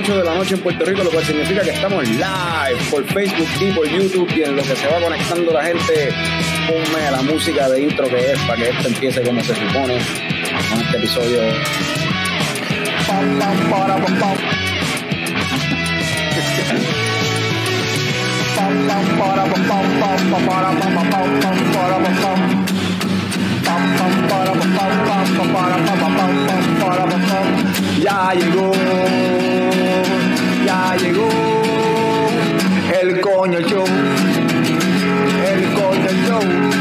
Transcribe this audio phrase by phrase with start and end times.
[0.00, 3.48] 8 de la noche en Puerto Rico, lo cual significa que estamos live por Facebook
[3.60, 6.10] y por YouTube y en lo que se va conectando la gente,
[6.66, 9.98] ponme la música de intro que es para que esto empiece como se supone
[10.70, 11.42] con este episodio.
[28.02, 28.72] Ya llegó,
[30.64, 31.28] ya llegó.
[33.00, 33.84] El coño show,
[35.46, 36.80] el coño show.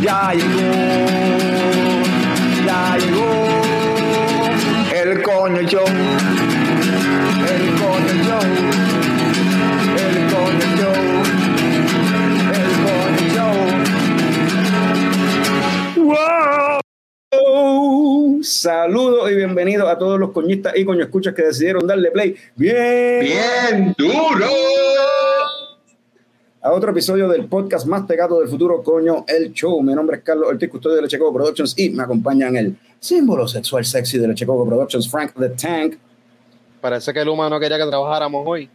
[0.00, 0.70] Ya llegó,
[2.66, 3.44] ya llegó.
[4.92, 5.86] El coño show,
[7.48, 8.83] el coño show,
[19.64, 24.44] Bienvenidos a todos los coñistas y coño escuchas que decidieron darle play bien, bien duro
[26.60, 29.82] a otro episodio del podcast más pegado del futuro, coño, el show.
[29.82, 33.86] Mi nombre es Carlos Ortiz, custodio de Lechecoco Productions y me acompañan el símbolo sexual
[33.86, 35.94] sexy de Lechecoco Productions, Frank the Tank.
[36.82, 38.68] Parece que Luma no quería que trabajáramos hoy.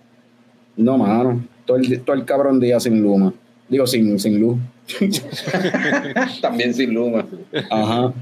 [0.76, 1.40] No, mano.
[1.66, 3.32] Todo el, todo el cabrón día sin Luma.
[3.70, 4.58] Digo, sin, sin luz.
[6.42, 7.26] También sin Luma.
[7.70, 8.14] Ajá.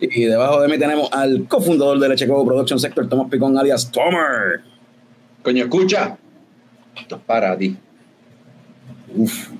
[0.00, 4.60] Y debajo de mí tenemos al cofundador de Lechecoco Productions, Sector Tomás Picón, alias Tomer.
[5.42, 6.16] Coño, escucha.
[7.00, 7.76] Esto es para ti.
[9.16, 9.50] Uf.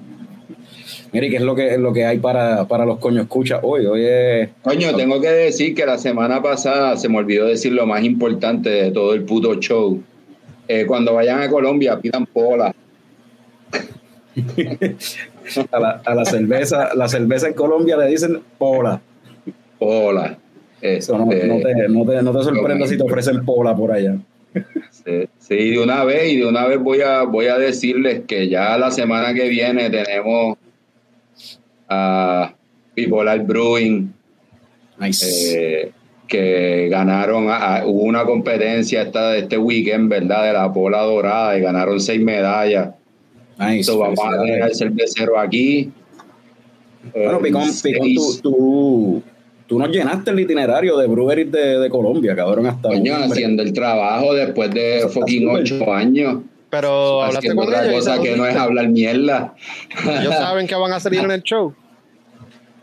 [1.11, 3.87] Mire, ¿qué es lo que, es lo que hay para, para los coños escucha hoy?
[3.87, 4.51] Hoy es...
[4.63, 8.69] Coño, tengo que decir que la semana pasada se me olvidó decir lo más importante
[8.69, 10.03] de todo el puto show.
[10.69, 12.75] Eh, cuando vayan a Colombia, pidan pola.
[15.73, 19.01] a, la, a la cerveza, la cerveza en Colombia le dicen pola.
[19.79, 20.37] Pola.
[20.81, 24.17] Eso no, no, te, no, te, no te sorprendas si te ofrecen pola por allá.
[24.91, 28.49] Sí, sí, de una vez, y de una vez voy a, voy a decirles que
[28.49, 30.57] ya la semana que viene tenemos
[31.89, 32.53] a
[32.95, 34.13] Bipolar Brewing,
[35.01, 35.83] nice.
[35.83, 35.93] eh,
[36.27, 40.45] que ganaron, a, hubo una competencia esta, este weekend, ¿verdad?
[40.45, 42.91] De la pola dorada y ganaron seis medallas.
[43.59, 43.85] Nice.
[43.85, 45.91] So, vamos a tener el cervecero aquí.
[47.13, 49.23] Bueno, Picón, Picón tú, tú,
[49.67, 53.73] tú, nos llenaste el itinerario de breweries de, de Colombia, cabrón, hasta Coño, haciendo el
[53.73, 56.39] trabajo después de Eso fucking ocho años.
[56.71, 58.05] Pero hablaste con otra ellos.
[58.05, 59.55] cosa que no es hablar mierda.
[60.05, 61.75] Ellos saben que van a salir en el show.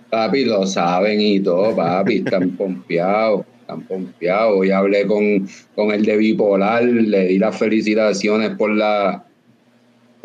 [0.09, 4.65] Papi, lo saben y todo, papi, están pompeados, están pompeados.
[4.65, 9.23] Y hablé con, con el de Bipolar, le di las felicitaciones por la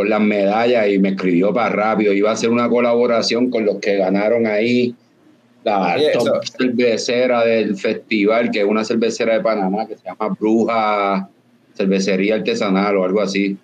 [0.01, 2.15] por las medallas y me escribió para rápido.
[2.15, 4.95] Iba a hacer una colaboración con los que ganaron ahí
[5.63, 10.05] la Oye, top eso- cervecera del festival, que es una cervecera de Panamá que se
[10.07, 11.29] llama Bruja
[11.77, 13.59] Cervecería Artesanal o algo así.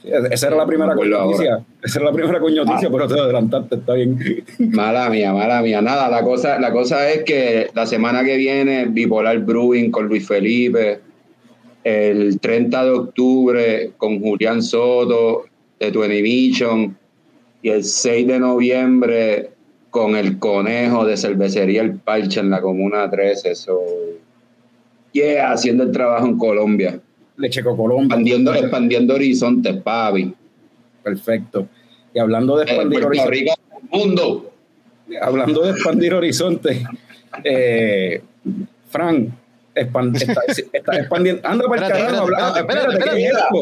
[0.00, 1.64] Sí, esa era la primera No me acuerdo coñoticia.
[1.82, 2.92] Esa era la primera coñoticia, Ah.
[2.92, 4.16] pero te adelantaste, está bien.
[4.60, 5.82] Mala mía, mala mía.
[5.82, 10.24] Nada, la cosa, la cosa es que la semana que viene, Bipolar Brewing con Luis
[10.24, 11.00] Felipe,
[11.82, 15.46] el 30 de octubre con Julián Soto
[15.80, 16.96] de Twenty Vision
[17.62, 19.50] y el 6 de noviembre
[19.88, 23.54] con el Conejo de Cervecería El Parche en la Comuna 13.
[23.54, 23.80] So,
[25.12, 27.00] yeah, haciendo el trabajo en Colombia,
[27.38, 28.04] Lecheco Colombia.
[28.06, 30.32] expandiendo, expandiendo horizontes, papi.
[31.02, 31.66] Perfecto.
[32.14, 33.54] Y hablando de Eh, expandir horizontes,
[33.90, 34.52] mundo.
[35.20, 36.82] hablando de expandir horizontes,
[37.42, 38.22] eh,
[38.90, 39.34] Fran,
[39.74, 40.40] expand- está,
[40.72, 41.46] está expandiendo.
[41.46, 43.58] Anda para el Espérate, carajo, espérate, espérate, espérate, ¿qué es esto?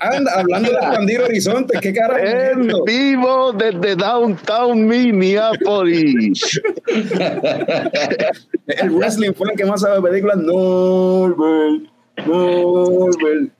[0.00, 6.60] Anda, hablando de expandir horizontes, ¿qué carajo es En vivo desde Downtown Minneapolis.
[8.66, 10.38] El wrestling fue el que más sabe de películas.
[10.38, 11.84] Norbert,
[12.26, 13.52] Norbert.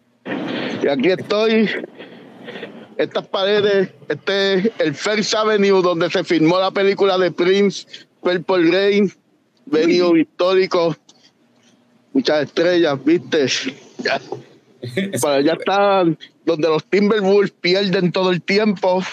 [0.83, 1.71] Y aquí estoy.
[2.97, 7.87] Estas paredes, este es el First Avenue donde se filmó la película de Prince,
[8.23, 9.13] Purple Rain,
[9.67, 10.97] venue histórico,
[12.17, 13.47] muchas estrellas, viste.
[13.99, 14.19] Ya.
[15.21, 16.05] Para allá está
[16.47, 19.03] donde los Timberwolves pierden todo el tiempo.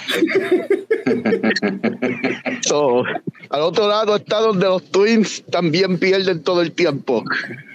[2.62, 3.04] So,
[3.50, 7.26] al otro lado está donde los Twins también pierden todo el tiempo.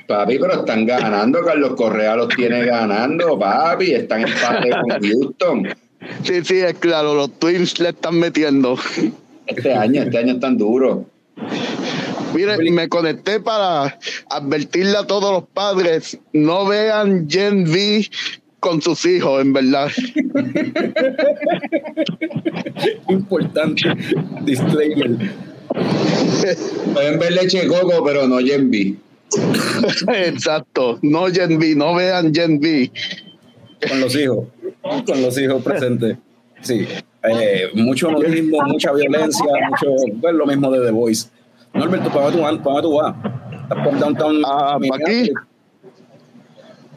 [0.07, 5.69] Papi, pero están ganando, Carlos Correa los tiene ganando, papi, están en empate con Houston.
[6.23, 8.79] Sí, sí, es claro, los Twins le están metiendo.
[9.47, 11.01] Este año, este año están duros.
[12.35, 13.99] Mire, me conecté para
[14.31, 18.09] advertirle a todos los padres, no vean Gen V
[18.61, 19.89] con sus hijos, en verdad.
[23.09, 23.83] Importante
[24.43, 25.33] disclaimer.
[26.95, 28.99] Pueden ver leche coco, pero no Yenby.
[30.09, 30.99] Exacto.
[31.03, 32.91] No Gen B, no vean Gen B.
[33.89, 34.47] Con los hijos.
[35.07, 36.17] Con los hijos presentes.
[36.63, 36.87] Sí.
[37.25, 39.95] Eh, mucho nudismo, mucha violencia, mucho.
[40.21, 41.29] Pues lo mismo de The Voice.
[41.75, 42.63] Norberto, ¿para dónde tú?
[42.63, 43.15] ¿Para tú vas?
[43.63, 44.43] ¿Estás por downtown?
[44.47, 45.31] Ah, ¿pa' aquí?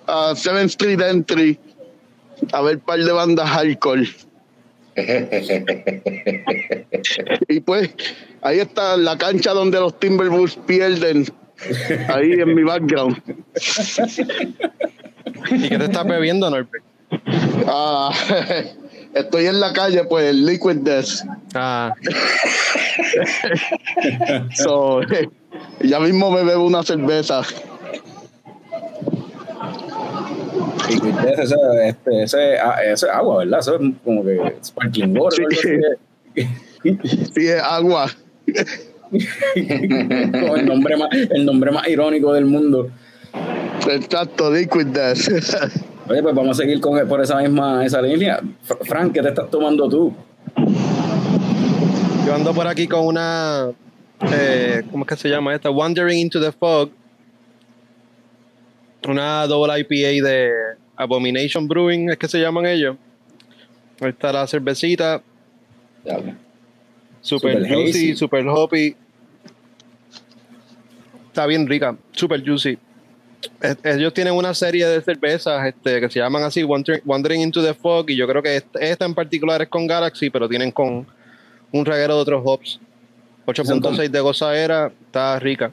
[0.08, 1.60] A 7 Street Entry.
[2.54, 4.08] A ver par de bandas hardcore.
[7.48, 7.90] Y pues,
[8.42, 11.26] ahí está la cancha donde los Timberwolves pierden.
[12.10, 13.22] Ahí en mi background.
[15.52, 16.84] ¿Y qué te estás bebiendo, Norbert?
[17.68, 18.12] Ah,
[19.13, 21.25] estoy en la calle, pues, Liquid Death.
[21.54, 21.94] Ah,
[24.56, 25.02] So,
[25.81, 27.42] ya mismo me bebo una cerveza.
[30.90, 31.56] Ese, ese,
[31.86, 33.60] este, ese, ah, ese agua, ¿verdad?
[33.60, 35.46] Eso es como que sparkling water.
[36.84, 37.48] Sí.
[37.48, 38.12] es agua.
[39.12, 42.90] Como el, nombre más, el nombre más irónico del mundo.
[43.90, 45.28] Exacto, Liquid Death.
[46.12, 48.42] Oye, pues vamos a seguir con, por esa misma esa línea.
[48.68, 50.13] Fr- Frank, ¿qué te estás tomando tú?
[52.25, 53.69] yo ando por aquí con una.
[54.34, 55.69] eh, ¿Cómo es que se llama esta?
[55.72, 56.90] Wandering into the Fog.
[59.08, 60.52] Una double IPA de
[60.98, 62.98] Abomination Brewing, es que se llaman ellos.
[64.00, 65.22] Ahí está la cervecita,
[67.22, 68.16] super, Super juicy, hazy.
[68.16, 68.96] super hoppy.
[71.28, 72.78] Está bien rica, super juicy.
[73.62, 77.64] Eh, Ellos tienen una serie de cervezas este, que se llaman así Wander- Wandering into
[77.64, 80.72] the Fog y yo creo que esta, esta en particular es con Galaxy, pero tienen
[80.72, 81.06] con
[81.72, 82.80] un reguero de otros hops.
[83.48, 85.72] 8.6 de gozadera, está rica.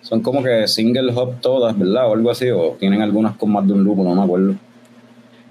[0.00, 2.08] Son como que single hop todas, ¿verdad?
[2.08, 4.54] O algo así, o tienen algunas con más de un lúpulo, no me acuerdo.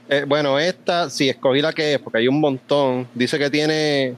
[0.10, 3.08] Eh, bueno, esta, si escogí la que es, porque hay un montón.
[3.14, 4.16] Dice que tiene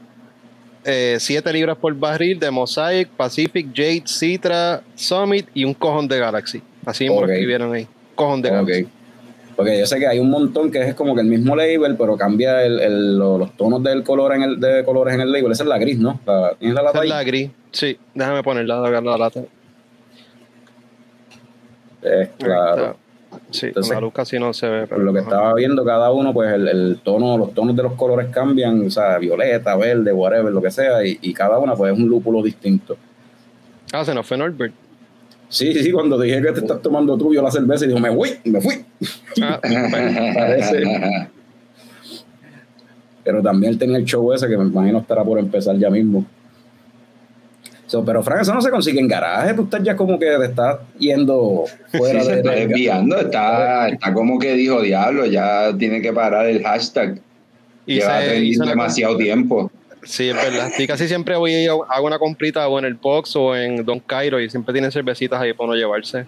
[1.17, 6.61] 7 libras por barril de Mosaic, Pacific, Jade, Citra, Summit y un cojón de Galaxy.
[6.85, 7.27] Así mismo Ok.
[7.27, 7.87] lo escribieron ahí.
[8.15, 8.55] Cojón de Ok.
[8.55, 8.87] Galaxy.
[9.55, 12.15] Porque yo sé que hay un montón que es como que el mismo label, pero
[12.15, 15.51] cambia el, el- lo- los tonos del color en el, de colores en el label.
[15.51, 16.19] Esa es la gris, ¿no?
[16.25, 17.49] La- ¿Tienes la lata Esa es la gris.
[17.71, 19.41] Sí, déjame ponerla, la, la lata.
[22.01, 22.95] Eh, claro.
[23.51, 24.87] Sí, Entonces, la luz casi no se ve.
[24.87, 25.27] Por lo que ajá.
[25.29, 28.89] estaba viendo, cada uno, pues el, el tono, los tonos de los colores cambian, o
[28.89, 32.41] sea, violeta, verde, whatever, lo que sea, y, y cada una, pues es un lúpulo
[32.41, 32.97] distinto.
[33.91, 34.73] Ah, se nos fue Norbert.
[35.49, 37.99] Sí, sí, sí, cuando dije que te estás tomando tú, yo la cerveza y dijo,
[37.99, 38.85] me fui, me fui.
[39.41, 39.59] Ah,
[40.35, 40.83] Parece.
[43.23, 46.25] Pero también él tenía el show ese que me imagino estará por empezar ya mismo.
[47.87, 50.45] So, pero Frank, eso no se consigue en garaje, tú estás ya como que te
[50.45, 52.37] estás yendo fuera Sí, se de...
[52.37, 57.19] está de- desviando, está, está como que dijo diablo, ya tiene que parar el hashtag.
[57.87, 59.71] y Lleva se demasiado tiempo.
[60.03, 60.71] Sí, es verdad.
[60.75, 63.99] Sí, casi siempre voy y hago una comprita o en el box o en Don
[63.99, 66.25] Cairo y siempre tienen cervecitas ahí para uno llevarse.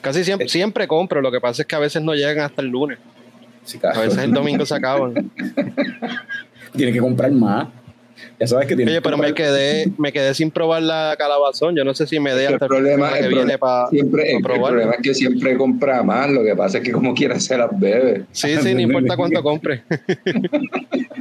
[0.00, 2.68] Casi siempre, siempre compro, lo que pasa es que a veces no llegan hasta el
[2.68, 2.98] lunes.
[3.64, 5.14] Sí, A veces el domingo se acaban.
[6.76, 7.68] Tienes que comprar más.
[8.38, 11.76] Ya sabes que tienes Oye, que pero me quedé, me quedé sin probar la calabazón.
[11.76, 14.32] Yo no sé si me dé El hasta problema, el que viene problema- para siempre,
[14.36, 17.56] el, problema es que siempre compra más, lo que pasa es que como quiera se
[17.56, 18.24] las bebe.
[18.32, 19.82] Sí, sí, no importa cuánto compre.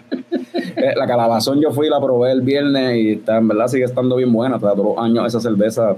[0.82, 4.16] Eh, La calabazón yo fui la probé el viernes y está, en verdad sigue estando
[4.16, 4.60] bien buena.
[4.60, 5.96] Todos años esa cerveza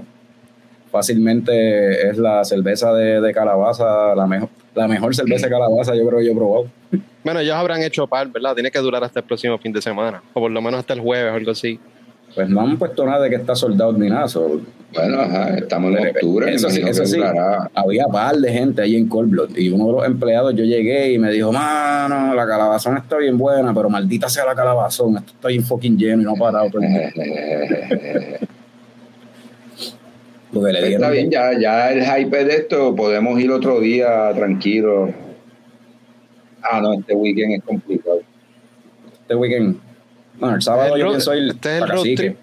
[0.90, 6.06] fácilmente es la cerveza de, de calabaza, la mejor, la mejor cerveza de calabaza yo
[6.06, 6.66] creo que yo he probado.
[7.24, 8.54] Bueno, ellos habrán hecho par, ¿verdad?
[8.54, 10.22] Tiene que durar hasta el próximo fin de semana.
[10.34, 11.80] O por lo menos hasta el jueves o algo así.
[12.34, 14.26] Pues no han puesto nada de que está soldado ni nada.
[14.28, 14.60] so-
[14.92, 17.20] Bueno, ajá, estamos en octubre, Eso sí, eso sí.
[17.74, 21.12] Había par de gente ahí en Cold Blood y uno de los empleados yo llegué
[21.12, 25.32] y me dijo, mano, la calabazón está bien buena, pero maldita sea la calabazón, esto
[25.32, 26.70] está bien fucking lleno y no ha parado.
[26.70, 27.08] todo el mundo".
[30.52, 34.32] Porque le dieron Está bien, ya, ya el hype de esto, podemos ir otro día
[34.34, 35.12] tranquilo.
[36.62, 38.20] Ah, no, este weekend es complicado.
[39.22, 39.76] este weekend.
[40.38, 42.36] Bueno, el sábado El yo road- pienso ir este para Cacique.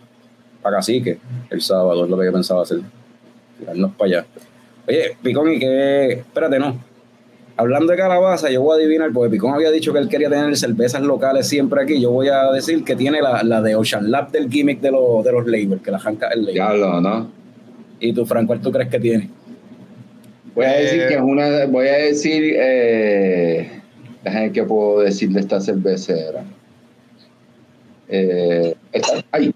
[0.62, 1.18] Para Cacique.
[1.50, 2.80] El sábado es lo que yo pensaba hacer.
[3.60, 4.26] Tirarnos para allá.
[4.88, 6.12] Oye, Picón, ¿y qué?
[6.14, 6.78] Espérate, no.
[7.58, 10.56] Hablando de calabaza, yo voy a adivinar, porque Picón había dicho que él quería tener
[10.58, 12.02] cervezas locales siempre aquí.
[12.02, 15.24] Yo voy a decir que tiene la, la de Ocean Lab del gimmick de, los
[15.24, 16.54] de los labels, que la arranca el label.
[16.56, 17.30] Diablo, ¿no?
[18.00, 19.30] ¿Y tú, Frank, cuál tú crees que tiene?
[20.56, 21.66] Voy a decir que es una.
[21.68, 22.56] Voy a decir.
[22.58, 23.82] Eh,
[24.54, 26.44] qué puedo decir de esta cervecera.
[28.12, 29.54] Eh, esta, ay,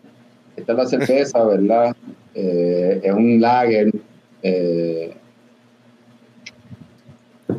[0.55, 1.95] esta es la cerveza, ¿verdad?
[2.33, 3.91] Eh, es un lager.
[4.41, 5.13] eh,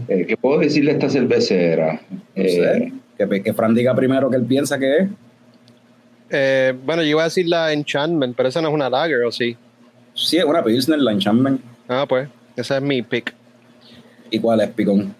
[0.08, 2.00] Eh, ¿Qué puedo decirle a esta cervecera?
[2.34, 2.92] No sé.
[3.16, 5.08] Que, que Fran diga primero que él piensa que es.
[6.30, 9.32] Eh, bueno, yo iba a decir la Enchantment, pero esa no es una lager, ¿o
[9.32, 9.56] sí?
[10.14, 11.60] Sí, es una Pilsner, la Enchantment.
[11.88, 13.32] Ah, pues, esa es mi pick.
[14.30, 15.14] ¿Y cuál es, Picón?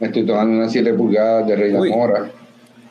[0.00, 1.90] Me estoy tomando una 7 pulgadas de Reina Uy.
[1.90, 2.30] Mora.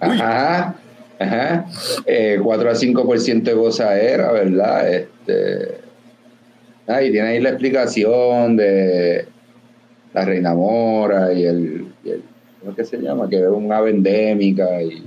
[0.05, 0.75] Ajá,
[1.19, 1.65] ajá.
[2.05, 4.93] Eh, 4 a 5% de gozadera, ¿verdad?
[4.93, 5.77] Este,
[6.87, 9.25] ah, y tiene ahí la explicación de
[10.13, 12.23] la Reina Mora y el, y el
[12.59, 13.27] ¿cómo es que se llama?
[13.29, 15.03] Que es una ave endémica y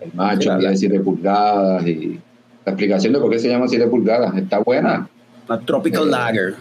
[0.00, 2.18] el macho la- tiene 7 pulgadas y
[2.64, 4.36] la explicación de por qué se llama 7 pulgadas.
[4.36, 5.08] Está buena.
[5.48, 6.54] La Tropical Eh, Lager.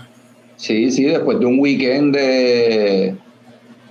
[0.55, 3.15] Sí, sí, después de un weekend de,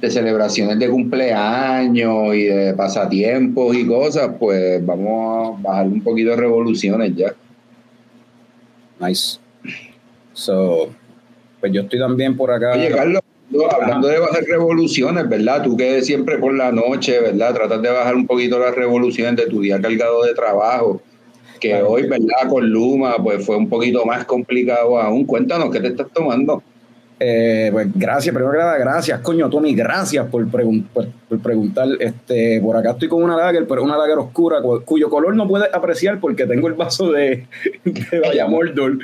[0.01, 6.31] de celebraciones de cumpleaños y de pasatiempos y cosas, pues vamos a bajar un poquito
[6.31, 7.35] de revoluciones ya.
[9.01, 9.39] Nice.
[10.33, 10.89] So,
[11.61, 12.73] pues yo estoy también por acá.
[12.75, 13.23] Oye, Carlos,
[13.71, 15.63] hablando de bajar revoluciones, ¿verdad?
[15.63, 17.55] Tú que siempre por la noche, ¿verdad?
[17.55, 21.01] Tratas de bajar un poquito las revoluciones de tu día cargado de trabajo,
[21.61, 21.91] que Claro.
[21.91, 22.49] hoy, ¿verdad?
[22.49, 25.25] Con Luma, pues fue un poquito más complicado aún.
[25.25, 26.63] Cuéntanos, ¿qué te estás tomando?
[27.21, 31.89] Eh, pues gracias, primero que nada, gracias, coño, Tommy, gracias por, pregun- por, por preguntar.
[31.99, 35.49] Este, por acá estoy con una lager, pero una lager oscura, cu- cuyo color no
[35.49, 37.49] puedes apreciar porque tengo el vaso de,
[37.85, 38.99] de Vaya Mordor.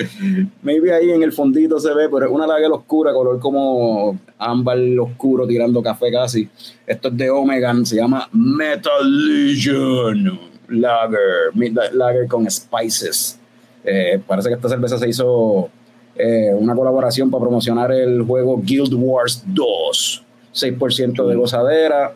[0.62, 4.78] Maybe ahí en el fondito se ve, pero es una lager oscura, color como ámbar
[5.00, 6.48] oscuro, tirando café casi.
[6.86, 8.92] Esto es de Omegan, se llama Metal
[9.26, 11.50] Legion Lager,
[11.92, 13.40] Lager con spices.
[13.84, 15.68] Eh, parece que esta cerveza se hizo
[16.16, 20.24] eh, una colaboración para promocionar el juego Guild Wars 2.
[20.54, 22.12] 6% de gozadera.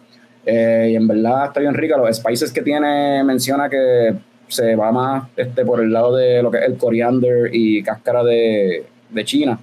[0.47, 1.97] eh, y en verdad está bien rica.
[1.97, 4.15] Los spices que tiene menciona que
[4.47, 8.25] se va más este, por el lado de lo que es el coriander y cáscara
[8.25, 9.59] de, de China,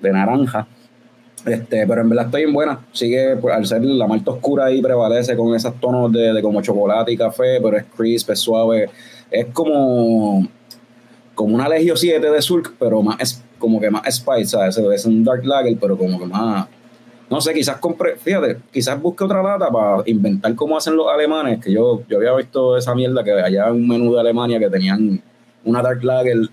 [0.00, 0.66] de naranja.
[1.46, 2.80] Este, pero en verdad está bien buena.
[2.92, 6.60] Sigue, pues, al ser la malta oscura ahí, prevalece con esos tonos de, de como
[6.62, 8.90] chocolate y café, pero es crisp, es suave.
[9.30, 10.48] Es como,
[11.34, 14.78] como una Legio 7 de Sulk, pero más como que más spice, ¿sabes?
[14.78, 16.66] Es un Dark Lager, pero como que más.
[17.30, 21.62] No sé, quizás compre, fíjate, quizás busque otra lata para inventar cómo hacen los alemanes,
[21.62, 24.70] que yo, yo había visto esa mierda que allá en un menú de Alemania que
[24.70, 25.22] tenían
[25.64, 26.48] una Dark Lager,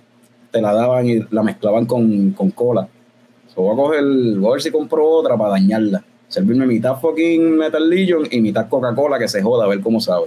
[0.52, 2.88] te la daban y la mezclaban con, con cola.
[3.54, 4.04] So, voy a coger,
[4.38, 6.04] voy a ver si compro otra para dañarla.
[6.28, 10.26] Servirme mitad fucking Metal Legion y mitad Coca-Cola que se joda, a ver cómo sabe.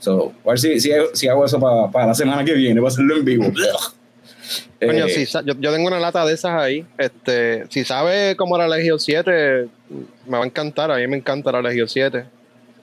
[0.00, 2.88] So, a ver si, si, si hago eso para, para la semana que viene, para
[2.88, 3.44] hacerlo en vivo.
[4.80, 6.84] Coño, Eh, si yo, yo tengo una lata de esas ahí.
[6.96, 9.68] Este, si sabe cómo era la Legion 7,
[10.26, 10.90] me va a encantar.
[10.90, 12.24] A mí me encanta la Legion 7.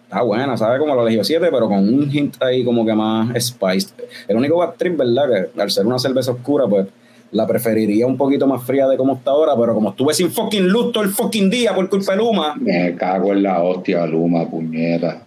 [0.04, 3.30] Está buena, sabe como la Legio 7, pero con un hint ahí como que más
[3.44, 3.96] spiced.
[4.28, 5.50] El único bad trip, ¿verdad?
[5.56, 6.86] Que al ser una cerveza oscura, pues
[7.32, 10.68] la preferiría un poquito más fría de como está ahora, pero como estuve sin fucking
[10.68, 14.48] luz todo el fucking día por culpa de Luma, Me cago en la hostia, Luma,
[14.48, 15.24] puñeta.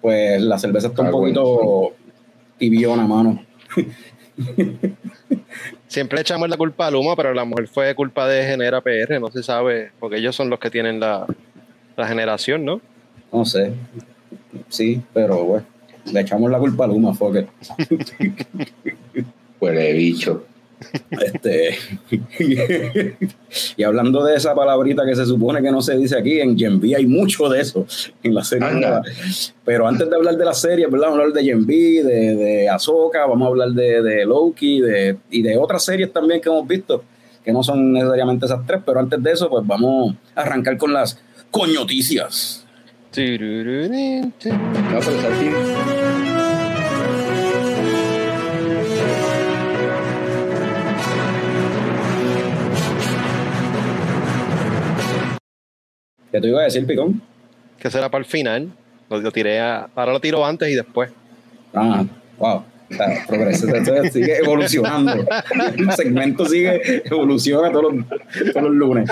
[0.00, 1.92] pues la cerveza está un poquito
[2.58, 3.44] tibiona, mano.
[5.88, 8.80] Siempre le echamos la culpa a Luma, pero a lo mejor fue culpa de Genera
[8.80, 11.26] PR, no se sabe, porque ellos son los que tienen la,
[11.96, 12.80] la generación, ¿no?
[13.32, 13.72] No sé.
[14.68, 15.66] Sí, pero bueno,
[16.10, 17.48] le echamos la culpa a Luma, fuck it.
[19.60, 20.44] Huele bicho.
[21.10, 21.76] Este,
[23.76, 26.78] y hablando de esa palabrita que se supone que no se dice aquí, en Gen
[26.78, 27.86] V hay mucho de eso
[28.22, 28.68] en la serie.
[28.68, 29.02] Anda.
[29.64, 31.08] Pero antes de hablar de la serie, ¿verdad?
[31.08, 34.80] Vamos a hablar de Gen V, de, de Ahsoka, vamos a hablar de, de Loki
[34.80, 37.04] de, y de otras series también que hemos visto,
[37.44, 40.92] que no son necesariamente esas tres, pero antes de eso, pues vamos a arrancar con
[40.92, 41.18] las
[41.50, 42.66] coñoticias.
[44.44, 45.91] No,
[56.32, 57.20] ¿Qué te iba a decir, Picón?
[57.78, 58.68] Que será para el final.
[59.10, 61.10] Lo, lo tiré a- ahora lo tiro antes y después.
[61.74, 62.04] Ah,
[62.38, 62.62] wow.
[62.90, 65.24] O sea, sigue evolucionando.
[65.76, 68.04] El segmento sigue, evoluciona todos los,
[68.52, 69.08] todos los lunes.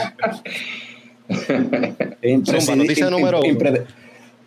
[2.45, 3.85] Zumba, noticia número uno.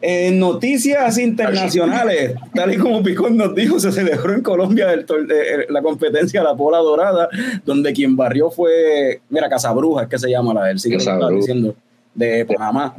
[0.06, 5.26] En noticias internacionales, tal y como Picón nos dijo, se celebró en Colombia el tor-
[5.32, 7.30] eh, la competencia La Pola Dorada,
[7.66, 11.20] donde quien barrió fue, mira, Casabruja, es que se llama la del siglo que estaba
[11.20, 11.40] Casabruja.
[11.40, 11.76] diciendo,
[12.14, 12.96] de Panamá.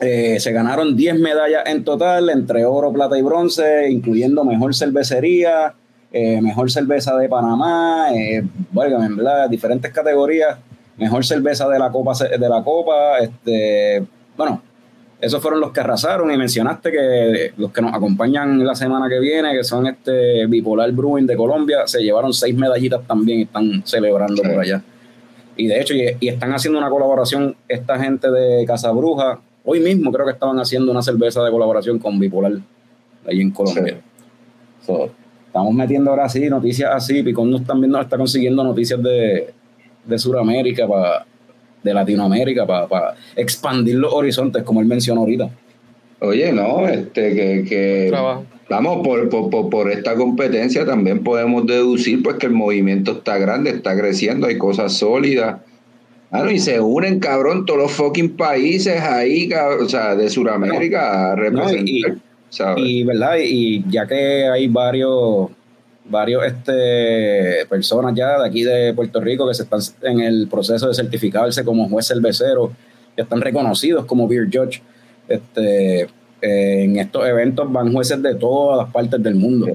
[0.00, 5.72] Eh, se ganaron 10 medallas en total, entre oro, plata y bronce, incluyendo mejor cervecería,
[6.12, 8.42] eh, mejor cerveza de Panamá, eh,
[8.72, 10.58] bueno, en verdad, diferentes categorías,
[10.96, 14.04] mejor cerveza de la copa, de la copa, este,
[14.36, 14.62] bueno,
[15.20, 19.20] esos fueron los que arrasaron y mencionaste que los que nos acompañan la semana que
[19.20, 23.82] viene, que son este Bipolar Brewing de Colombia, se llevaron seis medallitas también y están
[23.86, 24.48] celebrando Sí.
[24.48, 24.82] por allá.
[25.56, 29.40] Y de hecho, y, y están haciendo una colaboración esta gente de Casabruja.
[29.64, 32.52] Hoy mismo creo que estaban haciendo una cerveza de colaboración con Bipolar,
[33.26, 33.98] ahí en Colombia.
[34.84, 35.10] So,
[35.46, 37.22] estamos metiendo ahora sí noticias así.
[37.22, 39.52] Picón nos también nos está consiguiendo noticias de,
[40.04, 41.24] de Sudamérica, pa-
[41.82, 45.48] de Latinoamérica, para expandir los horizontes, como él mencionó ahorita.
[46.20, 48.44] Oye, no, este, que, que Trabajo.
[48.68, 53.70] Vamos, por, por, por, esta competencia también podemos deducir pues que el movimiento está grande,
[53.70, 55.60] está creciendo, hay cosas sólidas.
[56.30, 61.32] Claro, y se unen, cabrón, todos los fucking países ahí, cabrón, o sea, de Sudamérica
[61.32, 62.02] a representar, y-
[62.48, 62.84] ¿sabes?
[62.84, 65.50] Y verdad, y ya que hay varios,
[66.06, 70.88] varios este, personas ya de aquí de Puerto Rico que se están en el proceso
[70.88, 72.72] de certificarse como juez cervecero,
[73.16, 74.82] ya están reconocidos como beer judge.
[75.28, 76.08] Este,
[76.44, 79.68] eh, en estos eventos van jueces de todas las partes del mundo.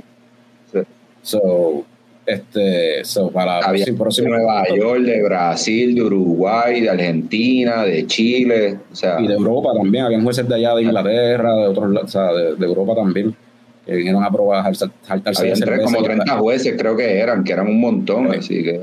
[0.72, 0.80] Sí.
[1.24, 1.84] So,
[2.26, 8.06] este, so para Había sí, de Nueva York, de Brasil, de Uruguay, de Argentina, de
[8.06, 12.04] Chile, o sea, y de Europa también, habían jueces de allá de Inglaterra, de otros
[12.04, 13.36] o sea, de, de Europa también,
[13.84, 17.52] que vinieron a probar de había tres, como y 30 jueces creo que eran, que
[17.54, 18.38] eran un montón, Sí.
[18.38, 18.82] así que...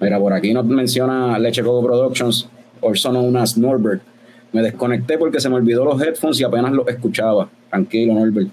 [0.00, 2.48] Mira, por aquí nos menciona Leche Coco Productions,
[2.82, 4.02] also known as Norbert.
[4.52, 7.48] Me desconecté porque se me olvidó los headphones y apenas los escuchaba.
[7.70, 8.48] Tranquilo, Norbert.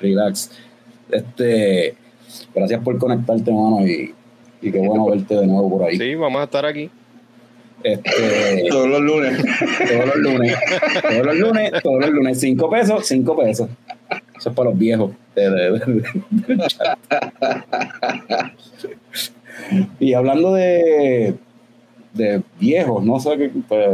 [0.00, 0.50] Relax.
[1.10, 1.94] Este,
[2.54, 4.14] gracias por conectarte, mano, y,
[4.62, 5.98] y qué bueno verte de nuevo por ahí.
[5.98, 6.88] Sí, vamos a estar aquí.
[7.82, 9.36] Este, Todos los lunes.
[9.36, 10.54] todos los lunes,
[11.02, 13.68] todos los lunes, todos los lunes, cinco pesos, cinco pesos.
[14.38, 15.10] Eso es para los viejos.
[15.34, 16.04] de- de- de-
[16.46, 16.98] del chat.
[20.00, 21.34] y hablando de,
[22.14, 23.50] de viejos, no sé qué.
[23.68, 23.88] pues,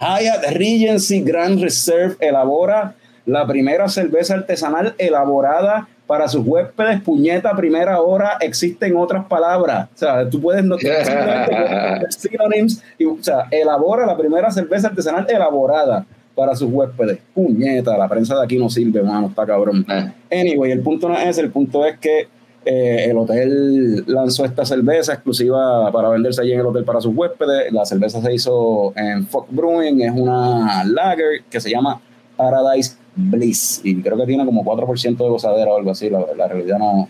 [0.00, 7.00] Hyatt Regency Grand Reserve elabora la primera cerveza artesanal elaborada para sus huéspedes.
[7.02, 9.88] Puñeta, primera hora, existen otras palabras.
[9.94, 10.76] O sea, tú puedes no
[12.10, 17.18] synonyms y, o sea, elabora la primera cerveza artesanal elaborada para sus huéspedes.
[17.34, 19.84] Puñeta, la prensa de aquí no sirve, mano, está cabrón.
[19.88, 22.28] Eh, Anyway, el punto no es ese, el punto es que
[22.68, 27.14] eh, el hotel lanzó esta cerveza exclusiva para venderse allí en el hotel para sus
[27.14, 27.72] huéspedes.
[27.72, 32.00] La cerveza se hizo en Fuck Brewing, es una lager que se llama
[32.36, 36.10] Paradise Bliss y creo que tiene como 4% de gozadera o algo así.
[36.10, 37.08] La, la realidad no,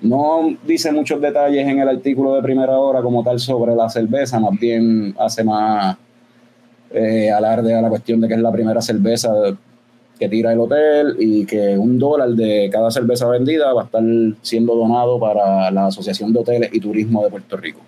[0.00, 4.40] no dice muchos detalles en el artículo de primera hora como tal sobre la cerveza,
[4.40, 5.98] más bien hace más
[6.90, 9.30] eh, alarde a la cuestión de que es la primera cerveza
[10.18, 14.02] que tira el hotel y que un dólar de cada cerveza vendida va a estar
[14.42, 17.80] siendo donado para la Asociación de Hoteles y Turismo de Puerto Rico.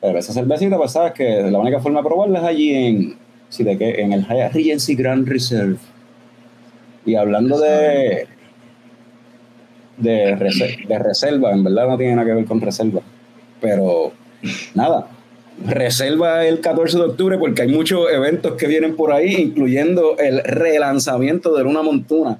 [0.00, 3.16] Pero esa cervecita, pues sabes que la única forma de probarla es allí en,
[3.48, 5.76] sí, de que, en el Hyatt Regency Grand Reserve.
[7.04, 8.26] Y hablando de,
[9.96, 13.00] de, rese- de reserva, en verdad no tiene nada que ver con reserva.
[13.60, 14.12] Pero
[14.74, 15.06] nada,
[15.66, 20.42] reserva el 14 de octubre porque hay muchos eventos que vienen por ahí, incluyendo el
[20.42, 22.38] relanzamiento de Luna Montuna.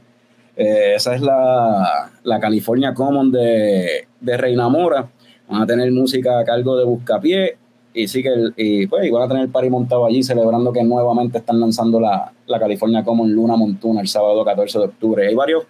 [0.57, 5.09] Eh, esa es la, la California Common de, de Reina Mora.
[5.49, 7.57] Van a tener música a cargo de Buscapié
[7.95, 11.39] y sí que y, pues, van a tener el party montado allí celebrando que nuevamente
[11.39, 15.29] están lanzando la, la California Common Luna Montuna el sábado 14 de octubre.
[15.29, 15.65] Hay varios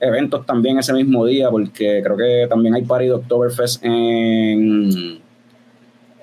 [0.00, 5.20] eventos también ese mismo día porque creo que también hay party de Oktoberfest en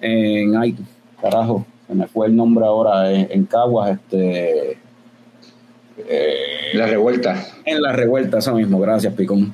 [0.01, 0.75] en ay,
[1.21, 4.77] carajo, se me fue el nombre ahora, en, en Caguas, este
[5.97, 6.37] eh,
[6.73, 7.43] La revuelta.
[7.65, 9.53] en la revuelta, eso mismo, gracias Picón.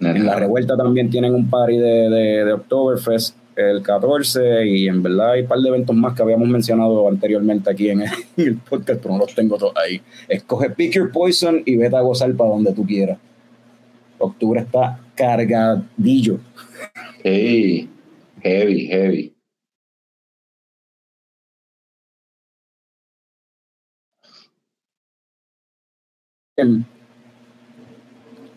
[0.00, 5.02] En la revuelta también tienen un party de, de, de Oktoberfest el 14 y en
[5.02, 8.02] verdad hay un par de eventos más que habíamos mencionado anteriormente aquí en
[8.36, 10.00] el, podcast, pero no los tengo todos ahí.
[10.28, 13.18] Escoge Pick Your Poison y vete a gozar para donde tú quieras.
[14.18, 16.38] Octubre está cargadillo.
[17.22, 17.88] Sí,
[18.42, 19.35] heavy, heavy.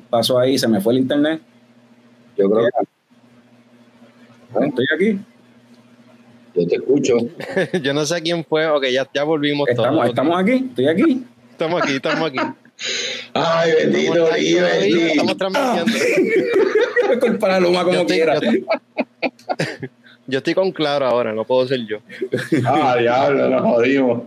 [0.10, 1.42] Pasó ahí, se me fue el internet.
[2.38, 2.88] Yo creo que
[4.66, 5.20] Estoy aquí.
[6.56, 7.18] yo te escucho.
[7.84, 8.68] Yo no sé quién fue.
[8.68, 10.10] Ok, ya, ya volvimos Estamos, todos.
[10.10, 10.66] estamos aquí.
[10.70, 11.24] Estoy aquí.
[11.52, 12.40] Estamos aquí, estamos aquí.
[13.34, 15.06] Ay, bendito, Estamos bendito.
[15.06, 17.20] Estamos transmitiendo.
[17.20, 18.40] Culpa la luma como Yo estoy- quiera.
[18.40, 18.52] yo-
[20.28, 21.98] Yo estoy con claro ahora, no puedo ser yo.
[22.64, 24.22] Ah, diablo, nos jodimos.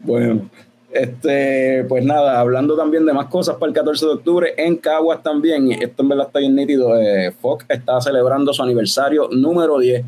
[0.00, 0.50] Bueno,
[0.96, 5.22] este, pues nada, hablando también de más cosas para el 14 de octubre, en Caguas
[5.22, 10.04] también, esto en verdad está bien nítido, eh, Fox está celebrando su aniversario número 10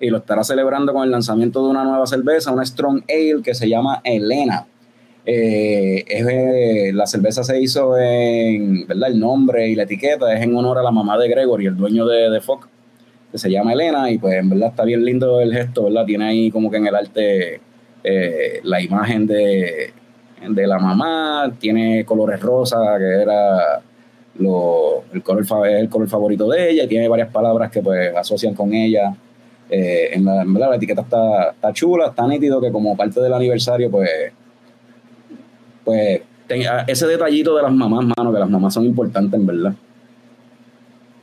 [0.00, 3.54] y lo estará celebrando con el lanzamiento de una nueva cerveza, una Strong Ale que
[3.54, 4.66] se llama Elena.
[5.24, 9.10] Eh, es, eh, la cerveza se hizo en, ¿verdad?
[9.10, 12.06] El nombre y la etiqueta es en honor a la mamá de Gregory, el dueño
[12.06, 12.68] de, Fox.
[13.32, 16.04] que se llama Elena, y pues en verdad está bien lindo el gesto, ¿verdad?
[16.04, 17.60] Tiene ahí como que en el arte
[18.64, 19.94] la imagen de,
[20.48, 23.80] de la mamá, tiene colores rosa, que era
[24.38, 28.54] lo, el, color, el color favorito de ella, y tiene varias palabras que pues asocian
[28.54, 29.14] con ella.
[29.70, 33.90] Eh, en, la, la etiqueta está, está chula, está nítido que como parte del aniversario,
[33.90, 34.10] pues,
[35.84, 36.20] pues
[36.86, 39.74] ese detallito de las mamás, mano, que las mamás son importantes en verdad.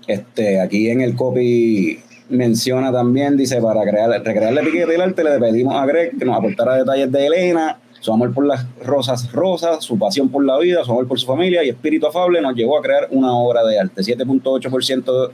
[0.07, 5.23] Este, aquí en el copy menciona también, dice, para crear, recrear la etiqueta del arte
[5.23, 9.31] le pedimos a Greg que nos aportara detalles de Elena, su amor por las rosas
[9.31, 12.55] rosas, su pasión por la vida, su amor por su familia y espíritu afable nos
[12.55, 14.01] llevó a crear una obra de arte.
[14.01, 15.31] 7.8%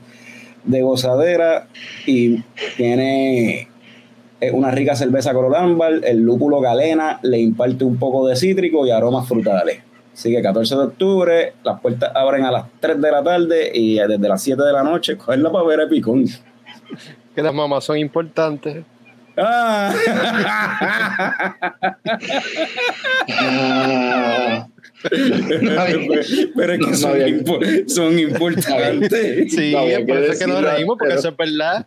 [0.65, 1.67] de gozadera
[2.05, 2.43] y
[2.75, 3.69] tiene
[4.41, 5.55] eh, una rica cerveza color
[6.03, 9.79] el lúpulo galena le imparte un poco de cítrico y aromas frutales.
[10.13, 13.95] Así que 14 de octubre, las puertas abren a las 3 de la tarde y
[13.95, 16.25] desde las 7 de la noche, cogerla para ver a Picón.
[17.33, 18.83] Que las mamás son importantes.
[19.37, 19.93] Ah.
[26.55, 27.45] pero es que son,
[27.87, 29.53] son, importantes.
[29.53, 31.85] Sí, es por eso que nos reímos, porque eso es verdad.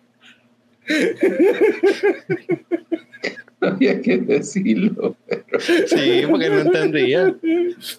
[3.60, 5.16] había que decirlo.
[5.86, 7.34] Sí, porque no entendía.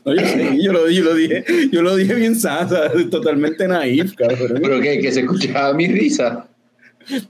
[0.06, 0.22] No, yo,
[0.58, 4.60] yo, lo, yo, lo, dije, yo lo dije bien sasa, totalmente naif, cabrón.
[4.62, 6.48] Pero que, que se escuchaba mi risa.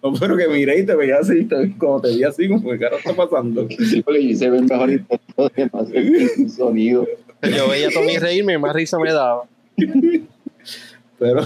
[0.04, 2.98] No, pero que miré y te veía así, como te veía así, como que cara
[2.98, 3.68] está pasando.
[4.04, 7.08] Porque se ve mejor intento de el sonido.
[7.42, 9.44] Yo veía a Tommy reírme y más risa me daba.
[11.20, 11.42] Pero.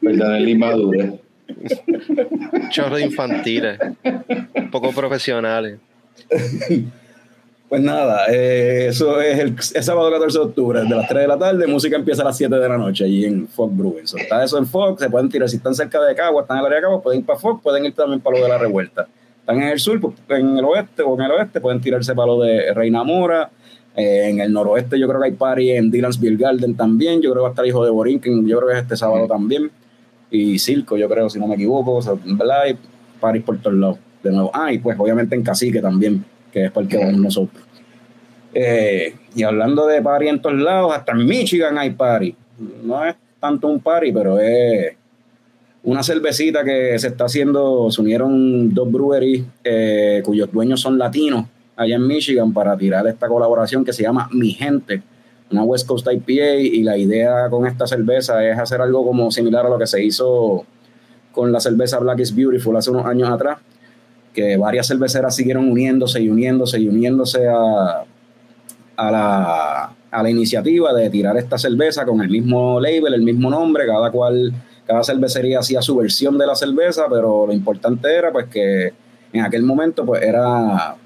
[0.00, 1.14] Perdón, el inmadurez.
[2.70, 3.78] Chorro infantiles,
[4.70, 5.78] poco profesionales.
[7.68, 11.36] Pues nada, eh, eso es el, sábado 14 de octubre, de las 3 de la
[11.36, 14.04] tarde, música empieza a las 7 de la noche allí en Fox Brewing.
[14.04, 16.66] está eso en Fox, se pueden tirar, si están cerca de Cagua, están en el
[16.66, 19.08] área de Cagua, pueden ir para Fox, pueden ir también para lo de la revuelta.
[19.40, 22.26] Están en el sur, pues, en el oeste o en el oeste, pueden tirarse para
[22.26, 23.50] lo de Reina Mora.
[23.96, 27.30] Eh, en el noroeste yo creo que hay party en Dylan's Beer Garden también, yo
[27.32, 29.70] creo que va a estar Hijo de Borinquen, yo creo que es este sábado también.
[30.30, 32.62] Y Circo, yo creo, si no me equivoco, ¿verdad?
[32.62, 32.78] Hay
[33.18, 34.50] parties por todos lados, de nuevo.
[34.54, 36.24] Ah, y pues obviamente en Cacique también
[36.56, 37.62] que es porque vamos nosotros.
[38.54, 42.34] Eh, y hablando de party en todos lados, hasta en Michigan hay party.
[42.82, 44.96] No es tanto un party, pero es
[45.82, 47.90] una cervecita que se está haciendo.
[47.90, 51.44] Se unieron dos breweries eh, cuyos dueños son latinos
[51.76, 55.02] allá en Michigan para tirar esta colaboración que se llama Mi Gente,
[55.50, 56.54] una West Coast IPA.
[56.56, 60.02] Y la idea con esta cerveza es hacer algo como similar a lo que se
[60.02, 60.64] hizo
[61.32, 63.58] con la cerveza Black is Beautiful hace unos años atrás
[64.36, 68.04] que varias cerveceras siguieron uniéndose y uniéndose y uniéndose a,
[68.94, 73.48] a, la, a la iniciativa de tirar esta cerveza con el mismo label, el mismo
[73.48, 74.52] nombre, cada cual,
[74.86, 78.92] cada cervecería hacía su versión de la cerveza, pero lo importante era pues que
[79.32, 80.96] en aquel momento pues era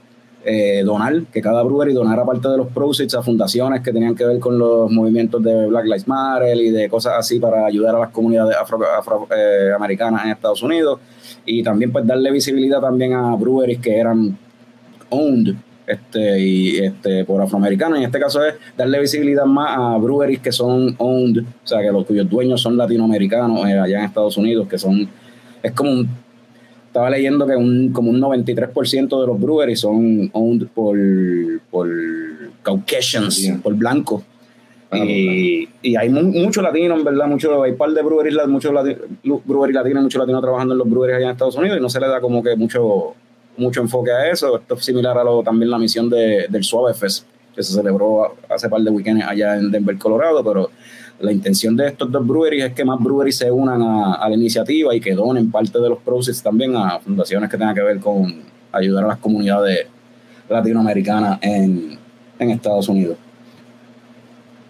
[0.44, 4.24] eh, donar, que cada brewery donara parte de los proceeds a fundaciones que tenían que
[4.24, 7.98] ver con los movimientos de Black Lives Matter y de cosas así para ayudar a
[7.98, 11.00] las comunidades afroamericanas afro, eh, en Estados Unidos
[11.44, 14.38] y también pues darle visibilidad también a breweries que eran
[15.10, 17.98] owned este, y, este, por afroamericanos.
[17.98, 21.90] En este caso es darle visibilidad más a breweries que son owned, o sea, que
[21.90, 25.08] los cuyos dueños son latinoamericanos eh, allá en Estados Unidos, que son,
[25.62, 26.08] es como un,
[26.90, 30.98] estaba leyendo que un, como un 93% de los breweries son owned por,
[31.70, 31.88] por
[32.64, 34.24] Caucasians, por blancos.
[34.92, 38.72] Y, y, hay muchos latinos, en verdad, mucho, hay un par de breweries, muchos
[39.22, 42.00] breweries latinos, muchos latinos trabajando en los breweries allá en Estados Unidos y no se
[42.00, 43.14] le da como que mucho,
[43.56, 44.58] mucho enfoque a eso.
[44.58, 47.24] Esto es similar a lo, también la misión de, del Suave Fest,
[47.54, 50.70] que se celebró hace par de weekends allá en Denver, Colorado, pero
[51.20, 54.94] la intención de estos dos breweries es que más breweries se unan a, la iniciativa
[54.94, 58.42] y que donen parte de los procesos también a fundaciones que tengan que ver con
[58.72, 59.86] ayudar a las comunidades
[60.48, 61.98] latinoamericanas en,
[62.38, 63.16] en Estados Unidos.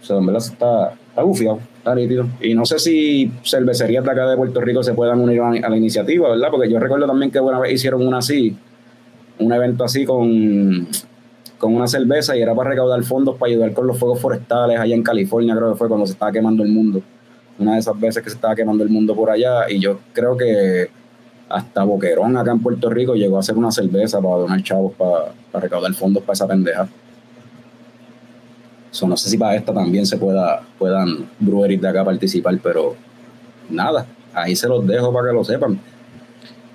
[0.03, 2.27] O sea, en verdad está, está bufiado, está nítido.
[2.41, 5.77] Y no sé si cervecerías de acá de Puerto Rico se puedan unir a, la
[5.77, 6.49] iniciativa, ¿verdad?
[6.51, 8.57] Porque yo recuerdo también que una vez hicieron una así,
[9.39, 10.89] un evento así con,
[11.61, 14.95] con una cerveza y era para recaudar fondos para ayudar con los fuegos forestales allá
[14.97, 17.01] en California, creo que fue cuando se estaba quemando el mundo.
[17.61, 20.37] Una de esas veces que se estaba quemando el mundo por allá y yo creo
[20.37, 20.91] que
[21.49, 25.33] hasta Boquerón acá en Puerto Rico llegó a hacer una cerveza para donar chavos para,
[25.53, 26.89] para recaudar fondos para esa pendeja
[29.09, 32.97] no sé si para esta también se pueda, puedan breweries de acá participar, pero
[33.69, 35.81] nada, ahí se los dejo para que lo sepan.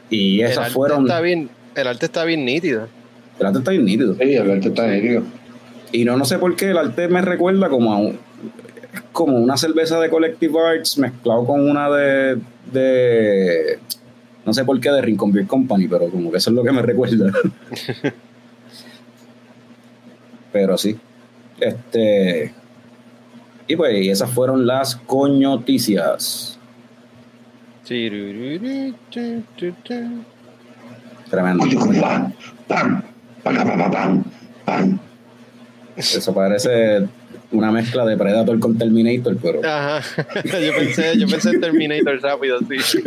[0.09, 1.03] Y esas fueron.
[1.03, 2.87] Está bien, el arte está bien nítido.
[3.39, 4.15] El arte está bien nítido.
[4.15, 5.23] Sí, el arte está nítido.
[5.91, 8.11] Y no, no sé por qué el arte me recuerda como a
[9.11, 12.37] como una cerveza de Collective Arts mezclado con una de,
[12.71, 13.79] de
[14.45, 16.71] No sé por qué de Rincon Beer Company, pero como que eso es lo que
[16.71, 17.31] me recuerda.
[20.51, 20.97] pero sí.
[21.59, 22.53] Este.
[23.67, 26.59] Y pues, y esas fueron las coñoticias.
[31.29, 31.65] Tremendo.
[33.45, 34.23] Pam,
[34.65, 34.99] pam.
[35.95, 37.07] Eso parece
[37.51, 40.01] una mezcla de Predator con Terminator, pero Ajá.
[40.43, 43.03] yo, pensé, yo pensé en Terminator rápido, sí.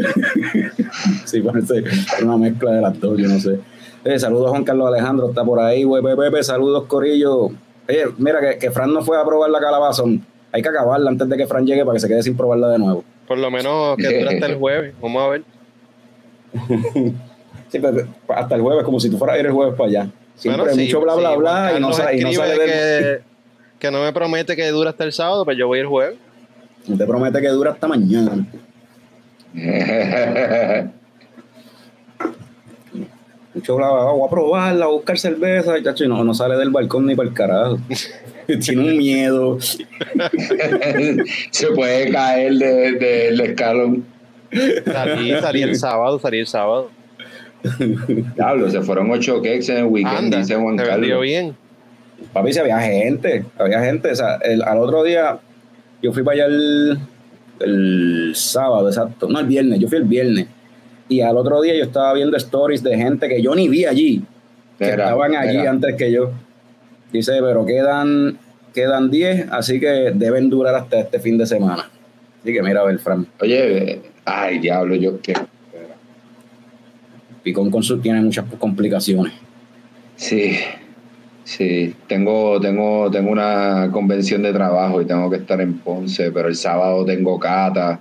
[1.25, 1.83] sí parece
[2.23, 3.59] una mezcla de las dos, yo no sé.
[4.05, 7.47] Eh, saludos a Juan Carlos Alejandro, está por ahí, güey, Pepe, saludos Corillo.
[7.89, 10.25] Oye, mira que, que Fran no fue a probar la calabazón.
[10.53, 12.79] Hay que acabarla antes de que Fran llegue para que se quede sin probarla de
[12.79, 13.03] nuevo.
[13.27, 14.95] Por lo menos que dure hasta el jueves.
[15.03, 15.43] Vamos a ver.
[17.69, 20.11] Sí, pero hasta el jueves, como si tú fueras a ir el jueves para allá.
[20.39, 21.91] Siempre Bueno, sí, mucho bla, bla, sí, bla, y no,
[22.31, 22.71] y sale del...
[22.71, 23.21] que,
[23.81, 26.17] que no me promete que dure hasta el sábado, pero yo voy el jueves.
[26.87, 28.47] No te promete que dura hasta mañana.
[33.55, 36.23] Mucho bla, bla, bla, voy a probarla, voy a buscar cerveza, y, chacho, y no,
[36.23, 37.79] no sale del balcón ni para el carajo.
[38.65, 39.59] Tiene un miedo.
[41.51, 44.05] Se puede caer de- del escalón.
[44.85, 46.91] Salí, salí el sábado, salí el sábado.
[48.37, 51.21] Diablo, se fueron ocho cakes en el weekend, Anda, dice Juan Carlos.
[51.23, 51.57] bien.
[52.33, 54.11] Papi, si había gente, había gente.
[54.11, 55.39] O sea, el- al otro día,
[56.03, 56.99] yo fui para allá el,
[57.61, 59.29] el sábado, exacto.
[59.29, 60.47] No, el viernes, yo fui el viernes.
[61.09, 64.23] Y al otro día yo estaba viendo stories de gente que yo ni vi allí,
[64.79, 66.31] que estaban allí antes que yo.
[67.13, 68.39] Dice, pero quedan
[68.75, 71.89] quedan 10, así que deben durar hasta este fin de semana.
[72.43, 73.27] Así que mira, a ver, Fran.
[73.41, 75.35] Oye, ay, diablo, yo qué.
[77.49, 79.33] Picón con su tiene muchas complicaciones.
[80.17, 80.59] Sí,
[81.45, 86.49] sí, tengo, tengo, tengo una convención de trabajo y tengo que estar en Ponce, pero
[86.49, 88.01] el sábado tengo cata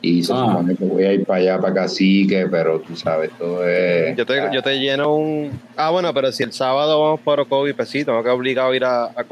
[0.00, 0.46] y se Ah.
[0.48, 4.16] supone que voy a ir para allá, para Cacique, pero tú sabes, todo es...
[4.16, 5.50] Yo te, yo te lleno un.
[5.76, 8.76] Ah, bueno, pero si el sábado vamos por Ocovi, pues sí, tengo que obligado a
[8.76, 9.24] ir a, a.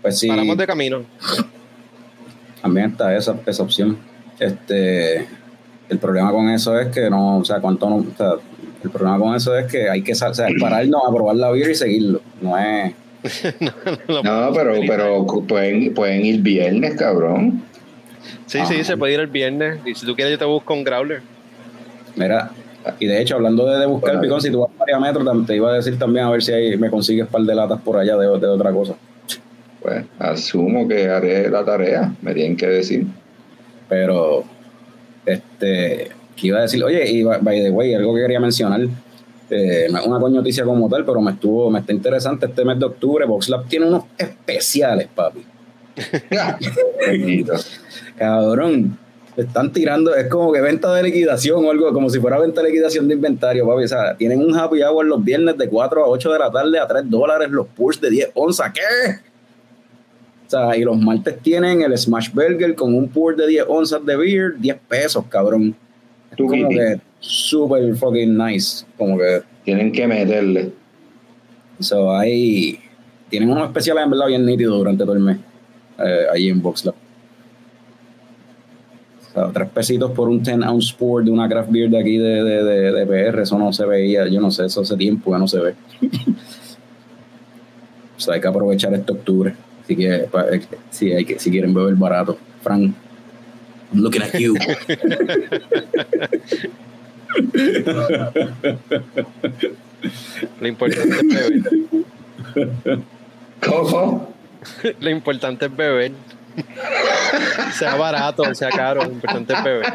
[0.00, 1.02] Pues sí, Paramos de camino.
[2.62, 3.98] también está esa, esa opción.
[4.38, 5.26] Este,
[5.92, 8.32] el problema con eso es que no, o sea, cuánto no, o sea,
[8.82, 11.70] el problema con eso es que hay que o sea, pararnos a probar la birra
[11.70, 12.20] y seguirlo.
[12.40, 12.92] No es.
[14.08, 17.62] No, pero, pero pueden, pueden ir viernes, cabrón.
[18.46, 18.66] Sí, Ah.
[18.66, 19.78] sí, se puede ir el viernes.
[19.86, 21.22] Y si tú quieres, yo te busco un growler.
[22.16, 22.50] Mira,
[22.98, 24.22] y de hecho, hablando de, de buscar Bueno.
[24.22, 26.76] picón, si tú vas a Metro, te iba a decir también a ver si ahí
[26.76, 28.94] me consigues un par de latas por allá de, de otra cosa.
[29.80, 33.06] Pues asumo que haré la tarea, me tienen que decir.
[33.88, 34.44] Pero,
[35.26, 38.80] este, que iba a decir, oye, y by the way, algo que quería mencionar,
[39.50, 43.26] eh, una coñoticia como tal, pero me estuvo, me está interesante este mes de octubre.
[43.26, 45.44] VoxLab tiene unos especiales, papi.
[48.16, 48.98] Cabrón,
[49.36, 52.68] están tirando, es como que venta de liquidación o algo, como si fuera venta de
[52.68, 53.84] liquidación de inventario, papi.
[53.84, 56.78] O sea, tienen un happy hour los viernes de 4 a 8 de la tarde
[56.78, 58.72] a 3 dólares los purs de 10 onzas.
[58.72, 59.31] ¿Qué?
[60.76, 64.54] Y los martes tienen el Smash Burger con un pour de 10 onzas de beer,
[64.58, 65.74] 10 pesos, cabrón.
[66.30, 68.84] Es como que super fucking nice.
[68.98, 70.72] Como que, Tienen que meterle.
[71.78, 72.78] so, ahí
[73.30, 75.38] tienen unos especiales en verdad bien nítidos durante todo el mes,
[75.98, 76.94] eh, ahí en VoxLab.
[79.30, 82.18] O sea, tres pesitos por un 10 ounce pour de una craft beer de aquí
[82.18, 85.32] de, de, de, de PR, eso no se veía, yo no sé, eso hace tiempo
[85.32, 85.74] que no se ve.
[88.16, 89.54] o sea, hay que aprovechar este octubre.
[89.82, 92.38] Así que, pa- eh, sí, hay que, si quieren beber barato.
[92.62, 92.94] Frank,
[93.92, 94.54] I'm looking at you.
[100.60, 101.28] Lo importante es
[102.54, 103.00] beber.
[103.66, 104.32] ¿Cómo?
[105.00, 106.12] Lo importante es beber.
[107.78, 109.86] sea barato, sea caro, lo importante es beber.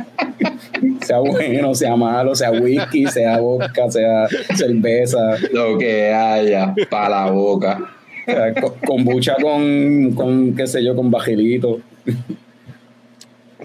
[1.02, 7.32] sea bueno, sea malo, sea whisky, sea vodka, sea cerveza, Lo que haya para la
[7.32, 7.94] boca.
[8.32, 11.80] Sea, con kombucha con, con, qué sé yo, con bajilito.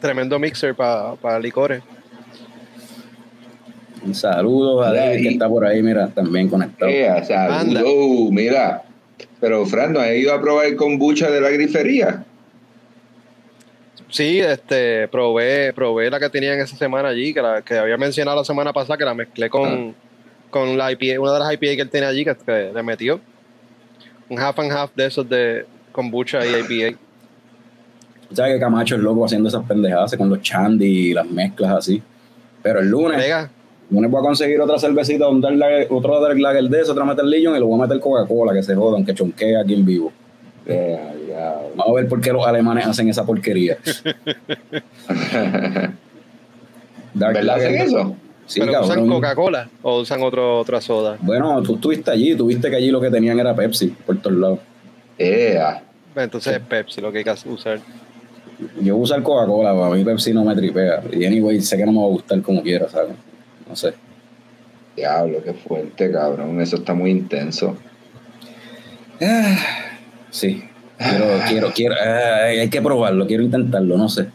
[0.01, 1.83] Tremendo mixer para licores.
[4.05, 6.91] Un saludo a David que está por ahí, mira, también conectado.
[6.91, 7.85] Eh, Anda.
[7.85, 8.83] uh, mira.
[9.41, 12.25] Pero, Fran, ¿no has ido a probar el kombucha de la grifería?
[14.09, 18.39] Sí, este, probé, probé la que tenían esa semana allí, que, la, que había mencionado
[18.39, 19.95] la semana pasada, que la mezclé con,
[20.51, 23.21] con la IPA, una de las IPA que él tenía allí, que, que le metió.
[24.29, 26.97] Un half and half de esos de kombucha y IPA.
[28.33, 32.03] ¿Sabes que Camacho es loco haciendo esas pendejadas con los chandy y las mezclas así?
[32.63, 33.49] Pero el lunes, el
[33.91, 37.05] lunes voy a conseguir otra cervecita, un Dark Lager- otro Dark Lager de eso, otra
[37.05, 39.85] meter Legion y lo voy a meter Coca-Cola, que se joda, aunque chonquee aquí en
[39.85, 40.11] vivo.
[40.67, 41.59] Ya.
[41.77, 43.77] Vamos a ver por qué los alemanes hacen esa porquería.
[47.15, 48.17] Dark ¿Verdad hacen eso?
[48.47, 49.09] Sí, ¿Pero usan.
[49.09, 51.17] Coca-Cola o usan otro, otra soda?
[51.21, 54.37] Bueno, tú estuviste allí, tú viste que allí lo que tenían era Pepsi por todos
[54.37, 54.59] lados.
[55.17, 55.83] Ea.
[56.15, 57.81] Entonces es Pepsi lo que hay que usar.
[58.81, 61.03] Yo uso el Coca-Cola, para mí Pepsi no me tripea.
[61.13, 63.15] Y anyway, sé que no me va a gustar como quiera, ¿sabes?
[63.69, 63.95] No sé.
[64.97, 66.61] Diablo, qué fuerte, cabrón.
[66.61, 67.77] Eso está muy intenso.
[70.31, 70.65] Sí.
[70.97, 71.95] Quiero, quiero, quiero.
[71.95, 74.29] ah, hay que probarlo, quiero intentarlo, no sé.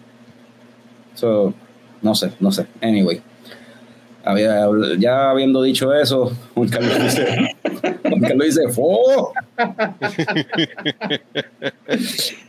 [1.16, 1.54] So,
[2.04, 2.68] no sé, no sé.
[2.82, 3.20] Anyway.
[4.28, 4.68] Había,
[5.00, 7.56] ya habiendo dicho eso, Juan Carlos dice.
[8.04, 9.32] Juan Carlos dice, ¡Fo!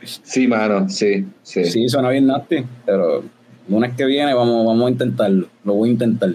[0.03, 1.65] Sí, mano, sí, sí.
[1.67, 3.23] Sí, suena bien nasty, pero
[3.69, 5.47] lunes que viene vamos, vamos a intentarlo.
[5.63, 6.31] Lo voy a intentar.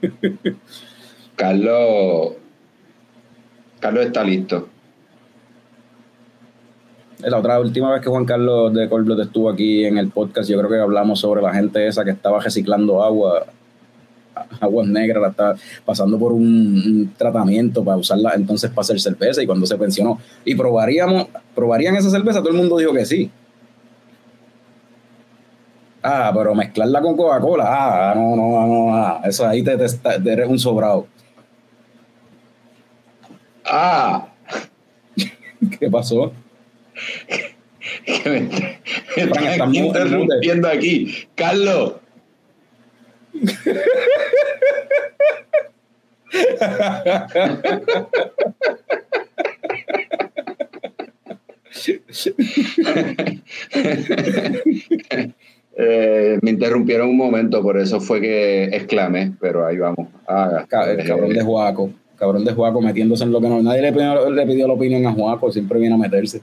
[1.36, 2.34] Carlos.
[3.80, 4.68] Carlos está listo.
[7.18, 10.56] La otra última vez que Juan Carlos de Colblot estuvo aquí en el podcast, yo
[10.58, 13.46] creo que hablamos sobre la gente esa que estaba reciclando agua,
[14.60, 19.42] aguas negras, la estaba pasando por un, un tratamiento para usarla entonces para hacer cerveza
[19.42, 20.18] y cuando se pensionó.
[20.44, 23.30] Y probaríamos, probarían esa cerveza, todo el mundo dijo que sí.
[26.02, 30.32] Ah, pero mezclarla con Coca-Cola, ah, no, no, no, ah, eso ahí te, te, te
[30.32, 31.06] eres un sobrado.
[33.64, 34.26] Ah,
[35.78, 36.32] ¿Qué pasó?
[38.04, 38.48] que me,
[39.16, 41.26] están interrumpiendo aquí.
[41.34, 41.94] Carlos.
[55.74, 60.08] Eh, me interrumpieron un momento, por eso fue que exclamé, pero ahí vamos.
[60.28, 61.90] Ah, el cabrón de Juaco.
[62.16, 63.62] Cabrón de Juaco metiéndose en lo que no.
[63.62, 66.42] Nadie le pidió, le pidió la opinión a Juaco, siempre viene a meterse.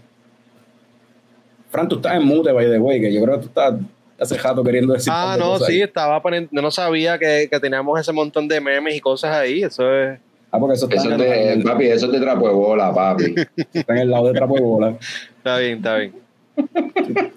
[1.69, 3.75] Fran, tú estás en mute, by the way, que yo creo que tú estás
[4.19, 5.12] hace rato queriendo decir.
[5.15, 5.82] Ah, no, sí, ahí.
[5.82, 9.63] estaba poniendo, yo no sabía que, que teníamos ese montón de memes y cosas ahí,
[9.63, 10.19] eso es...
[10.51, 12.93] Ah, porque eso está, Eso en, de, el, papi, eso es de trapo de bola,
[12.93, 13.36] papi.
[13.73, 14.97] está en el lado de Trapo de Bola.
[15.38, 16.13] Está bien, está bien.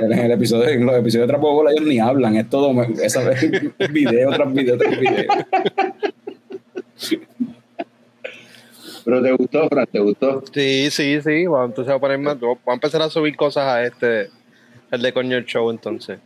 [0.00, 2.70] En el episodio, en los episodios de Trapo de Bola ellos ni hablan, es todo
[3.02, 3.28] esa
[3.90, 5.26] video tras video tras video.
[9.04, 10.44] Pero te gustó, Fran, te gustó.
[10.52, 13.64] Sí, sí, sí, bueno, entonces voy a poner más, voy a empezar a subir cosas
[13.64, 14.28] a este,
[14.90, 16.18] el de Coño el Show entonces.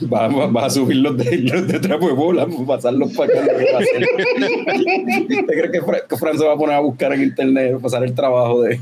[0.00, 3.46] Vas va, va a subir los de, los de Trapo de Bola, pasarlos para acá.
[3.54, 8.02] ¿Te crees que Fran, que Fran se va a poner a buscar en internet, pasar
[8.02, 8.80] el trabajo de.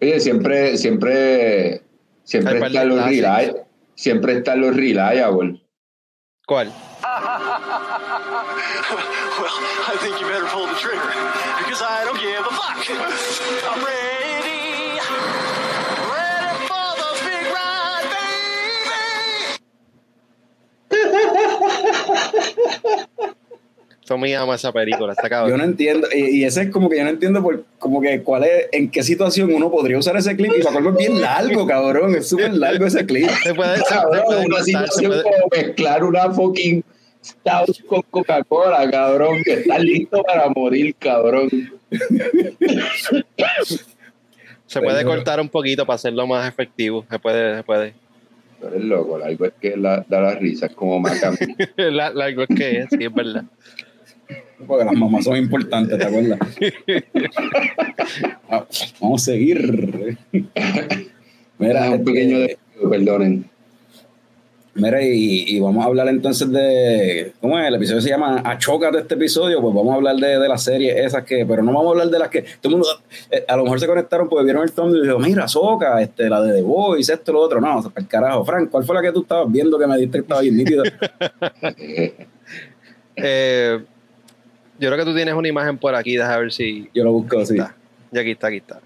[0.00, 1.82] Oye, siempre, siempre,
[2.22, 3.62] siempre están los reliable,
[3.94, 5.60] siempre están los reliable.
[6.46, 6.72] ¿Cuál?
[9.38, 11.00] Well, I think you better pull the trigger
[11.58, 12.78] because I don't give a fuck.
[13.70, 14.07] I'm ready.
[24.06, 27.04] Tommy ama esa película, está Yo no entiendo, y, y ese es como que yo
[27.04, 30.50] no entiendo por, como que cuál es, en qué situación uno podría usar ese clip.
[30.58, 33.28] Y para colmo es bien largo, cabrón, es súper largo ese clip.
[33.42, 36.82] Se puede, se, se Cabrón, puede una se situación puede- como mezclar una fucking
[37.22, 41.50] stout con Coca-Cola, cabrón, que estás listo para morir, cabrón.
[44.66, 47.04] se puede cortar un poquito para hacerlo más efectivo.
[47.10, 47.94] Se puede, se puede.
[48.60, 51.36] Tú eres loco, algo es que la, da la risa, es como Macam.
[51.76, 53.44] La- Largo es que es, sí, es verdad.
[54.66, 56.38] Porque las mamás son importantes, ¿te acuerdas?
[58.50, 58.64] Ah,
[59.00, 60.16] Vamos a seguir.
[61.58, 62.58] Mira, un pequeño de
[62.90, 63.44] perdonen.
[64.78, 67.32] Mira, y, y vamos a hablar entonces de.
[67.40, 67.66] ¿Cómo es?
[67.66, 69.60] El episodio se llama Achócate este episodio.
[69.60, 71.44] Pues vamos a hablar de, de las series esas que.
[71.44, 72.42] Pero no vamos a hablar de las que.
[72.42, 72.88] Todo el mundo.
[73.30, 76.28] eh, a lo mejor se conectaron porque vieron el thumbnail y dijeron, mira, Soca, este,
[76.30, 77.60] la de The Voice, esto, lo otro.
[77.60, 78.44] No, para el carajo.
[78.44, 80.82] Frank, ¿cuál fue la que tú estabas viendo que me diste que estaba bien nítida?
[83.20, 83.80] Eh,
[84.78, 86.88] yo creo que tú tienes una imagen por aquí, déjame ver si.
[86.94, 87.54] Yo lo busco así.
[87.58, 87.74] Está.
[88.12, 88.80] Y aquí está, aquí está.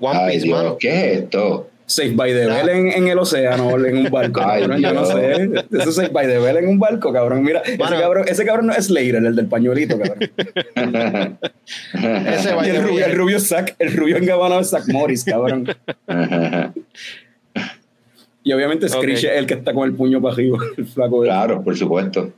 [0.00, 0.76] One Ay, Piece, Dios, mano.
[0.78, 1.68] ¿qué es esto?
[1.94, 4.40] Safe by the Bell en, en el océano en un barco.
[4.44, 5.50] Ay, cabrón, yo no sé.
[5.70, 7.42] Eso es Safe by the Bell en un barco, cabrón.
[7.42, 10.30] Mira, ese, cabrón, ese cabrón no es Slater, el del pañuelito, cabrón.
[11.94, 15.66] Ese el way, rubio, el rubio Zack, el rubio engabanado es Zack Morris, cabrón.
[18.44, 21.28] Y obviamente Screech es el que está con el puño para arriba, el flaco de
[21.28, 22.32] claro, por supuesto.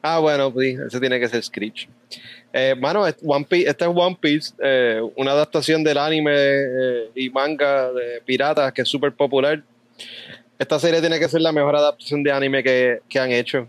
[0.00, 1.88] Ah, bueno, pues ese tiene que ser Screech.
[2.52, 7.30] Eh, mano, One Piece, este es One Piece, eh, una adaptación del anime eh, y
[7.30, 9.62] manga de piratas que es súper popular.
[10.58, 13.66] Esta serie tiene que ser la mejor adaptación de anime que, que han hecho.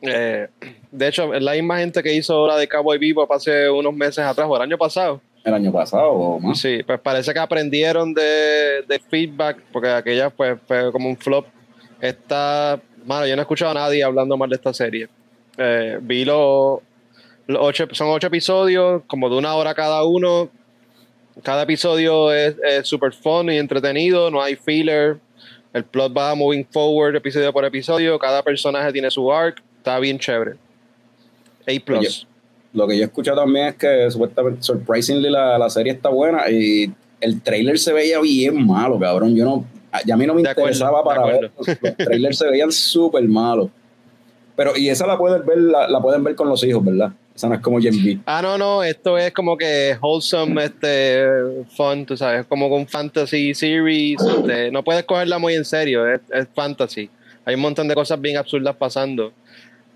[0.00, 4.20] De hecho, es la misma gente que hizo la de Cowboy Vivo hace unos meses
[4.20, 5.20] atrás, o el año pasado.
[5.44, 6.58] el año pasado o más.
[6.58, 11.46] Sí, pues parece que aprendieron de, de feedback, porque aquella pues, fue como un flop.
[12.00, 15.08] Esta Mano, yo no he escuchado a nadie hablando mal de esta serie.
[16.02, 16.80] Vi los,
[17.48, 20.50] los ocho, son ocho episodios, como de una hora cada uno.
[21.42, 25.18] Cada episodio es súper fun y entretenido, no hay filler.
[25.72, 28.18] El plot va moving forward episodio por episodio.
[28.18, 29.62] Cada personaje tiene su arc.
[29.78, 30.56] Está bien chévere.
[31.66, 32.26] A plus.
[32.72, 36.50] Lo que yo he escuchado también es que supuestamente, surprisingly, la, la serie está buena
[36.50, 39.34] y el trailer se veía bien malo, cabrón.
[39.34, 39.64] Yo no,
[40.04, 41.50] ya a mí no me De interesaba para ver.
[41.56, 43.70] los trailers se veían súper malos.
[44.56, 47.12] Pero, y esa la pueden ver, la, la pueden ver con los hijos, ¿verdad?
[47.38, 48.18] Esa no es como Gen B.
[48.26, 51.24] Ah, no, no, esto es como que wholesome, este,
[51.76, 56.20] fun, tú sabes, como con fantasy series, este, no puedes cogerla muy en serio, es,
[56.32, 57.08] es fantasy.
[57.44, 59.32] Hay un montón de cosas bien absurdas pasando,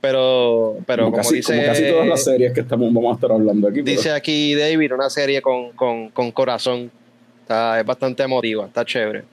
[0.00, 3.14] pero, pero como, como, casi, dice, como casi todas las series que estamos, vamos a
[3.16, 3.82] estar hablando aquí.
[3.82, 6.92] pero- dice aquí David, una serie con, con, con corazón,
[7.40, 9.24] Está- es bastante emotiva, está chévere.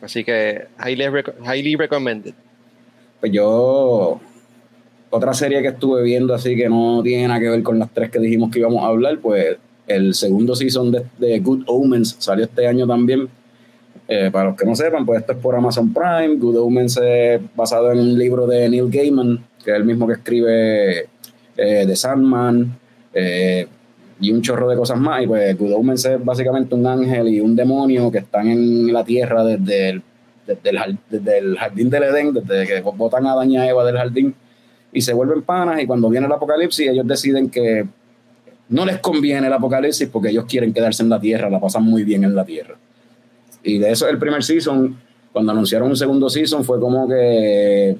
[0.00, 1.04] Así que highly,
[1.44, 2.32] highly recommended.
[3.20, 4.18] Pues yo,
[5.10, 8.10] otra serie que estuve viendo así que no tiene nada que ver con las tres
[8.10, 12.44] que dijimos que íbamos a hablar, pues el segundo season de, de Good Omens salió
[12.44, 13.28] este año también.
[14.08, 16.36] Eh, para los que no sepan, pues esto es por Amazon Prime.
[16.36, 20.14] Good Omens es basado en un libro de Neil Gaiman, que es el mismo que
[20.14, 21.08] escribe
[21.56, 22.78] eh, The Sandman
[23.12, 23.66] eh,
[24.20, 25.22] y un chorro de cosas más.
[25.22, 29.04] Y pues Good Omens es básicamente un ángel y un demonio que están en la
[29.04, 30.02] tierra desde el
[30.46, 33.84] desde el, desde el jardín del Edén, desde que botan a Adán y a Eva
[33.84, 34.32] del jardín,
[34.96, 37.86] y se vuelven panas, y cuando viene el apocalipsis, ellos deciden que
[38.70, 42.02] no les conviene el apocalipsis porque ellos quieren quedarse en la tierra, la pasan muy
[42.02, 42.78] bien en la tierra.
[43.62, 44.96] Y de eso el primer season,
[45.32, 47.98] cuando anunciaron un segundo season, fue como que,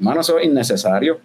[0.00, 1.18] mano, eso es innecesario.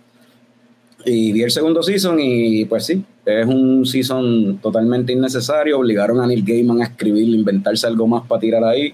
[1.04, 5.80] Y vi el segundo season y pues sí, es un season totalmente innecesario.
[5.80, 8.94] Obligaron a Neil Gaiman a escribir, inventarse algo más para tirar ahí.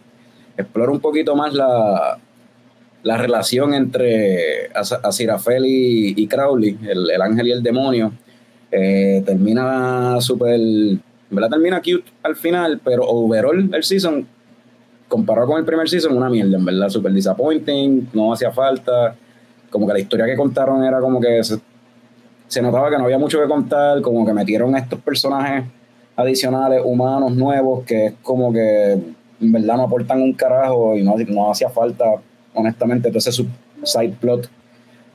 [0.57, 2.18] Explora un poquito más la,
[3.04, 8.12] la relación entre Aziraphale y, y Crowley, el, el ángel y el demonio.
[8.72, 10.60] Eh, termina súper,
[11.30, 14.28] verdad termina cute al final, pero overall el season,
[15.08, 19.16] comparado con el primer season, una mierda, en verdad, súper disappointing, no hacía falta.
[19.70, 21.60] Como que la historia que contaron era como que se,
[22.47, 25.64] se notaba que no había mucho que contar, como que metieron a estos personajes
[26.16, 28.91] adicionales, humanos, nuevos, que es como que
[29.41, 32.06] en verdad no aportan un carajo y no, no hacía falta,
[32.54, 33.08] honestamente.
[33.10, 33.45] Entonces su
[33.84, 34.50] side plot,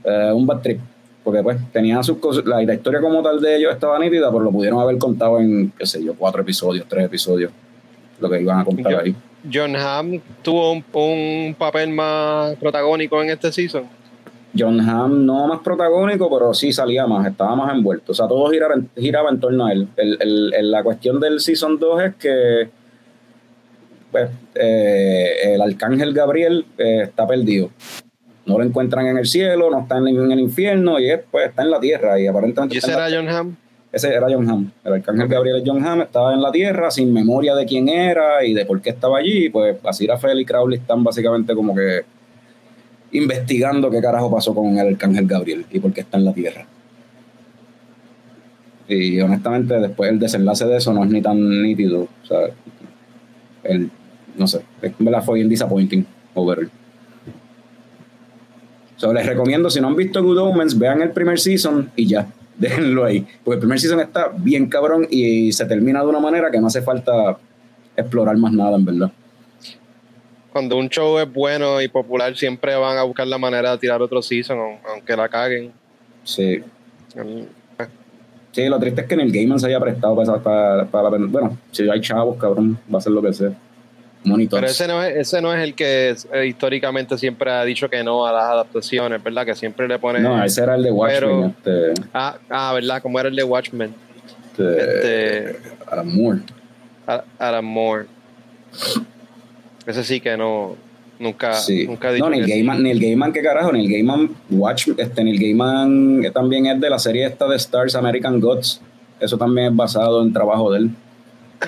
[0.04, 0.80] eh, un bad trip,
[1.22, 4.44] porque pues tenía sus cosas, la, la historia como tal de ellos estaba nítida, pero
[4.44, 7.50] lo pudieron haber contado en, qué sé yo, cuatro episodios, tres episodios,
[8.20, 9.14] lo que iban a contar Yo- ahí.
[9.52, 13.84] John Hamm tuvo un, un papel más protagónico en este season.
[14.58, 18.12] John Hamm no más protagónico, pero sí salía más, estaba más envuelto.
[18.12, 19.86] O sea, todo giraba, giraba en torno a él.
[19.96, 22.70] El- el- el- la cuestión del Season 2 es que
[24.14, 27.68] pues, eh, el arcángel Gabriel eh, está perdido.
[28.46, 31.48] No lo encuentran en el cielo, no está en, en el infierno y es, pues,
[31.48, 32.20] está en la tierra.
[32.20, 33.56] Y aparentemente ¿Y ese en la- era John Hamm?
[33.90, 34.70] ese era John Hamm.
[34.84, 38.54] El arcángel Gabriel John Hamm, estaba en la tierra sin memoria de quién era y
[38.54, 39.48] de por qué estaba allí.
[39.48, 42.02] Pues Aziraphale y Crowley están básicamente como que
[43.10, 46.66] investigando qué carajo pasó con el arcángel Gabriel y por qué está en la tierra.
[48.86, 52.02] Y honestamente, después el desenlace de eso no es ni tan nítido.
[52.22, 52.38] O sea,
[53.62, 53.90] el,
[54.36, 56.70] no sé, en verdad fue bien disappointing overall.
[58.96, 62.26] So, les recomiendo, si no han visto Good Omens, vean el primer season y ya,
[62.58, 63.26] déjenlo ahí.
[63.42, 66.68] Porque el primer season está bien cabrón y se termina de una manera que no
[66.68, 67.36] hace falta
[67.96, 69.10] explorar más nada, en verdad.
[70.52, 74.00] Cuando un show es bueno y popular, siempre van a buscar la manera de tirar
[74.00, 75.72] otro season, aun- aunque la caguen.
[76.22, 76.62] Sí.
[77.16, 77.48] El-
[78.52, 81.58] Sí, lo triste es que en el Gaiman se haya prestado para, para, para- Bueno,
[81.72, 83.50] si hay chavos, cabrón, va a ser lo que sea.
[84.50, 88.02] Pero ese no, es, ese no es el que eh, históricamente siempre ha dicho que
[88.02, 89.44] no a las adaptaciones, ¿verdad?
[89.44, 90.20] Que siempre le pone...
[90.20, 93.02] No, ese era el de Watchmen, este, ah, ah, ¿verdad?
[93.02, 93.94] Como era el de Watchmen.
[94.52, 95.58] este, Este,
[95.90, 96.40] Alan Moore.
[97.06, 98.06] A- Adam Moore.
[99.86, 100.76] Ese sí que no...
[101.16, 101.86] Nunca, Sí.
[101.86, 102.50] nunca No, que sí.
[102.50, 103.72] Gaiman, Neil Gaiman, ¿qué carajo?
[103.72, 108.40] Neil Gaiman, Watch, este, Neil Gaiman también es de la serie esta de Stars American
[108.40, 108.80] Gods.
[109.20, 110.90] Eso también es basado en trabajo de él.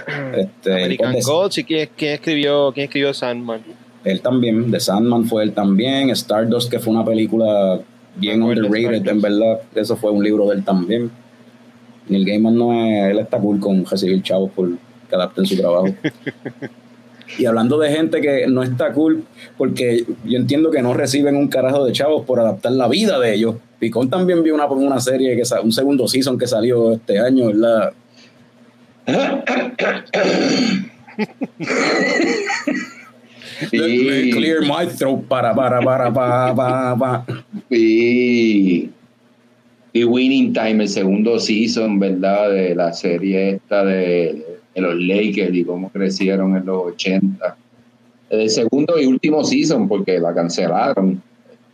[0.37, 3.63] Este, American pues, de- Gods y quién, quién escribió quién escribió Sandman.
[4.05, 7.81] Él también, The Sandman fue él también, Stardust, que fue una película
[8.15, 9.61] bien underrated, en verdad.
[9.75, 11.11] Eso fue un libro de él también.
[12.09, 14.71] Neil Gaiman no es, él está cool con recibir chavos por
[15.09, 15.89] que adapten su trabajo.
[17.39, 19.25] y hablando de gente que no está cool,
[19.59, 23.35] porque yo entiendo que no reciben un carajo de chavos por adaptar la vida de
[23.35, 23.57] ellos.
[23.79, 27.93] Picón también vio una, una serie, que un segundo season que salió este año, ¿verdad?
[33.73, 37.25] Y, clear my throat para, para, para, para, para, para.
[37.71, 38.91] y,
[39.93, 42.51] y Winning Time, el segundo season, ¿verdad?
[42.51, 44.45] De la serie esta de,
[44.75, 47.57] de los Lakers y cómo crecieron en los 80.
[48.29, 51.23] El segundo y último season, porque la cancelaron.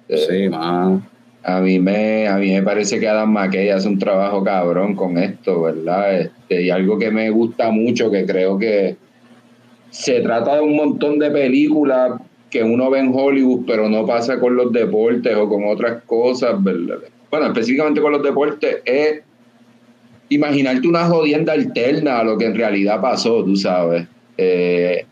[0.09, 1.03] Sí, man.
[1.45, 5.19] A mí me, a mí me parece que Adam McKay hace un trabajo cabrón con
[5.19, 6.21] esto, ¿verdad?
[6.21, 8.97] Este, y algo que me gusta mucho, que creo que
[9.91, 14.39] se trata de un montón de películas que uno ve en Hollywood, pero no pasa
[14.39, 16.99] con los deportes o con otras cosas, ¿verdad?
[17.31, 19.23] Bueno, específicamente con los deportes, es
[20.29, 24.07] imaginarte una jodienda alterna a lo que en realidad pasó, tú sabes.
[24.37, 25.07] Eh,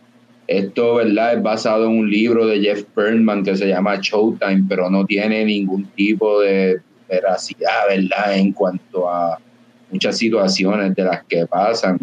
[0.50, 1.34] esto, ¿verdad?
[1.34, 5.44] Es basado en un libro de Jeff Perlman que se llama Showtime, pero no tiene
[5.44, 8.36] ningún tipo de veracidad, ¿verdad?
[8.36, 9.38] En cuanto a
[9.92, 12.00] muchas situaciones de las que pasan.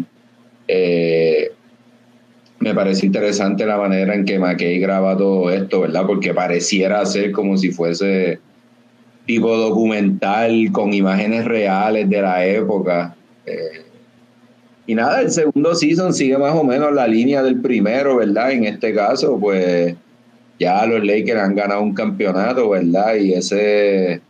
[0.66, 1.52] Eh,
[2.58, 6.06] me parece interesante la manera en que McKay graba todo esto, ¿verdad?
[6.06, 8.40] Porque pareciera ser como si fuese
[9.26, 13.14] tipo documental con imágenes reales de la época.
[13.44, 13.84] Eh,
[14.88, 18.52] y nada, el segundo season sigue más o menos la línea del primero, ¿verdad?
[18.52, 19.94] En este caso, pues
[20.58, 23.16] ya los Lakers han ganado un campeonato, ¿verdad?
[23.16, 24.22] Y ese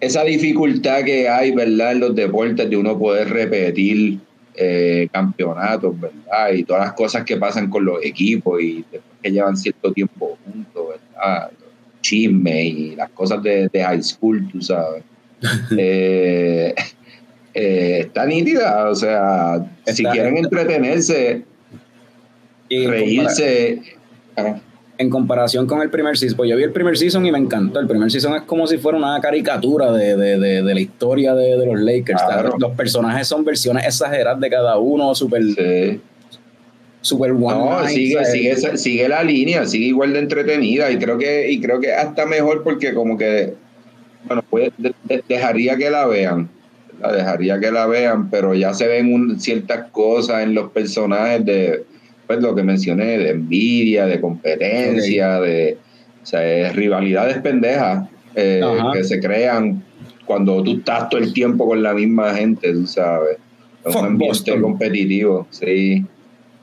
[0.00, 1.92] esa dificultad que hay, ¿verdad?
[1.92, 4.18] En los deportes de uno poder repetir
[4.54, 6.52] eh, campeonatos, ¿verdad?
[6.52, 10.36] Y todas las cosas que pasan con los equipos y después que llevan cierto tiempo
[10.44, 11.52] juntos, ¿verdad?
[11.52, 15.04] Los chismes y las cosas de, de high school, tú sabes.
[15.78, 16.74] eh,
[17.54, 21.44] eh, está nítida, o sea, si quieren entretenerse,
[22.68, 23.80] Y reírse.
[24.36, 24.60] compara-
[24.98, 27.80] En comparación con el primer season, pues yo vi el primer season y me encantó.
[27.80, 31.34] El primer season es como si fuera una caricatura de, de, de, de la historia
[31.34, 32.22] de, de los Lakers.
[32.22, 32.54] Claro.
[32.58, 36.00] Los personajes son versiones exageradas de cada uno, súper Sí.
[37.00, 41.50] super one No, sigue, sigue, sigue la línea, sigue igual de entretenida y creo que
[41.50, 43.54] y creo que hasta mejor porque como que
[44.26, 46.50] bueno, pues de- de- dejaría que la vean,
[47.00, 51.44] la dejaría que la vean, pero ya se ven un- ciertas cosas en los personajes
[51.44, 51.84] de
[52.26, 55.78] pues lo que mencioné de envidia, de competencia, de
[56.22, 58.60] o sea, rivalidades pendejas eh,
[58.92, 59.82] que se crean
[60.24, 63.36] cuando tú estás todo el tiempo con la misma gente, tú sabes.
[63.84, 64.62] Es un ambiente Boston.
[64.62, 66.04] competitivo, sí.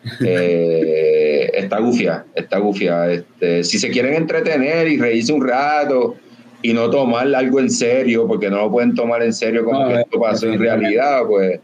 [0.26, 3.12] Eh, está gufia, está gufia.
[3.12, 6.16] Este, si se quieren entretener y reírse un rato
[6.62, 9.88] y no tomar algo en serio, porque no lo pueden tomar en serio como No,
[9.90, 11.60] que eh, esto pasó en realidad, pues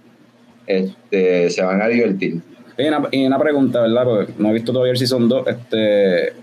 [0.68, 2.42] este, se van a divertir.
[2.78, 4.04] Y una, y una pregunta, ¿verdad?
[4.06, 5.48] Porque no he visto todavía el Season 2.
[5.48, 6.34] Este,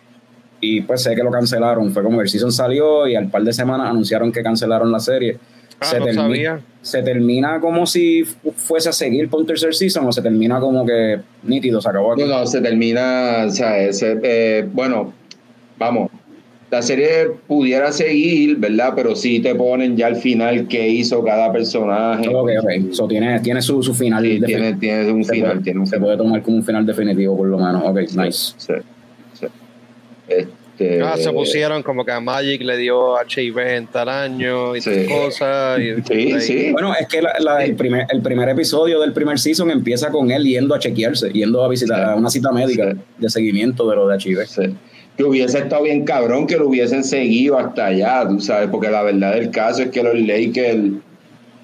[0.61, 1.90] y pues sé que lo cancelaron.
[1.90, 5.38] Fue como el Season salió y al par de semanas anunciaron que cancelaron la serie.
[5.80, 6.61] Ah, no termi- sabía.
[6.82, 10.61] ¿Se termina como si fu- fuese a seguir por un tercer season o se termina
[10.61, 12.22] como que nítido, se acabó aquí?
[12.22, 15.12] No, no, se termina, o sea, ese, eh, bueno,
[15.78, 16.11] vamos,
[16.71, 18.93] la serie pudiera seguir, ¿verdad?
[18.95, 22.29] Pero sí te ponen ya al final qué hizo cada personaje.
[22.29, 22.93] Ok, ok.
[22.93, 24.23] So, tiene, tiene su, su final.
[24.25, 26.05] Sí, tiene, tiene un se final, puede- tiene un se final.
[26.07, 27.83] puede tomar como un final definitivo, por lo menos.
[27.85, 28.55] Ok, nice.
[28.57, 28.73] Sí,
[29.35, 29.47] sí.
[30.29, 34.81] Este, Ah, se pusieron como que a Magic le dio HIV en tal año y
[34.81, 34.91] Sí.
[34.91, 35.77] tal cosa.
[35.79, 36.73] Y, Sí, sí.
[36.73, 40.31] Bueno, es que la- la- el, primer, el primer episodio del primer season empieza con
[40.31, 42.11] él yendo a chequearse, yendo a visitar Sí.
[42.11, 42.99] a una cita médica Sí.
[43.18, 44.47] de seguimiento de lo de HIV.
[44.47, 44.62] Sí.
[45.17, 49.03] Que hubiese estado bien cabrón que lo hubiesen seguido hasta allá, tú sabes, porque la
[49.03, 50.79] verdad del caso es que los Lakers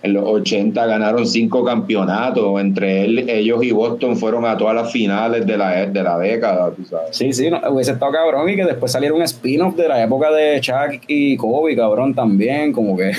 [0.02, 4.92] en los 80 ganaron cinco campeonatos, entre él, ellos y Boston fueron a todas las
[4.92, 7.16] finales de la, de la década, tú sabes.
[7.16, 10.30] Sí, sí, no, hubiese estado cabrón y que después saliera un spin-off de la época
[10.30, 13.10] de Chuck y Kobe, cabrón, también, como que,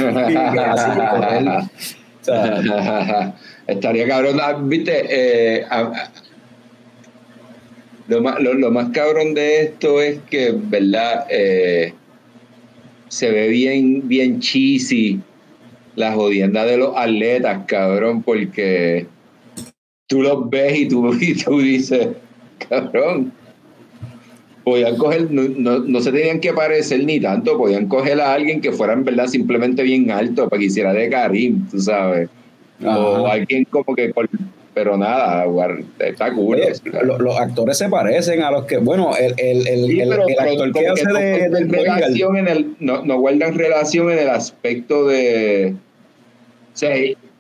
[3.68, 5.92] Estaría cabrón, Ah, viste, eh, a-
[8.08, 11.26] lo, más, lo, lo más cabrón de esto es que, ¿verdad?
[11.30, 11.94] Eh,
[13.10, 15.20] se ve bien, bien cheesy
[15.96, 19.08] la jodienda de los atletas, cabrón, porque
[20.08, 22.10] tú los ves y tú, y tú dices,
[22.70, 23.32] cabrón,
[24.64, 28.62] podían coger, no, no, no se tenían que parecer ni tanto, podían coger a alguien
[28.62, 32.30] que fuera en verdad simplemente bien alto para que hiciera de Karim, tú sabes.
[32.84, 34.28] O alguien como que, con-
[34.78, 35.44] pero nada,
[35.98, 36.54] está cool.
[36.58, 36.72] oye,
[37.04, 40.72] lo- los actores se parecen a los que, bueno, el, el, el, Sí, el- actor
[40.72, 44.20] que hace no de, del point guard, relación en el, no, no guardan relación en
[44.20, 45.74] el aspecto de.
[45.74, 46.96] O sea,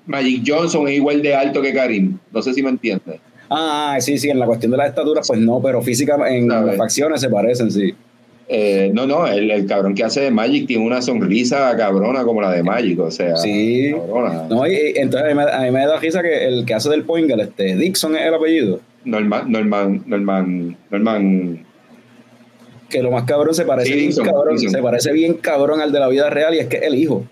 [0.08, 2.18] Magic Johnson es igual de alto que Karim.
[2.32, 3.20] No sé si me entiendes.
[3.52, 6.48] Ah, ah, sí, sí, en la cuestión de las estaturas, pues no, pero física, en
[6.48, 7.94] las facciones se parecen, sí.
[8.50, 12.41] Eh, no, no, el, el cabrón que hace de Magic tiene una sonrisa cabrona como
[12.41, 13.91] la de Magic, o sea, Sí.
[13.93, 14.45] cabrona.
[14.50, 16.89] No, y, entonces a mí, me, a mí me da risa que el que hace
[16.89, 18.80] del point este, Dixon es el apellido.
[19.04, 21.66] Norman, Norman, Norman, Norman,
[22.89, 24.72] Que lo más cabrón se parece Sí, bien Dixon, cabrón, Dixon.
[24.72, 27.26] se parece bien cabrón al de la vida real y es que es el hijo.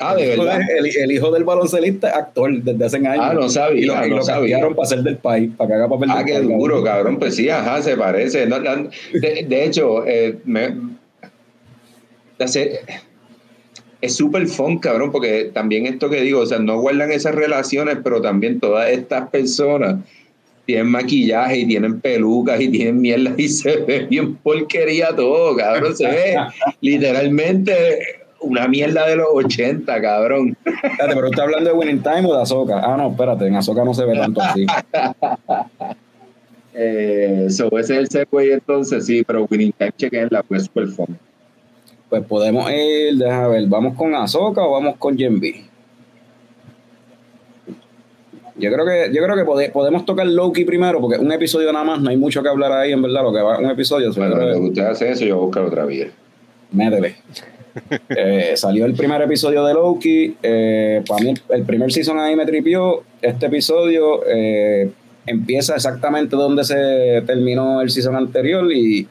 [0.00, 0.60] Ah, de verdad.
[0.78, 3.18] El, el hijo del baloncelista es actor desde hace años.
[3.20, 4.56] Ah, no sabía, Y lo, y no lo sabía.
[4.56, 7.18] cambiaron para ser del país, para que haga papel Ah, del qué país, duro, cabrón.
[7.18, 8.46] Pues sí, ajá, se parece.
[8.46, 10.74] No, no, de, de hecho, eh, me,
[14.00, 17.98] es súper fun, cabrón, porque también esto que digo, o sea, no guardan esas relaciones,
[18.02, 19.96] pero también todas estas personas
[20.66, 25.96] tienen maquillaje y tienen pelucas y tienen mierda y se ve bien porquería todo, cabrón.
[25.96, 26.36] Se ve
[26.80, 30.56] literalmente una mierda de los 80, cabrón.
[30.64, 32.80] Espérate, pero usted hablando de Winning Time o de Azoka.
[32.82, 34.66] Ah, no, espérate, en Azoka no se ve tanto así.
[36.76, 41.06] Eh, so, ese es el segue entonces, sí, pero Winning Time chequenla, pues súper fun.
[42.08, 45.64] Pues podemos ir, déjame ver, ¿vamos con Azoka o vamos con Gen B?
[48.56, 51.84] Yo creo que, yo creo que pode- podemos tocar Loki primero, porque un episodio nada
[51.84, 54.12] más, no hay mucho que hablar ahí, en verdad, lo que va un episodio.
[54.12, 56.08] Bueno, usted hace eso, yo voy a buscar otra vía.
[56.72, 57.16] Métele.
[58.08, 60.36] Eh, salió el primer episodio de Loki.
[60.42, 63.02] eh, para mí, el, primer season ahí me tripió.
[63.20, 64.90] Este episodio eh,
[65.26, 68.70] empieza exactamente donde se terminó el season anterior.
[68.72, 69.06] Y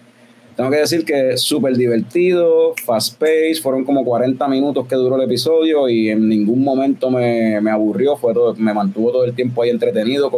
[0.55, 3.55] tengo que decir que súper divertido, fast pace.
[3.61, 8.15] Fueron como 40 minutos que duró el episodio y en ningún momento me, aburrió.
[8.15, 10.31] Fue todo, me mantuvo todo el tiempo ahí entretenido.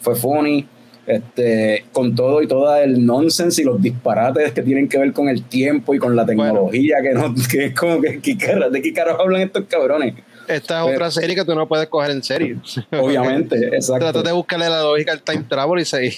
[0.00, 0.66] Fue funny
[1.06, 5.28] este, con todo y todo el nonsense y los disparates que tienen que ver con
[5.28, 8.80] el tiempo y con la tecnología, que no, que es como que ¿qué cara- de
[8.82, 10.14] qué carajo hablan estos cabrones.
[10.46, 12.60] Esta es Pero- otra serie que tú no puedes coger en serio.
[13.00, 14.10] Obviamente, exacto.
[14.12, 16.12] Trata de buscarle la lógica al time travel y seguir.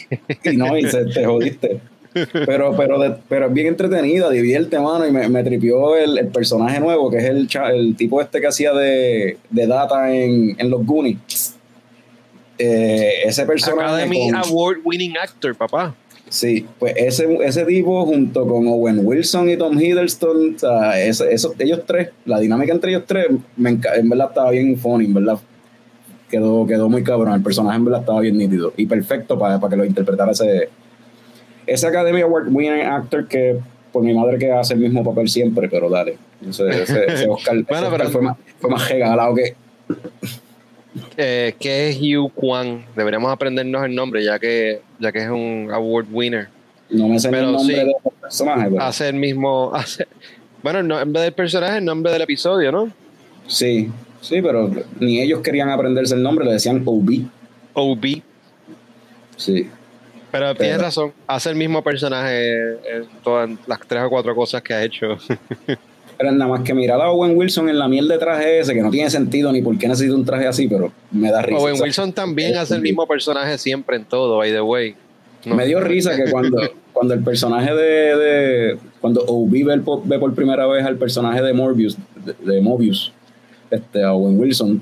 [0.44, 1.80] Y no, y se, te jodiste.
[2.46, 6.28] Pero, pero, de- pero es bien entretenida, divierte, mano, y me, me tripió el, el
[6.28, 10.70] personaje nuevo, que es el, el tipo este que hacía de, de Data en, en
[10.70, 11.55] los Goonies.
[12.58, 13.88] Eh, ese personaje.
[13.88, 15.94] Academy con- Award winning actor, papá.
[16.28, 21.32] Sí, pues ese, ese tipo junto con Owen Wilson y Tom Hiddleston, o sea, ese-
[21.32, 23.26] esos, ellos tres, la dinámica entre ellos tres,
[23.56, 25.38] me en verdad estaba bien funny, en verdad
[26.28, 29.70] quedó, quedó muy cabrón, el personaje en verdad estaba bien nítido y perfecto para, para
[29.70, 30.68] que lo interpretara ese,
[31.64, 33.58] ese Academy Award winning actor que
[33.92, 37.54] por mi madre que hace el mismo papel siempre, pero dale, ese, ese, ese Oscar,
[37.54, 39.54] ese Bueno, Oscar pero- fue, más, fue más regalado que...
[41.16, 42.84] Eh, que es Hugh Kwan.
[42.94, 46.48] Deberíamos aprendernos el nombre, ya que, ya que es un award winner.
[46.90, 47.80] No me sé Pero el nombre sí.
[47.84, 49.72] del personaje, pero Hace el mismo.
[49.74, 50.06] Hace,
[50.62, 52.92] bueno, el nombre del personaje, el nombre del episodio, ¿no?
[53.46, 53.90] sí,
[54.20, 57.26] sí, pero ni ellos querían aprenderse el nombre, le decían OB.
[57.74, 58.06] OB.
[59.36, 59.68] Sí.
[60.32, 64.62] Pero tienes Pero- razón, hace el mismo personaje en todas las tres o cuatro cosas
[64.62, 65.16] que ha hecho.
[66.18, 68.80] Pero nada más que mirar a Owen Wilson en la miel de traje ese, que
[68.80, 71.58] no tiene sentido ni por qué necesita un traje así, pero me da risa.
[71.60, 74.94] Owen Wilson también hace el mismo personaje siempre en todo, by the way.
[75.44, 75.54] No.
[75.54, 76.58] Me dio risa que cuando,
[76.92, 81.52] cuando el personaje de, de- Cuando OB ve, ve por primera vez al personaje de
[81.52, 83.12] Morbius, de, de Mobius,
[83.70, 84.80] este, a Owen Wilson,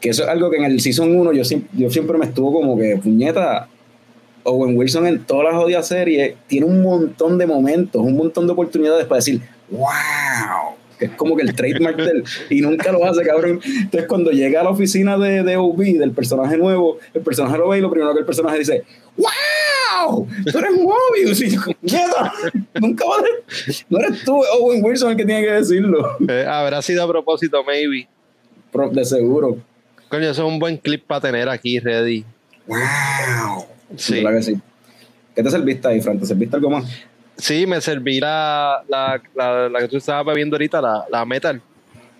[0.00, 2.52] que eso es algo que en el Season 1 yo siempre, yo siempre me estuvo
[2.52, 3.68] como que, puñeta,
[4.44, 8.52] Owen Wilson en toda la jodida serie tiene un montón de momentos, un montón de
[8.54, 9.40] oportunidades para decir,
[9.70, 13.60] wow, que es como que el trademark del, y nunca lo hace, cabrón.
[13.64, 17.68] Entonces cuando llega a la oficina de, de OB, del personaje nuevo, el personaje lo
[17.68, 18.84] ve y lo primero que el personaje dice,
[19.16, 21.98] wow, tú eres Mobius, y yo,
[22.80, 23.22] nunca va a
[23.88, 27.62] no eres tú, Owen Wilson el que tiene que decirlo, Eh, habrá sido a propósito,
[27.64, 28.08] maybe.
[28.72, 29.58] Pro- de seguro.
[30.08, 32.24] Coño, eso es un buen clip para tener aquí ready.
[32.66, 33.64] Wow.
[33.96, 34.22] Sí.
[34.22, 34.58] ¿Verdad que sí?
[35.34, 36.18] ¿Qué te serviste ahí, Fran?
[36.18, 36.84] ¿Te serviste algo más?
[37.40, 41.60] Sí, me serví la, la, la, la que tú estabas bebiendo ahorita, la, la metal.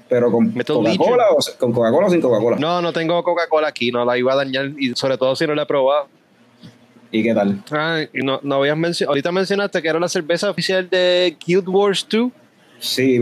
[0.08, 2.56] ¿Pero con Coca-Cola o con Coca-Cola o sin Coca-Cola?
[2.58, 5.54] No, no tengo Coca-Cola aquí, no la iba a dañar y sobre todo si no
[5.54, 6.08] la he probado.
[7.12, 7.62] ¿Y qué tal?
[7.70, 11.68] Ah, y no, no habías mencio- ahorita mencionaste que era la cerveza oficial de Guild
[11.68, 12.30] Wars 2.
[12.80, 13.20] Sí,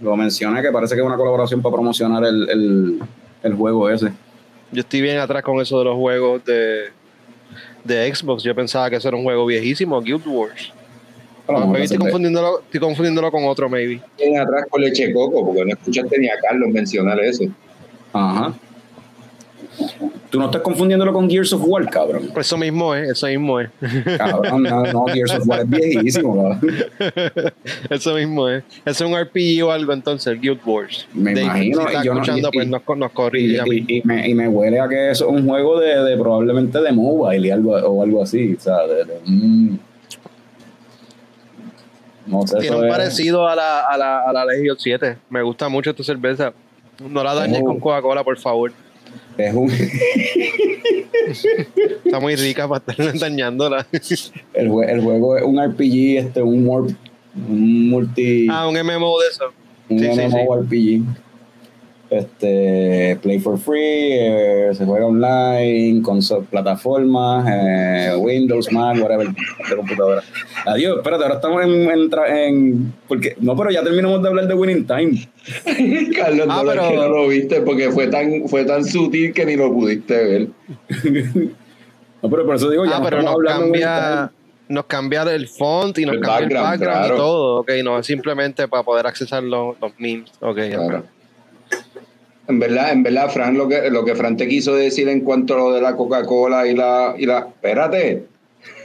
[0.00, 2.98] lo mencioné que parece que es una colaboración para promocionar el, el,
[3.42, 4.12] el juego ese.
[4.70, 6.90] Yo estoy bien atrás con eso de los juegos de,
[7.84, 8.42] de Xbox.
[8.42, 10.72] Yo pensaba que eso era un juego viejísimo, Guild Wars.
[11.48, 14.00] Maybe la estoy, confundiéndolo, estoy confundiéndolo con otro, maybe.
[14.18, 17.44] En atrás con leche coco, porque no escuchaste ni a Carlos mencionar eso.
[18.12, 18.54] Ajá.
[20.30, 22.30] Tú no estás confundiéndolo con Gears of War, cabrón.
[22.36, 23.70] Eso mismo es, eso mismo es.
[24.18, 26.60] Cabrón, no, no, Gears of War es viejísimo, cabrón.
[27.90, 28.62] eso mismo es.
[28.84, 31.06] Es un RPG o algo entonces, Guild Wars.
[31.14, 33.12] Me De- imagino, Si y yo no- escuchando, y- pues nos, nos
[33.64, 33.84] mí.
[33.88, 36.92] y- y me, y me huele a que es un juego de, de probablemente de
[36.92, 38.54] mobile y algo, o algo así.
[38.54, 39.80] O sea, de, de un-
[42.26, 45.16] No sé, Tiene un es- parecido a la, a la, a la Legion 7.
[45.30, 46.52] Me gusta mucho esta cerveza.
[47.08, 47.66] No la dañes Oh.
[47.66, 48.72] con Coca-Cola, por favor.
[49.38, 49.70] Es un,
[52.04, 53.86] Está muy rica para estar dañándola.
[53.92, 56.66] el, jue- el juego es un RPG, este, un,
[57.48, 58.46] un multi.
[58.50, 59.44] Ah, un MMO de eso.
[59.88, 61.02] un sí, sí, MMORPG.
[62.10, 69.76] Este, play for free, eh, se juega online, con plataformas, eh, Windows, Mac, whatever, de
[69.76, 70.22] computadora.
[70.64, 74.48] Adiós, espérate, ahora estamos en, en, tra- en- porque, no, pero ya terminamos de hablar
[74.48, 75.28] de Winning Time.
[76.16, 78.84] Carlos, Ah, no, lo- pero- es que no lo viste porque fue tan, fue tan
[78.86, 80.48] sutil que ni lo pudiste ver.
[82.20, 84.32] No, pero por eso digo, ya Ah, no pero nos cambia,
[84.68, 87.14] nos cambia el font y nos El cambia el background, background claro.
[87.14, 87.60] y todo.
[87.60, 90.28] Ok, no es simplemente para poder accesar los, los memes.
[90.40, 91.04] Ok, Claro.
[92.48, 95.54] En verdad, en verdad, Fran, lo que, lo que Fran te quiso decir en cuanto
[95.54, 97.38] a lo de la Coca-Cola y la, y la.
[97.40, 98.24] Espérate.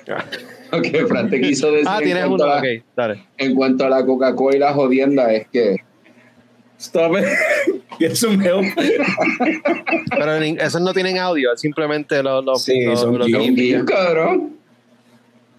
[0.71, 2.53] Lo que Fran te quiso decir Ah, en, cuanto uno.
[2.53, 2.61] a
[2.95, 3.23] dale.
[3.37, 5.77] en cuanto a la Coca-Cola y la jodienda es que
[6.79, 7.25] Stop it.
[7.99, 8.65] Get some help.
[10.09, 13.27] Pero en- esos no tienen audio, es simplemente los, los, Sí, los- son los
[13.85, 14.57] cabrón.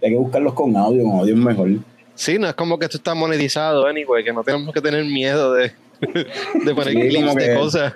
[0.03, 1.69] Hay que buscarlos con audio, con audio es mejor.
[2.15, 5.55] Sí, no es como que esto está monetizado, anyway, que no tenemos que tener miedo
[5.55, 5.73] de,
[6.65, 7.95] de poner Sí, clips de que- cosas.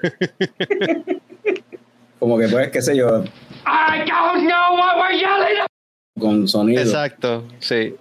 [2.19, 3.23] Como que pues, qué sé yo,
[3.65, 5.65] I don't know what we're yelling
[6.19, 6.83] con sonido.
[6.83, 7.95] Exacto, sí.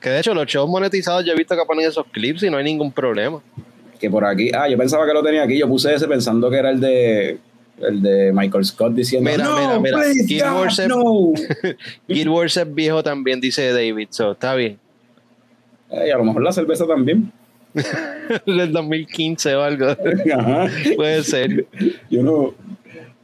[0.00, 2.56] Que de hecho los shows monetizados yo he visto que ponen esos clips y no
[2.56, 3.42] hay ningún problema.
[4.00, 6.56] que por aquí, ah, yo pensaba que lo tenía aquí, yo puse ese pensando que
[6.56, 7.38] era el de
[7.80, 11.32] el de Michael Scott diciendo Mira, no, mira, mira, Guild God, Wars es- no.
[12.08, 14.78] Guild Wars es viejo también, dice David, so está bien.
[15.90, 17.30] Eh, y a lo mejor la cerveza también.
[18.46, 19.86] Del 2015 o algo.
[20.34, 20.66] Ajá.
[20.96, 21.66] Puede ser.
[22.10, 22.54] Yo no.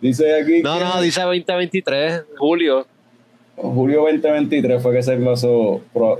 [0.01, 0.63] Dice aquí.
[0.63, 2.87] No, que no, dice 2023, julio.
[3.57, 5.81] Julio 2023 fue que se pasó.
[5.93, 6.19] pro-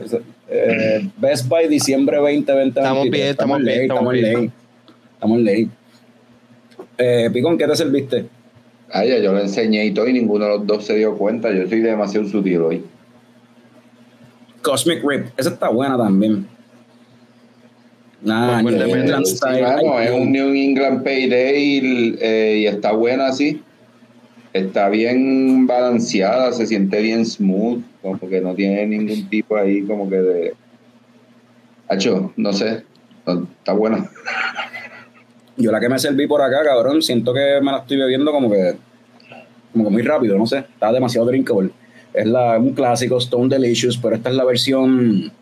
[0.49, 2.77] eh, Best Buy diciembre 2023.
[2.85, 4.51] Estamos bien, estamos en bien, ley, estamos en ley.
[5.15, 5.71] Estamos en ley.
[6.99, 8.27] Eh, Picón, ¿qué te serviste?
[8.91, 11.53] Ay, ya yo lo enseñé y todo y ninguno de los dos se dio cuenta.
[11.53, 12.85] Yo soy demasiado sutil hoy.
[14.63, 15.27] Cosmic Rip.
[15.37, 16.47] Esa está buena también.
[18.29, 19.63] Ah, Pues, New pues, England Sí, Style.
[19.63, 23.63] mano, Ay, es un New England Payday eh, y está buena así.
[24.53, 30.09] Está bien balanceada, se siente bien smooth, como que no tiene ningún tipo ahí como
[30.09, 30.55] que de...
[31.89, 32.85] Hacho, no sé,
[33.27, 34.09] no, está buena.
[35.57, 38.51] Yo la que me serví por acá, cabrón, siento que me la estoy bebiendo como
[38.51, 38.75] que
[39.73, 41.71] como que muy rápido, no sé, está demasiado drinkable.
[42.13, 45.33] Es la, un clásico Stone Delicious, pero esta es la versión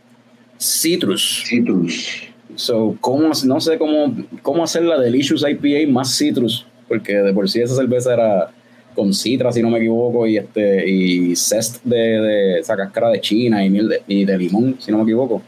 [0.58, 1.44] Citrus.
[1.46, 2.31] Citrus.
[2.56, 7.48] So, ¿cómo, no sé cómo, cómo hacer la Delicious IPA más Citrus, porque de por
[7.48, 8.50] sí esa cerveza era
[8.94, 13.20] con citra, si no me equivoco, y este y zest de, de esa cáscara de
[13.20, 15.40] China y, de, y de limón, si no me equivoco.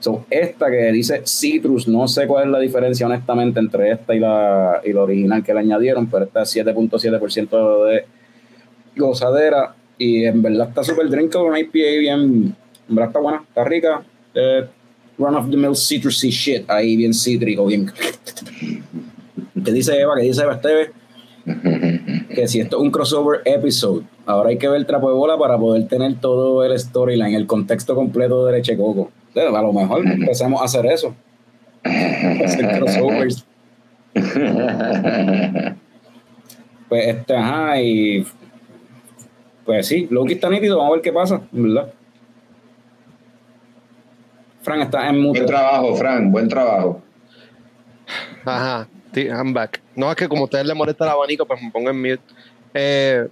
[0.00, 4.18] So, esta que dice citrus, no sé cuál es la diferencia honestamente entre esta y
[4.18, 8.04] la, y la original que le añadieron, pero esta es 7.7% de
[8.96, 12.20] gozadera y en verdad está súper drinkable, una IPA bien,
[12.88, 14.02] en verdad está buena, está rica.
[14.34, 14.66] eh,
[15.20, 17.92] run of the mill citrusy shit, ahí bien cítrico, bien.
[19.64, 20.14] ¿Qué dice Eva?
[20.16, 20.90] ¿Qué dice Eva Esteves?
[22.34, 25.58] que si esto es un crossover episode, ahora hay que ver trapo de bola para
[25.58, 29.10] poder tener todo el storyline, el contexto completo de Leche Coco.
[29.28, 31.14] Entonces, a lo mejor empecemos a hacer eso.
[31.84, 33.44] Hacer crossovers.
[36.88, 38.26] Pues este, ajá, y
[39.64, 41.92] pues sí, Loki está nítido, vamos a ver qué pasa, verdad.
[44.70, 45.40] Frank está en mute.
[45.40, 47.02] buen trabajo, Frank, buen trabajo.
[48.44, 49.80] Ajá, sí, I'm back.
[49.96, 52.20] No, es que como a ustedes les molesta el abanico, pues me pongo en mute.
[52.72, 53.26] Eh,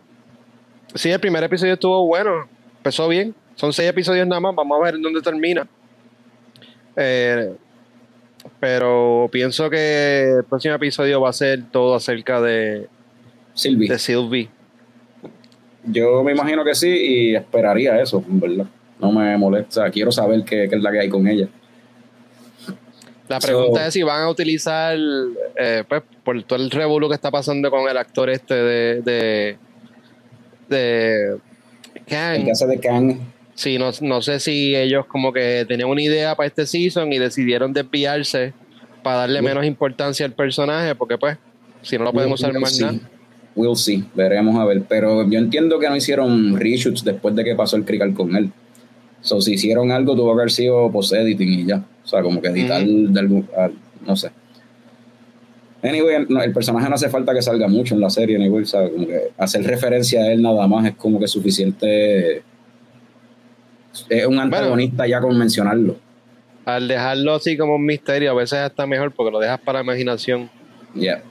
[0.96, 3.32] sí, el primer episodio estuvo bueno, empezó bien.
[3.54, 5.68] Son seis episodios nada más, vamos a ver en dónde termina.
[6.96, 7.54] Eh,
[8.58, 12.88] pero pienso que el próximo episodio va a ser todo acerca de,
[13.54, 13.86] Silvi.
[13.86, 14.50] de Sylvie.
[15.84, 18.66] Yo me imagino que sí y esperaría eso, en verdad.
[19.00, 21.48] No me molesta, quiero saber qué, qué es la que hay con ella.
[23.28, 24.96] La So- pregunta es si van a utilizar,
[25.56, 29.02] eh, pues, por todo el revuelo que está pasando con el actor este de.
[29.02, 29.56] de,
[30.68, 31.36] de
[32.08, 32.48] Kang.
[32.48, 33.18] El de Kang.
[33.54, 37.18] Sí, no, no sé si ellos como que tenían una idea para este season y
[37.18, 38.52] decidieron desviarse
[39.02, 41.36] para darle menos importancia al personaje, porque pues,
[41.82, 42.84] si no lo usar We'll más see.
[42.84, 42.98] nada.
[43.56, 44.82] We'll see, veremos a ver.
[44.88, 48.52] Pero yo entiendo que no hicieron reshoots después de que pasó el crical con él.
[49.20, 51.84] So, si hicieron algo, tuvo que haber sido post-editing y ya.
[52.04, 53.48] O sea, como que editar de algún.
[53.56, 53.68] ah,
[54.06, 54.30] no sé.
[55.82, 58.66] Anyway, no, el personaje no hace falta que salga mucho en la serie, anyway, o
[58.66, 62.42] sea, como que hacer referencia a él nada más es como que suficiente.
[64.08, 65.96] Es un antagonista ya con mencionarlo.
[66.64, 69.84] Al dejarlo así como un misterio, a veces está mejor porque lo dejas para la
[69.84, 70.50] imaginación.
[70.94, 71.22] Yeah.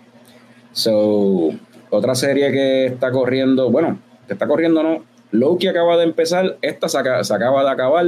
[0.71, 1.51] So,
[1.89, 6.87] otra serie que está corriendo, bueno, que está corriendo no, Loki acaba de empezar, esta
[6.89, 8.05] se, aca- se acaba de acabar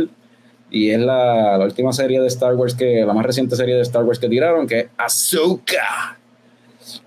[0.72, 3.82] y es la, la última serie de Star Wars que, la más reciente serie de
[3.82, 6.17] Star Wars que tiraron, que es Ahsoka.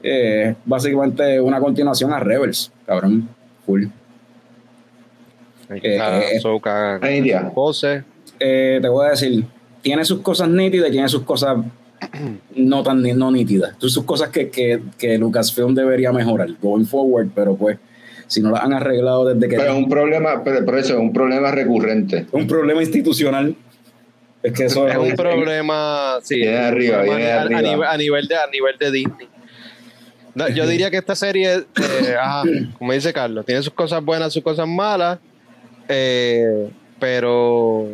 [0.03, 3.29] Eh, básicamente una continuación a Rebels, cabrón,
[3.67, 3.85] full.
[5.69, 6.99] Ahí Eh, está eh, Ahsoka.
[8.41, 9.45] Eh, te voy a decir,
[9.81, 11.59] tiene sus cosas nítidas y tiene sus cosas
[12.57, 13.75] no tan no nítidas.
[13.79, 17.79] Sus cosas que, que, que Lucasfilm debería mejorar going forward, pero pues
[18.33, 20.99] si no las han arreglado desde que Pero es un problema, pero por eso es
[20.99, 22.27] un problema recurrente.
[22.33, 23.55] un problema institucional.
[24.43, 27.61] Es que eso Es un problema, sí, Viene es arriba, problema viene a, a arriba.
[27.61, 29.29] nivel, a nivel de a nivel de Disney.
[30.35, 32.43] No, yo diría que esta serie, eh, ajá,
[32.79, 35.19] como dice Carlos, tiene sus cosas buenas, sus cosas malas,
[35.91, 37.87] eh, pero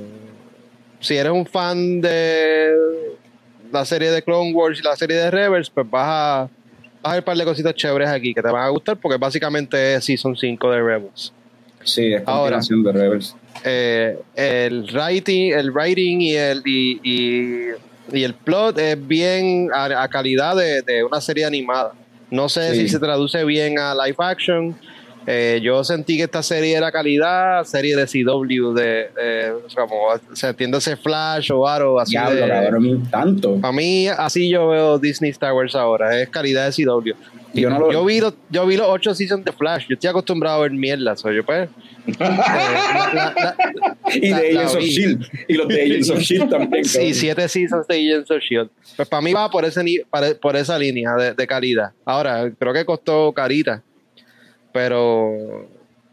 [1.00, 2.74] si eres un fan de
[3.72, 6.48] la serie de Clone Wars y la serie de Rebels, pues vas a,
[7.02, 9.16] vas a ver un par de cositas chéveres aquí que te van a gustar porque
[9.18, 11.32] básicamente es Season 5 de Rebels.
[11.84, 12.60] Sí, es Ahora.
[12.60, 13.34] de Rebels.
[13.64, 17.68] eh, el writing, el writing y el y, y-
[18.10, 21.92] y el plot es bien a, a calidad de, de una serie animada.
[22.30, 22.80] No sé Sí.
[22.82, 24.74] si se traduce bien a live action.
[25.26, 29.08] Eh, yo sentí que esta serie era calidad, serie de CW, de,
[29.74, 33.60] como se entiende ese Flash o Arrow, así Diablo, de, cabrón, tanto.
[33.60, 37.10] para mí, así yo veo Disney Star Wars ahora, es calidad de CW.
[37.54, 40.08] Yo no lo- yo, vi los, yo vi los ocho seasons de Flash, yo estoy
[40.08, 41.68] acostumbrado a ver mierda, soy yo pues.
[42.08, 43.56] eh, la- la-
[44.14, 44.80] Y la- de Agents of.
[44.82, 45.26] Shield.
[45.48, 46.84] Y los de Agents of Shield también.
[46.84, 47.14] Sí, cabrón.
[47.14, 48.70] siete seasons de Agents of Shield.
[48.96, 49.84] Pues para mí va por ese
[50.40, 51.90] por esa línea de, de calidad.
[52.04, 53.82] Ahora, creo que costó carita.
[54.78, 55.66] Pero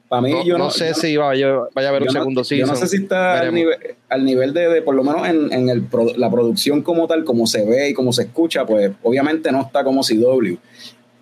[0.09, 2.07] Para mí, no, yo no, no sé yo no- si vaya, vaya a haber un
[2.07, 3.77] yo no- segundo Yo no sé si está al nivel,
[4.09, 7.23] al nivel de, de, por lo menos en, en el pro- la producción como tal,
[7.23, 10.55] como se ve y como se escucha, pues obviamente no está como CW.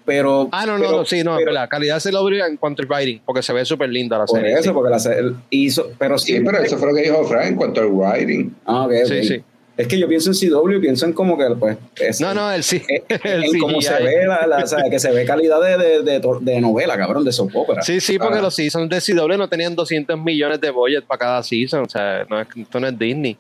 [0.06, 0.50] Pero.
[0.52, 2.90] Ah, no, no, pero- no, sí, no, pero- la calidad se logra en cuanto al
[2.90, 4.54] writing, porque se ve súper linda la Por serie.
[4.54, 4.70] eso, sí.
[4.74, 5.90] porque la hizo.
[5.98, 6.34] Pero sí.
[6.38, 8.50] Sí, pero eso fue lo que dijo Frank en cuanto al writing.
[8.66, 9.08] Ah, ok, ok.
[9.08, 9.44] Sí, sí.
[9.76, 11.78] Es que yo pienso en CW y pienso en como que, pues.
[11.96, 12.84] es- No, no, el sí.
[12.88, 16.62] en, cómo se ve, la, la- o sea, que se ve calidad de, de, de,
[16.62, 17.82] novela, cabrón, de soap opera.
[17.82, 18.42] Sí, sí, porque Ah.
[18.44, 21.82] los seasons de CW no tenían 200 millones de budget para cada season.
[21.86, 23.36] O sea, no es, esto no es Disney.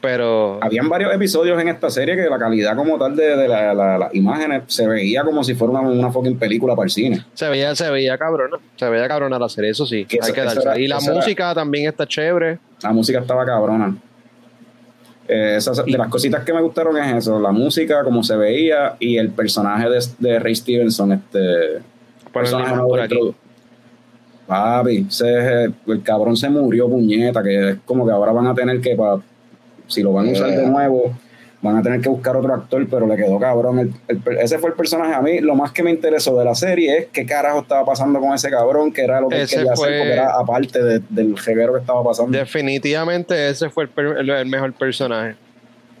[0.00, 0.58] Pero.
[0.62, 3.98] Habían varios episodios en esta serie que la calidad como tal de, de la- la-
[3.98, 7.24] las imágenes se veía como si fuera una, una fucking película para el cine.
[7.34, 8.56] Se veía, se veía cabrona.
[8.76, 10.04] Se veía cabrona la serie, eso sí.
[10.04, 10.62] Que hay eso- que eso darse.
[10.68, 12.58] era- y la era- música también está chévere.
[12.82, 13.96] La música estaba cabrona.
[15.26, 18.94] Eh, esas- de las cositas que me gustaron es eso, la música, como se veía,
[18.98, 21.80] y el personaje de, de Ray Stevenson, este
[22.32, 23.16] personaje nuevo aquí.
[24.46, 28.80] Papi, ese- el cabrón se murió, puñeta, que es como que ahora van a tener
[28.80, 29.20] que, pa-
[29.86, 30.68] si lo van a usar de Yeah.
[30.68, 31.14] nuevo,
[31.64, 33.78] van a tener que buscar otro actor, pero le quedó cabrón.
[34.06, 35.14] El- ese fue el personaje.
[35.14, 38.20] A mí lo más que me interesó de la serie es qué carajo estaba pasando
[38.20, 41.36] con ese cabrón, que era lo que él quería hacer, porque era aparte de- del
[41.36, 42.36] reguero que estaba pasando.
[42.36, 45.34] Definitivamente ese fue el- el mejor personaje.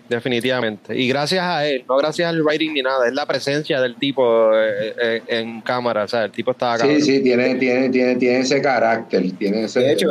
[0.08, 0.94] Definitivamente.
[0.96, 4.50] Y gracias a él, no gracias al writing ni nada, es la presencia del tipo
[4.54, 6.04] eh, eh, en cámara.
[6.04, 6.96] O sea, el tipo estaba cabrón.
[7.00, 9.22] Sí, sí, tiene, tiene, tiene, tiene ese carácter.
[9.38, 10.08] Tiene ese, De hecho,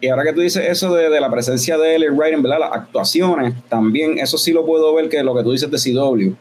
[0.00, 2.60] y ahora que tú dices eso de, de la presencia de él, el writing, ¿verdad?
[2.60, 6.32] Las actuaciones, también, eso sí lo puedo ver que lo que tú dices de CW.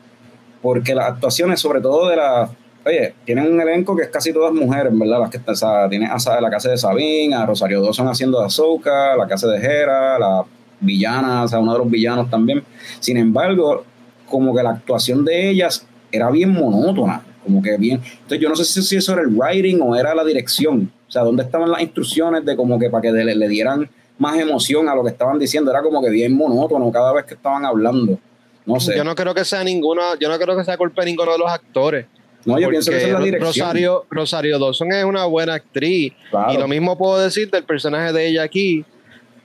[0.61, 2.49] Porque las actuaciones, sobre todo de las.
[2.85, 5.19] Oye, tienen un elenco que es casi todas mujeres, ¿verdad?
[5.19, 8.45] Las que o sea, tiene a la casa de Sabine, a Rosario Dawson haciendo de
[8.45, 10.45] Ahsoka, la casa de Hera, la
[10.79, 12.63] villana, o sea, uno de los villanos también.
[13.01, 13.83] Sin embargo,
[14.25, 18.01] como que la actuación de ellas era bien monótona, como que bien.
[18.01, 20.91] Entonces, yo no sé si eso era el writing o era la dirección.
[21.09, 24.39] O sea, ¿dónde estaban las instrucciones de como que para que le, le dieran más
[24.39, 25.71] emoción a lo que estaban diciendo?
[25.71, 28.17] Era como que bien monótono cada vez que estaban hablando.
[28.65, 28.95] No sé.
[28.95, 31.39] Yo no creo que sea ninguna, yo no creo que sea culpa de ninguno de
[31.39, 32.05] los actores.
[32.45, 33.47] No, yo pienso que esa es la dirección.
[33.67, 36.13] Rosario, Rosario Dawson es una buena actriz.
[36.29, 36.53] Claro.
[36.53, 38.85] Y lo mismo puedo decir del personaje de ella aquí,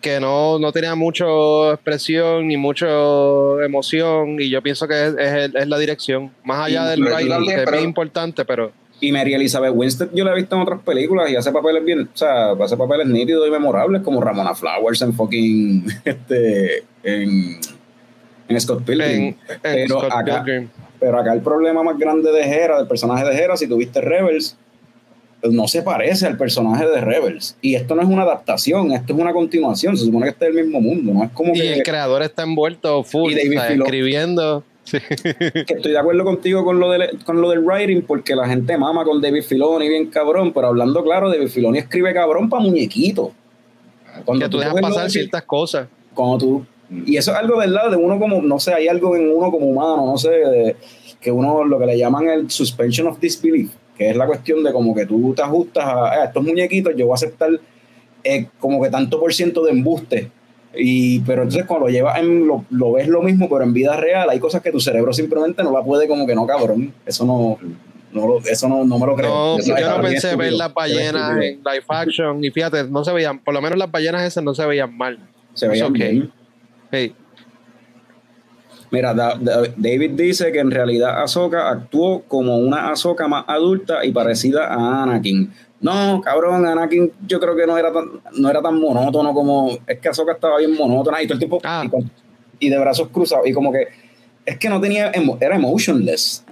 [0.01, 1.25] que no, no tenía mucha
[1.73, 2.87] expresión ni mucha
[3.65, 4.39] emoción.
[4.41, 5.15] Y yo pienso que es,
[5.55, 6.31] es la dirección.
[6.45, 8.71] Más allá Y- del también, que es bien importante, pero
[9.07, 12.01] Y Mary Elizabeth Winstead yo la he visto en otras películas y hace papeles bien,
[12.13, 17.59] o sea, hace papeles nítidos y memorables como Ramona Flowers en fucking, este, en,
[18.49, 19.23] en Scott Pilgrim.
[19.23, 20.69] en, en pero, Scott acá, Pilgrim.
[20.99, 24.57] pero acá el problema más grande de Hera, del personaje de Hera, si tuviste Rebels,
[25.43, 27.57] no se parece al personaje de Rebels.
[27.61, 30.57] Y esto no es una adaptación, esto es una continuación, se supone que este es
[30.57, 31.73] el mismo mundo, no es como Y que...
[31.75, 33.83] el creador está envuelto full, Y David Filoni.
[33.85, 34.65] escribiendo.
[34.85, 34.99] Sí.
[35.01, 38.77] que estoy de acuerdo contigo con lo, del, con lo del writing, porque la gente
[38.77, 43.33] mama con David Filoni bien cabrón, pero hablando claro, David Filoni escribe cabrón para muñequito.
[44.25, 45.89] Cuando que tú dejas coges lo pasar de- ciertas cosas.
[46.15, 46.67] cuando tú
[47.07, 49.67] y eso es algo verdad de uno como no sé hay algo en uno como
[49.67, 50.77] humano no sé de-
[51.21, 54.71] que uno lo que le llaman el suspension of disbelief que es la cuestión de
[54.71, 57.49] como que tú te ajustas a, a estos muñequitos, yo voy a aceptar
[58.23, 60.31] eh, como que tanto por ciento de embuste.
[60.77, 63.97] Y, pero entonces cuando lo llevas en, lo, lo ves lo mismo, pero en vida
[63.97, 66.93] real hay cosas que tu cerebro simplemente no la puede como que no, cabrón.
[67.07, 67.59] Eso no,
[68.13, 69.29] no lo- eso no, no me lo creo.
[69.31, 73.39] No, yo no pensé ver las ballenas en live action y fíjate, no se veían,
[73.39, 75.19] por lo menos las ballenas esas no se veían mal.
[75.55, 76.11] Se veía It's okay.
[76.13, 76.33] bien.
[76.91, 77.15] Hey,
[78.91, 84.05] Mira, Da- Da- David dice que en realidad Ahsoka actuó como una Ahsoka más adulta
[84.05, 85.53] y parecida a Anakin.
[85.85, 88.05] No, cabrón, Anakin yo creo que no era tan,
[88.37, 89.77] no era tan monótono como...
[89.87, 91.61] Es que Ahsoka estaba bien monótona y todo el tiempo...
[91.63, 91.83] Ah.
[91.85, 92.11] Y, con-
[92.59, 93.89] y de brazos cruzados y como que...
[94.47, 95.13] Es que no tenía...
[95.41, 96.45] Era emotionless.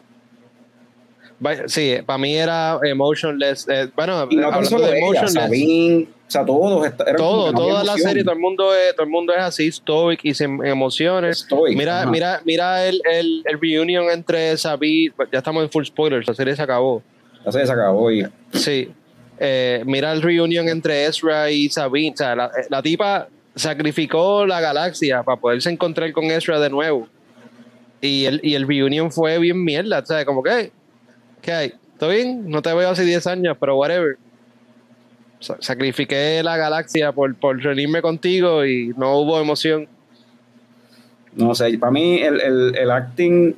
[1.67, 3.67] sí, para mí era emotionless.
[3.69, 6.93] eh, bueno, Y no hablando de ella, emotionless, Sabine, o sea, todos...
[7.17, 10.21] todo, no toda la serie, todo el mundo es, todo el mundo es así, stoic
[10.25, 11.41] y sin emociones.
[11.41, 12.11] Stoic, Mira, ajá.
[12.11, 16.55] mira, mira el, el, el reunion entre Sabine, ya estamos en full spoilers, la serie
[16.55, 17.03] se acabó.
[17.45, 18.27] La serie se acabó y...
[18.53, 18.93] Sí.
[19.45, 22.13] Eh, mira el reunion entre Ezra y Sabine.
[22.15, 23.27] O sea, la, la tipa
[23.57, 27.09] sacrificó la galaxia para poderse encontrar con Ezra de nuevo.
[28.01, 29.99] Y el, y el reunion fue bien mierda.
[29.99, 30.71] O sea, como que,
[31.41, 31.73] ¿qué hay?
[31.99, 32.49] ¿Todo bien?
[32.49, 34.17] No te veo hace 10 años, pero whatever.
[35.41, 39.89] Sa- sacrifiqué la galaxia por, por reunirme contigo y no hubo emoción.
[41.35, 43.55] No sé, para mí el, el, el acting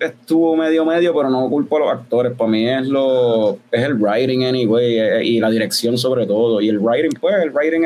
[0.00, 2.32] estuvo medio medio, pero no culpo a los actores.
[2.32, 6.60] Para mí es lo es el writing anyway eh, y la dirección sobre todo.
[6.60, 7.82] Y el writing, pues, el writing,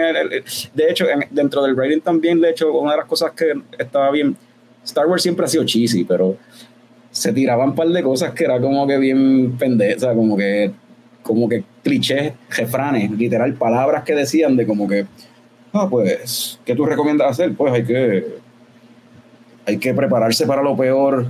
[0.74, 4.11] de hecho, en- dentro del writing también, de hecho, una de las cosas que estaba
[4.11, 4.36] bien,
[4.84, 6.36] Star Wars siempre ha sido cheesy, pero
[7.11, 10.72] se tiraban un par de cosas que era como que bien pendeja, como que
[11.22, 15.04] como que clichés, refranes, literal, palabras que decían de como que,
[15.74, 17.52] ah, pues, ¿qué tú recomiendas hacer?
[17.54, 18.26] Pues hay que
[19.66, 21.26] hay que prepararse para lo peor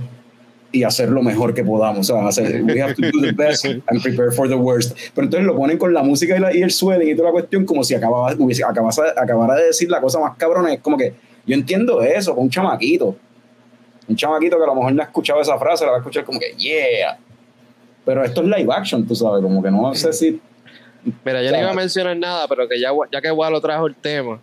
[0.71, 2.09] y hacer lo mejor que podamos.
[2.09, 4.95] O sea, hacer, we have to do the best and prepare for the worst.
[5.15, 7.33] Pero entonces lo ponen con la música y, la- y el sweating y toda la
[7.33, 10.71] cuestión como si acababa, hubiese- acabase- acabara de decir la cosa más cabrona.
[10.73, 11.13] Es como que
[11.45, 13.15] yo entiendo eso con un chamaquito.
[14.07, 16.23] Un chamaquito que a lo mejor no ha escuchado esa frase, la va a escuchar
[16.25, 17.17] como que, yeah.
[18.05, 20.39] Pero esto es live action, tú sabes, como que no sé si...
[21.23, 23.95] Mira, yo no iba a mencionar nada, pero que ya, ya que Walo trajo el
[23.95, 24.39] tema.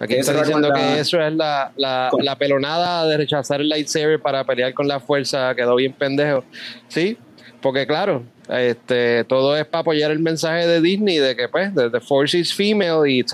[0.00, 4.44] Aquí ¿Qué está diciendo que eso es la, la, pelonada de rechazar el lightsaber para
[4.44, 6.44] pelear con la fuerza, quedó bien pendejo.
[6.86, 7.16] Sí,
[7.60, 11.90] porque claro, este, todo es para apoyar el mensaje de Disney de que pues, the,
[11.90, 13.24] the force is female y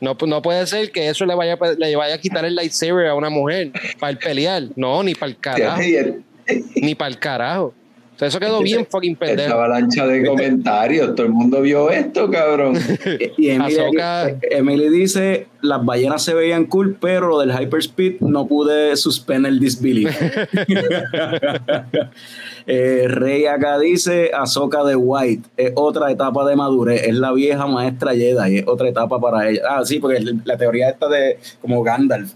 [0.00, 3.06] no, no puede ser que eso le vaya, a- le vaya a quitar el lightsaber
[3.06, 4.64] a una mujer para el pelear.
[4.76, 5.80] No, ni para el carajo.
[6.74, 7.74] Ni para el carajo.
[8.16, 9.52] O sea, eso quedó bien fucking pendejo.
[9.52, 12.74] avalancha de comentarios, todo el mundo vio esto, cabrón.
[13.36, 18.46] Y Emily, Ahsoka- Emily dice, las ballenas se veían cool, pero lo del hyperspeed no
[18.46, 20.16] pude suspender el disbelief.
[22.68, 27.66] Eh, Rey acá dice, Ahsoka de White, es otra etapa de madurez, es la vieja
[27.68, 29.60] maestra Jedi, es otra etapa para ella.
[29.70, 32.32] Ah, sí, porque la teoría esta de como Gandalf,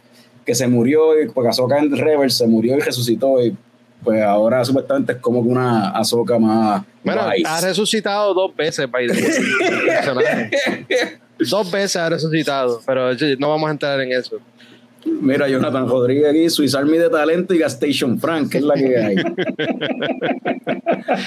[0.47, 3.57] que se murió, y porque Ahsoka en Rebels se murió y resucitó, y
[4.03, 6.83] pues ahora supuestamente es como que una Ahsoka más...
[7.05, 10.51] Bueno, ha resucitado dos veces, by the way.
[11.49, 14.39] Dos veces ha resucitado, pero no vamos a entrar en eso.
[15.21, 18.75] Mira, Jonathan Rodríguez aquí, Swiss Army de talento y Gas Station Frank, que es la
[18.75, 19.17] que hay.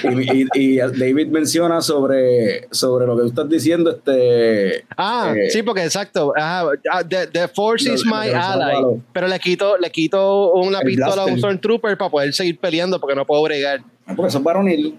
[0.04, 4.86] y, y- y David menciona sobre, sobre lo que tú estás diciendo, este.
[4.98, 6.34] Ah, eh, sí, porque exacto.
[6.36, 9.02] Ajá, ah, the, the Force is my ally.
[9.12, 11.38] Pero le quito, le quito una El pistola a un.
[11.38, 13.82] Stormtrooper para poder seguir peleando porque no puedo bregar.
[14.16, 14.98] Porque eso es varonil.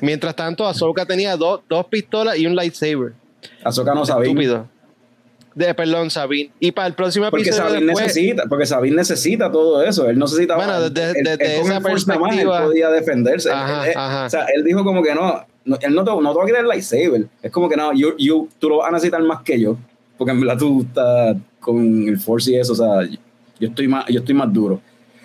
[0.00, 3.12] Mientras tanto, Ahsoka tenía dos, dos pistolas y un lightsaber.
[3.62, 4.28] Ahsoka no sabía.
[4.28, 4.68] Estúpido.
[5.54, 6.50] De, perdón, Sabine.
[6.58, 10.08] Y para el próximo Porque episodio Sabine después, necesita, porque Sabine necesita todo eso.
[10.08, 10.64] Él no necesitaba.
[10.64, 13.50] Bueno, desde- él- desde él esa más, perspectiva- Él podía defenderse.
[13.52, 14.26] Ajá, Él- ajá.
[14.26, 15.44] O sea, él dijo como que no.
[15.64, 17.26] no él no te, no te va a quitar el lightsaber.
[17.42, 19.76] Es como que no, you, you- tú lo vas a necesitar más que yo.
[20.18, 22.72] Porque en verdad tú estás con el Force y eso.
[22.72, 23.02] O sea,
[23.60, 24.80] yo estoy más, yo estoy más duro.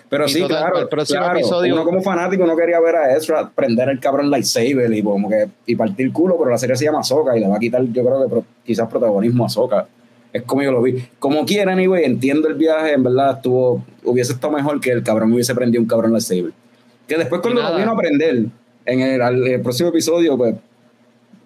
[0.08, 2.96] Pero Y sí, total, claro, el próximo claro, episodio- uno como fanático no quería ver
[2.96, 6.74] a Ezra prender el cabrón lightsaber y como que y partir culo, pero la serie
[6.74, 9.46] se llama Ahsoka y le va a quitar, yo creo que pro- quizás protagonismo a
[9.46, 9.86] Ahsoka.
[10.32, 11.04] Es como yo lo vi.
[11.18, 15.32] Como quieran, anyway, entiendo el viaje, en verdad estuvo, hubiese estado mejor que el cabrón
[15.32, 16.52] hubiese prendido un cabrón lightsaber.
[17.08, 18.46] Que después cuando lo vino a aprender
[18.86, 20.54] en el, al- el próximo episodio, pues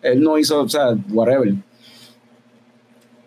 [0.02, 1.54] él no hizo, o sea, whatever.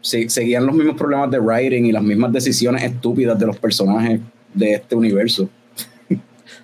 [0.02, 4.22] Seguían los mismos problemas de writing y las mismas decisiones estúpidas de los personajes
[4.54, 5.50] de este universo.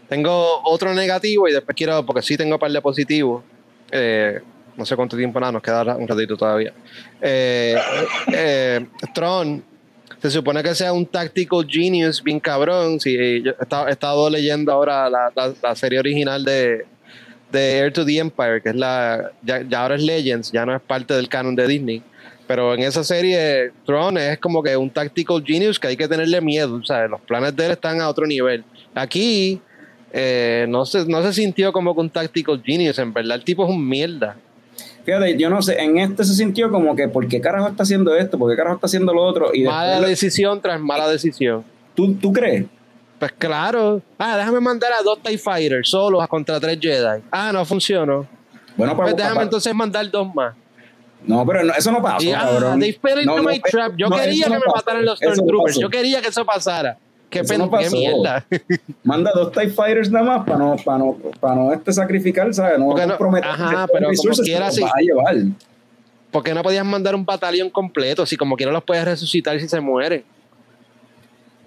[0.08, 3.44] Tengo otro negativo y después quiero, porque sí tengo un par de positivos.
[3.92, 4.40] Eh,
[4.78, 6.74] no sé cuánto tiempo nada, nos queda un ratito todavía.
[7.22, 7.76] Eh,
[8.34, 9.64] eh, Tron,
[10.22, 13.00] se supone que sea un tactical genius bien cabrón.
[13.00, 13.52] Sí, yo
[13.88, 16.86] he estado, leyendo ahora la, la- serie original de,
[17.52, 19.32] de Air to the Empire, que es la.
[19.42, 22.02] Ya, ahora es Legends, ya no es parte del canon de Disney.
[22.48, 26.42] Pero en esa serie, Tron es como que un tactical genius que hay que tenerle
[26.42, 26.76] miedo.
[26.88, 28.64] O los planes de él están a otro nivel.
[28.94, 29.62] Aquí
[30.12, 33.00] eh, no, se, no se sintió como que un tactical genius.
[33.00, 34.36] En verdad, el tipo es un mierda.
[35.06, 38.16] Fíjate, yo no sé, en este se sintió como que, ¿por qué carajo está haciendo
[38.16, 38.38] esto?
[38.38, 39.54] ¿Por qué carajo está haciendo lo otro?
[39.54, 41.64] Y Mala después, decisión tras mala decisión.
[41.94, 42.66] ¿tú, ¿tú crees?
[43.20, 44.02] Pues claro.
[44.18, 47.22] Ah, déjame mandar a dos TIE Fighters solos contra tres Jedi.
[47.32, 48.26] Ah, no funcionó.
[48.76, 50.56] Bueno, Pues para, déjame entonces mandar dos más.
[51.26, 52.80] No, pero no, eso no pasó, Y, ah, cabrón.
[52.80, 53.94] they fell into No, no, my trap.
[53.98, 55.80] Yo no, quería que me mataran los Stormtroopers.
[55.80, 56.98] Yo quería que eso pasara.
[57.34, 57.96] Qué, Eso no qué pasó.
[57.96, 58.46] mierda.
[59.04, 62.78] Manda dos TIE Fighters nada más para no, para no, para no este sacrificar, ¿sabes?
[62.78, 65.36] No no- comprometer ajá, pero como quiera, a llevar.
[66.32, 68.26] ¿Por qué no podías mandar un batallón completo?
[68.28, 70.24] Si como quiera los puedes resucitar si se mueren.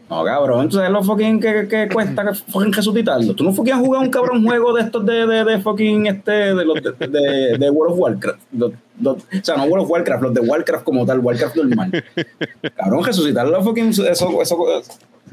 [0.08, 3.34] No, cabrón, ¿tú sabes lo fucking que, que cuesta que fucking resucitarlo?
[3.34, 6.30] ¿Tú no fucking has jugado un cabrón juego de estos de, de, de fucking este,
[6.54, 8.40] de los de, de, de World of Warcraft?
[8.52, 12.04] Los- los- o sea, no World of Warcraft, los de Warcraft como tal, Warcraft normal.
[12.76, 14.42] cabrón, resucitarlo fucking, eso, eso,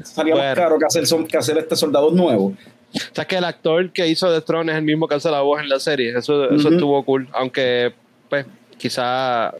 [0.02, 2.54] salía más caro que hacer, son- que hacer este soldados nuevos.
[2.94, 5.40] O sea, que el actor que hizo The Throne es el mismo que hace la
[5.40, 6.16] voz en la serie.
[6.16, 7.28] Eso, estuvo cool.
[7.32, 7.92] Aunque,
[8.28, 8.46] pues,
[8.78, 9.52] quizá...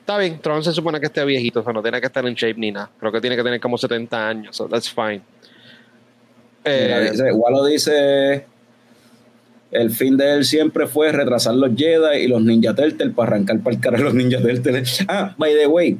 [0.00, 2.34] Está bien, Tron se supone que esté viejito, o sea, no tiene que estar en
[2.34, 2.90] shape ni nada.
[2.98, 5.22] Creo que tiene que tener como 70 años, so that's fine.
[6.64, 8.44] Eh, dice, Wallo dice,
[9.70, 13.60] el fin de él siempre fue retrasar los Jedi y los Ninja Turtles para arrancar
[13.60, 15.04] para el cara de los Ninja Turtles.
[15.08, 15.98] Ah, by the way,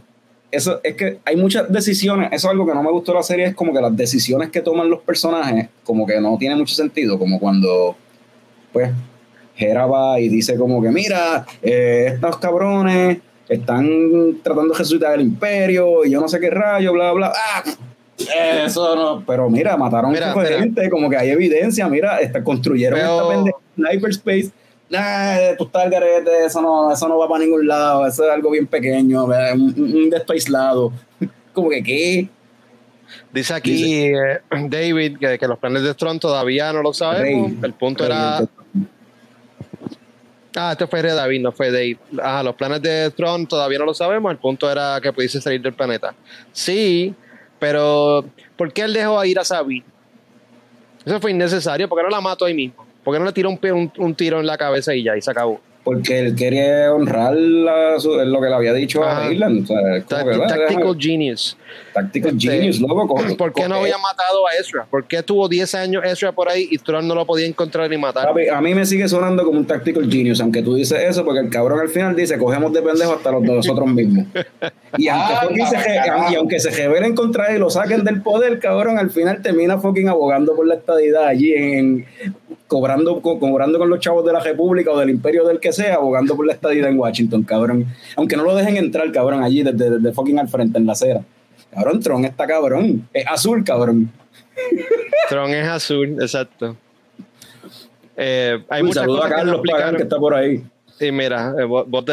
[0.52, 3.22] eso es que hay muchas decisiones, eso es algo que no me gustó de la
[3.24, 6.74] serie, es como que las decisiones que toman los personajes, como que no tiene mucho
[6.74, 7.96] sentido, como cuando,
[8.72, 8.90] pues,
[9.56, 15.22] Hera va y dice como que, mira, eh, estos cabrones están tratando de resucitar el
[15.22, 17.62] imperio y yo no sé qué rayo, bla, bla, ah,
[18.64, 20.62] eso no, pero mira, mataron Mira, un poco de mira.
[20.62, 24.50] gente, como que hay evidencia, mira, construyeron Pero- esta pendeja en hyperspace.
[24.92, 28.30] Nah, tú estás al garete, eso no, eso no va para ningún lado, eso es
[28.30, 30.92] algo bien pequeño, un, un, un de esto aislado.
[31.54, 32.28] Como que, ¿qué?
[33.32, 37.50] dice aquí eh, David que, que los planes de Tron todavía no lo sabemos.
[37.52, 37.58] Rey.
[37.62, 38.40] el punto Rey, era...
[40.54, 41.98] Ah, este fue David, no fue Dave.
[42.22, 44.30] Ah, los planes de Tron todavía no lo sabemos.
[44.30, 46.14] El punto era que pudiese salir del planeta.
[46.52, 47.14] Sí,
[47.58, 49.86] pero ¿por qué él dejó ir a Sabine?
[51.06, 51.88] Eso fue innecesario.
[51.88, 52.84] ¿Por qué no la mató ahí mismo?
[53.04, 55.22] ¿Por qué no le tiró un, un- un tiro en la cabeza y ya, y
[55.22, 55.60] se acabó?
[55.84, 59.26] Porque él quería honrar la- su- lo que le había dicho Ajá.
[59.26, 59.64] a Irland.
[59.64, 59.76] O sea,
[60.06, 61.56] Tacti- "Ah, genius.
[61.92, 63.06] Tactical Este, Genius, loco.
[63.08, 64.86] co- ¿Por qué no había matado a Ezra?
[64.90, 67.98] ¿Por qué tuvo 10 años Ezra por ahí y Tron no lo podía encontrar ni
[67.98, 68.26] matar?
[68.28, 71.40] Papi, a mí me sigue sonando como un Tactical Genius, aunque tú dices eso, porque
[71.40, 74.26] el cabrón al final dice, cogemos de pendejo hasta los de nosotros mismos.
[74.98, 78.22] Y aunque, Ah, fucking se, y aunque se rebelen contra él y lo saquen del
[78.22, 82.06] poder, cabrón, al final termina fucking abogando por la estadidad allí en,
[82.66, 85.96] cobrando, co- cobrando con los chavos de la República o del imperio del que sea,
[85.96, 87.86] abogando por la estadidad en Washington, cabrón.
[88.16, 91.20] Aunque no lo dejen entrar, cabrón, allí desde, desde fucking al frente en la acera.
[91.72, 93.08] Cabrón, Tron está cabrón.
[93.12, 94.10] Es azul, cabrón.
[95.28, 96.76] Tron es azul, exacto.
[98.16, 99.96] Eh, hay muchas a cosas que no Carlos Pagán, explicaron.
[99.96, 100.64] que está por ahí.
[100.98, 102.04] Sí, mira, eh, vos, vos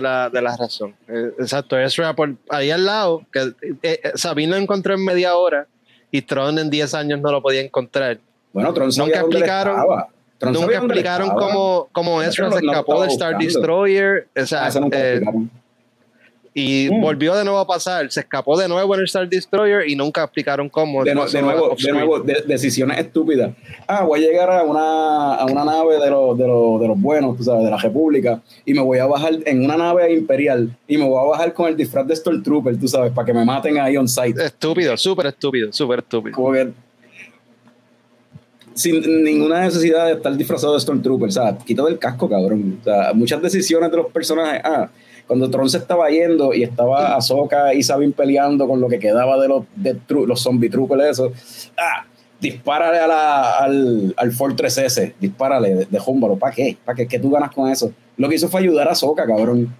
[0.00, 0.94] la, de la razón.
[1.06, 5.36] Eh, exacto, Ezra por ahí al lado, que eh, eh, Sabine lo encontró en media
[5.36, 5.66] hora
[6.10, 8.18] y Tron en 10 años no lo podía encontrar.
[8.52, 10.08] Bueno, Tron sabía Nunca dónde él explicaron- estaba.
[10.38, 11.46] Tron Nunca sabía dónde él explicaron estaba.
[11.52, 13.44] cómo, cómo Ezra no- se no escapó estaba de Star buscando.
[13.60, 14.28] Destroyer.
[14.36, 15.50] O sea, Ah, eso nunca lo eh, explicaron.
[16.56, 17.00] Y Mm.
[17.00, 18.10] volvió de nuevo a pasar.
[18.12, 21.02] Se escapó de nuevo en el Star Destroyer y nunca explicaron cómo.
[21.02, 23.50] de, no- nuevo, de nuevo de- decisiones estúpidas.
[23.88, 27.00] Ah, voy a llegar a una, a una nave de los, de, los, de los
[27.00, 30.70] buenos, tú sabes, de la República, y me voy a bajar en una nave imperial,
[30.86, 33.44] y me voy a bajar con el disfraz de Stormtrooper, tú sabes, para que me
[33.44, 34.40] maten ahí on site.
[34.44, 36.36] Estúpido, súper estúpido, súper estúpido.
[36.36, 36.70] Como que
[38.74, 42.78] sin ninguna necesidad de estar disfrazado de Stormtrooper, o sea, quito del casco, cabrón.
[42.80, 44.88] O sea, muchas decisiones de los personajes, ah,
[45.26, 49.40] cuando Tron se estaba yendo y estaba Ahsoka y Sabine peleando con lo que quedaba
[49.40, 49.96] de los, de
[50.26, 51.32] los zombie troopers, eso,
[51.78, 52.04] ah,
[52.40, 56.00] dispárale a la- al, al Fortress ese, dispárale de, de
[56.38, 56.76] ¿para qué?
[56.84, 57.06] ¿Para qué?
[57.06, 57.90] ¿Qué tú ganas con eso?
[58.18, 59.74] Lo que hizo fue ayudar a Ahsoka, cabrón.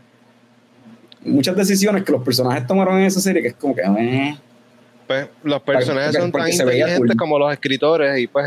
[1.25, 4.37] Muchas decisiones que los personajes tomaron en esa serie que es como que, eh,
[5.07, 7.17] Pues, los personajes Porque- son tan porque se veía inteligentes cool.
[7.19, 8.47] como los escritores y pues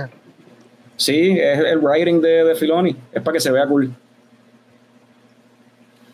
[0.95, 3.93] sí, es el writing de, de Filoni, es para que se vea cool.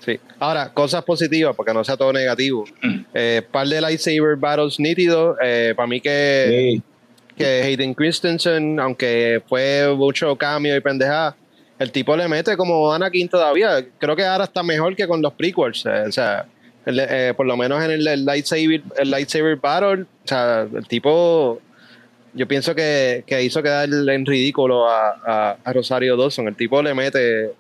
[0.06, 0.20] Sí.
[0.40, 2.66] Ahora, cosas positivas, porque no sea todo negativo.
[3.14, 5.38] Eh, par de lightsaber battles nítidos.
[5.42, 6.82] Eh, para mí que, Sí.
[7.38, 11.36] que Hayden Christensen, aunque fue mucho cambio y pendejada,
[11.80, 13.86] el tipo le mete como Anakin todavía.
[13.98, 15.86] Creo que ahora está mejor que con los prequels.
[15.86, 16.46] eh, o sea,
[16.86, 20.86] el- eh, por lo menos en el, el lightsaber, el lightsaber battle, o sea, el
[20.88, 21.62] tipo
[22.34, 26.48] yo pienso que, que hizo quedar en ridículo a, a- a Rosario Dawson.
[26.48, 27.54] El tipo le mete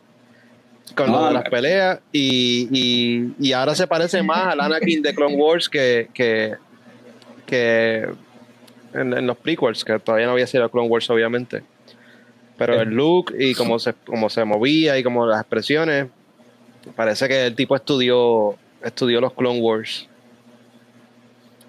[0.96, 5.02] con lo de las la- peleas y, y- y ahora se parece más al Anakin
[5.02, 6.54] de Clone Wars que, que,
[7.46, 8.08] que
[8.94, 11.64] en, en los prequels, que todavía no había sido Clone Wars, obviamente.
[12.58, 16.08] Pero el look y cómo se, cómo se movía y como las expresiones,
[16.96, 20.08] parece que el tipo estudió, estudió los Clone Wars.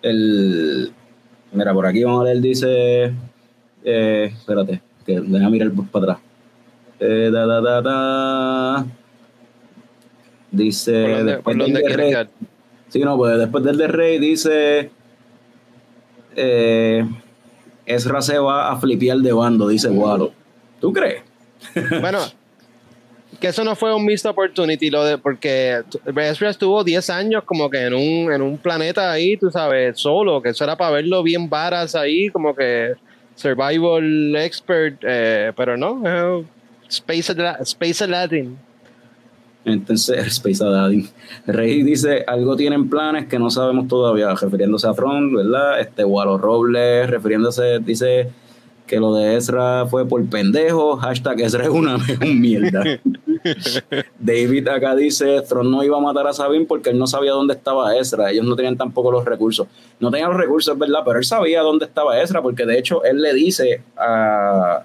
[0.03, 0.93] El,
[1.53, 3.13] mira, por aquí vamos a ver, dice.
[3.85, 6.19] eh, espérate, que déjame mirar para atrás.
[7.01, 8.87] Eh, da, da, da, da.
[10.55, 11.41] Dice.
[11.43, 12.29] ¿Por dónde, después del de Rey-?
[12.89, 14.91] Sí, no, pues después del de Rey dice.
[16.37, 17.05] Eh,
[17.87, 20.33] Ezra se va a flipear de bando, dice Walo.
[20.81, 21.23] ¿Tú crees?
[22.01, 22.19] Bueno,
[23.41, 25.83] que eso no fue un missed opportunity, lo de, porque
[26.17, 30.41] Ezra estuvo 10 años como que en un, en un planeta ahí, tú sabes, solo,
[30.43, 32.93] que eso era para verlo bien varas ahí, como que
[33.35, 36.45] survival expert, eh, pero no, eh,
[36.89, 38.57] Space, Space Aladdin.
[39.65, 41.09] Entonces, Space Aladdin.
[41.47, 45.81] Rey dice, algo tienen planes que no sabemos todavía, refiriéndose a Tron, ¿verdad?
[45.81, 48.31] Este Walo Robles, refiriéndose, dice
[48.87, 52.85] que lo de Ezra fue por pendejo, hashtag Ezra es una un mierda.
[54.19, 57.55] David acá dice, Tron no iba a matar a Sabine porque él no sabía dónde
[57.55, 59.67] estaba Ezra, ellos no tenían tampoco los recursos.
[60.01, 63.23] No tenían los recursos, verdad, pero él sabía dónde estaba Ezra, porque de hecho él
[63.23, 64.85] le dice a,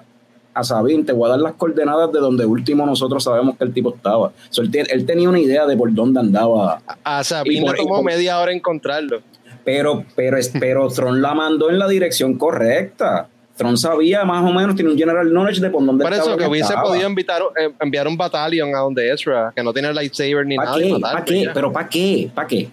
[0.54, 3.74] a Sabine, te voy a dar las coordenadas de donde último nosotros sabemos que el
[3.74, 4.32] tipo estaba.
[4.50, 8.04] So, él, tenía una idea de por dónde andaba, A Sabine por- le tomó por-
[8.06, 9.22] media hora encontrarlo.
[9.64, 13.28] pero, pero, pero Tron la mandó en la dirección correcta.
[13.56, 16.48] Tron sabía más o menos, tiene un general knowledge de por dónde Por eso que
[16.48, 20.56] hubiese podido invitar, eh, enviar un battalion a donde Ezra, que no tiene lightsaber ni
[20.56, 20.82] ¿Para nada.
[20.82, 20.90] qué?
[20.94, 21.44] matarlo ¿Para qué?
[21.44, 21.54] ya.
[21.54, 22.32] ¿Pero para qué?
[22.34, 22.70] ¿Para qué?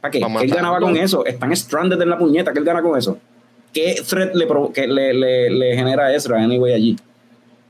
[0.00, 0.20] ¿Para qué?
[0.20, 1.24] Pa' ¿Qué él ganaba con eso?
[1.26, 2.52] Están stranded en la puñeta.
[2.52, 3.18] ¿Qué él gana con eso?
[3.74, 6.96] ¿Qué threat le, que le, le, le genera a Ezra anyway allí?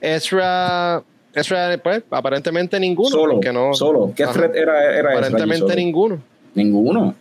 [0.03, 1.03] Ezra,
[1.33, 3.09] Ezra, pues, aparentemente ninguno.
[3.09, 4.13] solo, porque no, solo.
[4.15, 4.33] ¿Qué Ajá.
[4.33, 6.21] threat era, era Aparentemente ninguno.
[6.55, 7.15] Ninguno.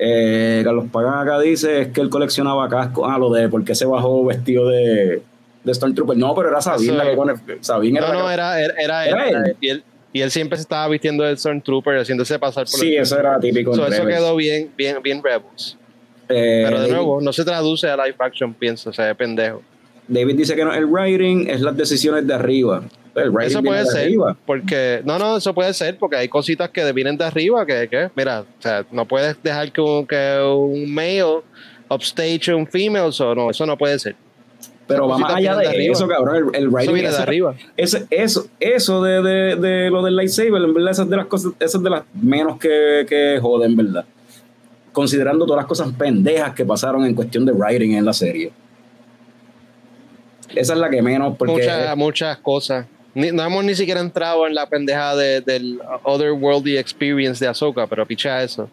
[0.00, 3.08] Eh, Carlos Pagan acá dice es que él coleccionaba cascos.
[3.10, 5.22] Ah, lo de por qué se bajó vestido de,
[5.64, 6.16] de Stormtrooper.
[6.16, 7.34] No, pero era Sabine Eso- la que pone.
[7.60, 9.46] Sabine era No, la no, era, era, era él, ¿Era era él?
[9.50, 9.56] él.
[9.60, 9.84] Y él.
[10.12, 13.38] Y él siempre se estaba vistiendo de Stormtrooper, haciéndose pasar por Sí, el- eso era
[13.38, 13.74] típico.
[13.74, 15.76] So, eso quedó bien, bien, bien Rebels.
[16.30, 19.62] Eh, Pero de nuevo, no se traduce a live action, pienso, o sea, es pendejo.
[20.08, 22.82] David dice que no, el writing es las decisiones de arriba.
[23.14, 24.36] El writing Eso puede de ser, arriba.
[24.46, 28.10] porque, no, no, eso puede ser, porque hay cositas que vienen de arriba, que, que
[28.16, 31.42] mira, o sea, no puedes dejar que un, que un male
[31.90, 34.14] upstage un female, so, no, eso no puede ser.
[34.86, 35.92] Pero va más allá de, de arriba.
[35.92, 36.36] eso, cabrón.
[36.54, 37.54] El, el Eso writing viene de arriba.
[37.76, 41.52] ese- eso, eso de, de, de lo del lightsaber, en verdad, esas de las cosas,
[41.60, 44.06] esas de las menos que, que joden, ¿verdad?
[44.92, 48.50] Considerando todas las cosas pendejas que pasaron en cuestión de writing en la serie.
[50.54, 52.86] Esa es la que menos, porque Muchas, muchas cosas.
[53.14, 57.86] Ni- no hemos ni siquiera entrado en la pendeja de, del Otherworldly Experience de Ahsoka,
[57.86, 58.68] pero picha eso.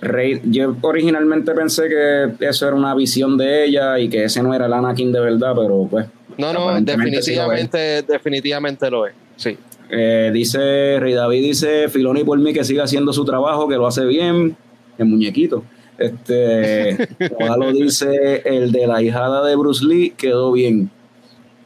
[0.00, 4.52] Rey, yo originalmente pensé que eso era una visión de ella y que ese no
[4.52, 6.06] era el Anakin de verdad, pero pues.
[6.38, 9.14] No, no, sí lo definitivamente, definitivamente lo es.
[9.36, 9.56] Sí.
[9.90, 13.86] Eh, dice Rey David, dice Filoni por mí que siga haciendo su trabajo, que lo
[13.86, 14.56] hace bien,
[14.98, 15.64] el muñequito.
[15.98, 16.96] Este,
[17.58, 20.90] lo dice el de la hijada de Bruce Lee, quedó bien.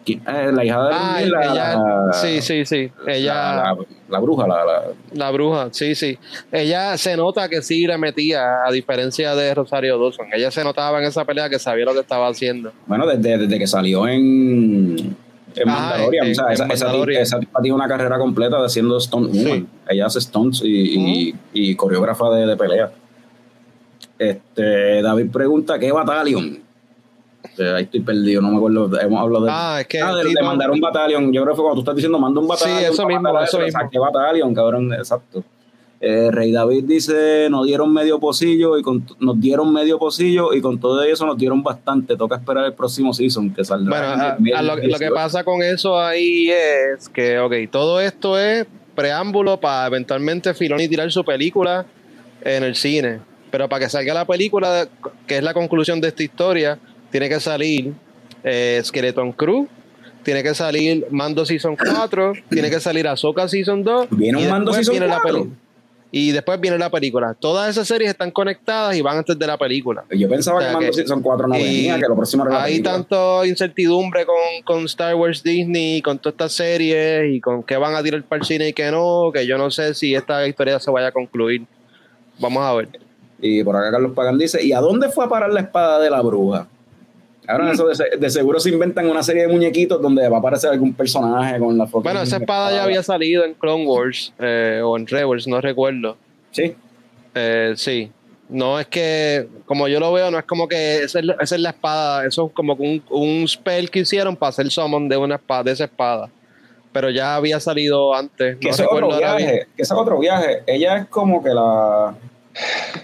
[0.07, 2.91] ¿Qui- eh, la hijada de Ah, la, ella, la- sí, sí, sí.
[3.09, 3.75] Ella,
[4.09, 4.47] la, bruja,
[5.13, 6.17] la, bruja, sí, sí.
[6.53, 10.27] Ella se nota que sí le metía, a diferencia de Rosario Dawson.
[10.33, 12.73] Ella se notaba en esa pelea que sabía lo que estaba haciendo.
[12.87, 15.17] bueno, desde, desde que salió en,
[15.57, 17.23] en Ah, Mandalorian, en- o sea, en esa, Mandalorian.
[17.23, 19.33] esa tipa tiene una carrera completa haciendo stunt.
[19.35, 19.67] Sí.
[19.89, 20.69] Ella hace stunts y,
[21.31, 22.93] y- y coreógrafa de, de pelea.
[24.19, 26.61] Este, David pregunta, ¿qué batalion?
[27.59, 29.01] Eh, ahí estoy perdido, no me acuerdo.
[29.01, 31.33] Hemos hablado de, Ah, es que Ah, de, sí, mandar un batalion.
[31.33, 32.79] Yo creo que fue cuando tú estás diciendo, manda un batalion.
[32.93, 33.81] eso para mismo, eso mismo.
[33.91, 34.93] ¿Qué batalion, cabrón?
[34.93, 35.43] Exacto.
[35.99, 40.61] Eh, Rey David dice, nos dieron medio pocillo y con, nos dieron medio pocillo y
[40.61, 42.17] con todo eso nos dieron bastante.
[42.19, 43.99] Toca esperar el próximo season que saldrá.
[44.37, 45.15] Bueno, a- a lo, lo que 2018.
[45.15, 51.11] pasa con eso ahí es que, ok, todo esto es preámbulo para eventualmente Filoni tirar
[51.11, 51.87] su película
[52.43, 53.21] en el cine.
[53.51, 54.87] Pero para que salga la película,
[55.27, 56.79] que es la conclusión de esta historia,
[57.17, 57.95] tiene que salir
[58.45, 59.67] eh, Skeleton Crew,
[60.23, 64.09] tiene que salir Mando Season 4, tiene que salir Ahsoka Season 2.
[64.11, 65.41] ¿Viene un Mando Season viene la 4?
[65.45, 65.53] peli-
[66.11, 67.35] Y después viene la película.
[67.39, 70.05] Todas esas series están conectadas y van antes de la película.
[70.11, 72.53] Yo pensaba O sea, que Mando que- Season 4 no venía, que lo próximo era
[72.53, 72.93] la Hay película.
[72.93, 77.95] tanto incertidumbre con, con Star Wars Disney, con todas estas series y con qué van
[77.95, 80.79] a tirar para el cine y qué no, que yo no sé si esta historia
[80.81, 81.65] se vaya a concluir.
[82.39, 82.89] Vamos a ver.
[83.41, 86.09] Y por acá Carlos Pagan dice, ¿y a dónde fue a parar la espada de
[86.11, 86.69] la bruja?
[87.49, 90.71] Ahora eso de, de seguro se inventan una serie de muñequitos donde va a aparecer
[90.71, 92.03] algún personaje con la foto.
[92.03, 96.17] Bueno, esa espada ya había salido en Clone Wars eh, o en Rebels, no recuerdo.
[96.51, 96.75] Sí.
[97.35, 98.11] Eh, sí.
[98.49, 101.61] No es que, como yo lo veo, no es como que esa es, esa es
[101.61, 105.35] la espada, eso es como un, un spell que hicieron para hacer summon de una
[105.35, 106.31] espada, de esa espada.
[106.93, 108.57] Pero ya había salido antes.
[108.57, 109.67] Que No ese es recuerdo otro viaje.
[109.77, 110.63] Que ese es otro viaje.
[110.67, 112.15] Ella es como que la.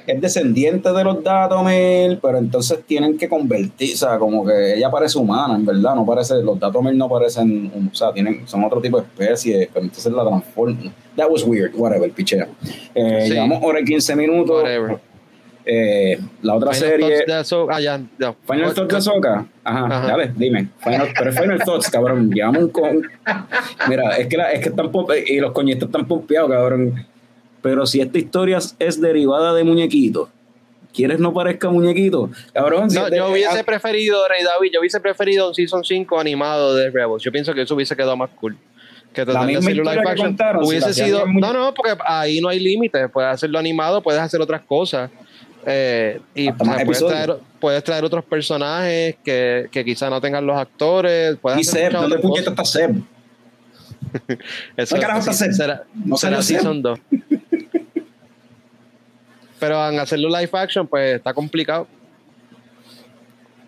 [0.06, 4.90] Es descendiente de los Datomir, pero entonces tienen que convertir, o sea, como que ella
[4.90, 8.80] parece humana, en verdad, no parece, los Datomir no parecen, o sea, tienen, son otro
[8.80, 10.92] tipo de especie, pero entonces la transforman.
[11.16, 12.48] That was weird, whatever, pichea.
[12.94, 13.32] Eh, Sí.
[13.34, 14.62] Llevamos hora y 15 minutos.
[14.62, 14.98] Whatever.
[15.64, 17.08] Eh, la otra Final serie.
[17.08, 18.34] Thoughts de Ahsoka- ah, ya, ya.
[18.50, 19.46] Final Thoughts de Ahsoka.
[19.62, 20.06] Ajá, Ajá.
[20.08, 20.68] dale, dime.
[20.78, 22.30] Final, pero Final Thoughts, cabrón.
[22.32, 23.02] Llevamos un con.
[23.88, 24.90] Mira, es que, la, es que están
[25.26, 27.06] y los coñitos están pompeados, cabrón.
[27.62, 30.28] Pero si esta historia es derivada de muñequitos,
[30.93, 32.30] ¿quieres no parezca muñequito?
[32.52, 36.74] Cabrón, si No, yo hubiese preferido, Rey David, yo hubiese preferido un Season 5 animado
[36.74, 37.22] de Rebels.
[37.22, 38.56] Yo pienso que eso hubiese quedado más cool.
[39.12, 40.26] Que tratar de misma hacerlo live action.
[40.28, 41.26] contaron, Hubiese sido.
[41.26, 43.10] No, no, porque ahí no hay límites.
[43.12, 45.10] Puedes hacerlo animado, puedes hacer otras cosas.
[45.66, 50.44] Eh, y o sea, puedes, traer, puedes traer otros personajes que, que quizá no tengan
[50.47, 51.36] los actores.
[51.40, 52.90] Puedes Y Seb, ¿dónde puñeta está Seb?
[54.76, 55.52] Eso- ¿Dónde carajo está Seb?
[55.52, 56.43] será, No será.
[56.43, 56.98] Season 2.
[59.62, 61.86] Pero en hacerlo live action, pues está complicado.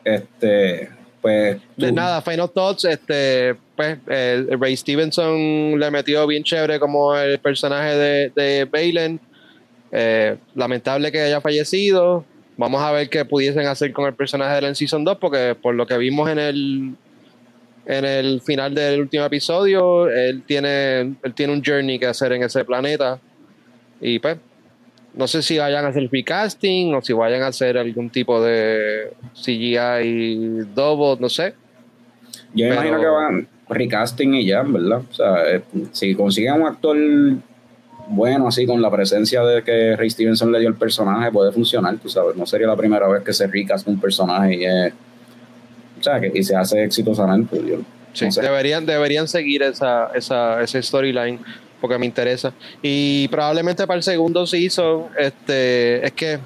[0.05, 0.89] Este,
[1.23, 1.61] pues.
[1.77, 7.17] De tú- nada, Final Thoughts, este, pues, eh, Ray Stevenson le metió bien chévere como
[7.17, 9.21] el personaje de, de Balen.
[9.93, 12.25] Eh, lamentable que haya fallecido.
[12.57, 15.55] Vamos a ver qué pudiesen hacer con el personaje de él en Season 2, porque
[15.55, 16.95] por lo que vimos en el
[17.87, 22.43] en el final del último episodio, él tiene, él tiene un journey que hacer en
[22.43, 23.21] ese planeta.
[24.01, 24.39] Y pues,
[25.17, 29.13] no sé si vayan a hacer recasting o si vayan a hacer algún tipo de
[29.35, 31.55] CGI double, no sé.
[32.55, 35.03] Yo me imagino que van recasting y ya, ¿verdad?
[35.11, 35.63] O sea, eh,
[35.93, 36.97] si consiguen un actor
[38.07, 41.97] bueno, así con la presencia de que Ray Stevenson le dio el personaje, puede funcionar,
[41.99, 42.37] tú sabes.
[42.37, 44.93] No sería la primera vez que se recast un personaje y es.
[46.01, 47.57] O sea, que y se hace exitosamente.
[47.67, 47.79] Yo,
[48.13, 48.43] Sí, no sé.
[48.43, 51.41] deberían, deberían seguir esa, esa, ese storyline
[51.85, 52.55] porque me interesa.
[52.81, 56.39] Y probablemente para el segundo season, este, es que,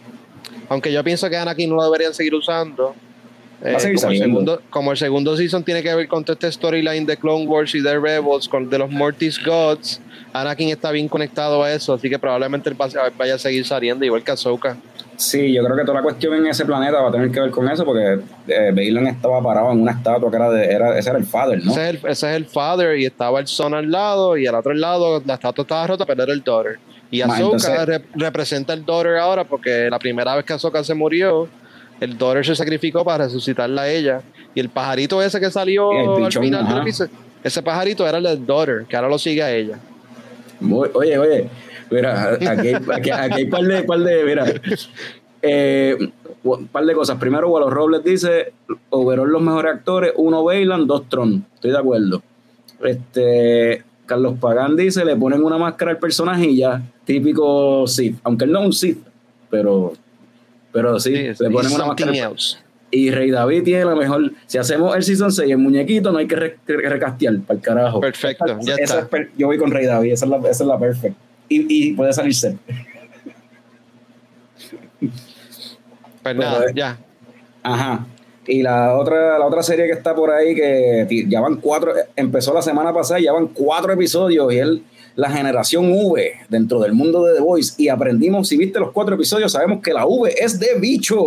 [0.69, 2.93] aunque yo pienso que Anakin no lo deberían seguir usando,
[3.63, 7.07] eh, como, el segundo, como el segundo season tiene que ver con todo este storyline
[7.07, 10.01] de Clone Wars y de Rebels, con, de los Mortis Gods,
[10.33, 12.73] Anakin está bien conectado a eso, así que probablemente
[13.17, 14.77] vaya a seguir saliendo, igual que Ahsoka.
[15.19, 17.51] Sí, yo creo que toda la cuestión en ese planeta va a tener que ver
[17.51, 20.65] con eso, porque eh, Bailan estaba parado en una estatua que era de.
[20.65, 21.73] Era, ese era el father, ¿no?
[21.73, 24.55] Ese, es el, ese es el father y estaba el son al lado y al
[24.55, 26.79] otro lado la estatua estaba rota, pero era el daughter.
[27.11, 31.49] Y entonces- rep- representa el daughter ahora porque la primera vez que Ahsoka se murió,
[32.01, 34.21] el daughter se sacrificó para resucitarla a ella.
[34.55, 37.11] Y el pajarito ese que salió el al final del
[37.43, 39.79] ese pajarito era el del daughter, que ahora lo sigue a ella.
[40.95, 41.49] Oye, oye,
[41.91, 43.11] mira, aquí hay, aquí, aquí
[43.41, 44.45] hay par de, par de, mira,
[45.43, 45.97] eh,
[46.45, 47.19] un par de cosas.
[47.19, 48.53] Primero, Wallace Robles dice,
[48.91, 51.45] overall los mejores actores, uno Bailan, dos Tron.
[51.55, 52.23] Estoy de acuerdo.
[52.83, 58.19] Este, Carlos Pagán dice, le ponen una máscara al personaje y ya, típico Sith.
[58.25, 58.99] Aunque él no es un Sith,
[59.51, 59.93] pero,
[60.73, 62.13] pero sí, Sí, le ponen una máscara.
[62.17, 62.57] else.
[62.91, 64.33] Y Rey David tiene la mejor.
[64.47, 67.63] Si hacemos el Season 6 el muñequito, no hay que re- re- recastear para el
[67.63, 68.01] carajo.
[68.01, 68.99] Perfecto, ya Esa está.
[69.01, 71.15] es per- yo voy con Rey David, esa es la, esa es la perfect.
[71.49, 72.57] Y, y puede salirse.
[76.23, 76.99] Pues nada, eh, ya.
[77.63, 78.07] Ajá.
[78.47, 82.55] Y la otra, la otra serie que está por ahí, que ya van cuatro, empezó
[82.55, 84.83] la semana pasada, ya van cuatro episodios y él,
[85.17, 87.75] la generación V dentro del mundo de The Voice.
[87.77, 91.19] Y aprendimos, si viste los cuatro episodios, sabemos que la V es de bicho.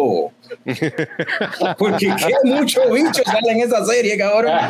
[1.77, 4.53] Porque qué mucho bicho sale en esa serie, cabrón.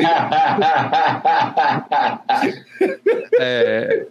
[3.40, 4.08] Eh,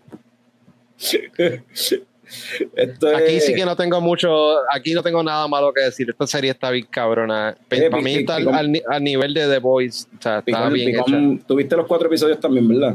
[2.77, 4.31] Esto aquí es- sí que no tengo mucho,
[4.73, 6.09] aquí no tengo nada malo que decir.
[6.11, 7.57] Esta serie está bien cabrona.
[7.71, 10.07] Eh, Para mí está al, Picón- al ni- al nivel de The Voice.
[10.17, 11.47] O sea, está Picón- bien Picón, hecha.
[11.47, 12.95] Tuviste los cuatro episodios también, ¿verdad?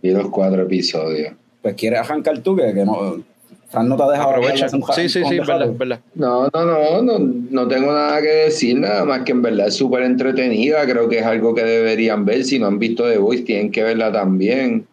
[0.00, 1.32] Vi los cuatro episodios.
[1.60, 3.22] Pues quieres arrancar tú, que, que no.
[3.68, 4.68] Fran no te ha dejado Aprovecha.
[4.68, 6.00] Sí, sí, sí, verdad.
[6.14, 9.74] No, no, no, no, no tengo nada que decir, nada más que en verdad es
[9.76, 10.84] súper entretenida.
[10.86, 12.44] Creo que es algo que deberían ver.
[12.44, 14.86] Si no han visto The Voice, tienen que verla también.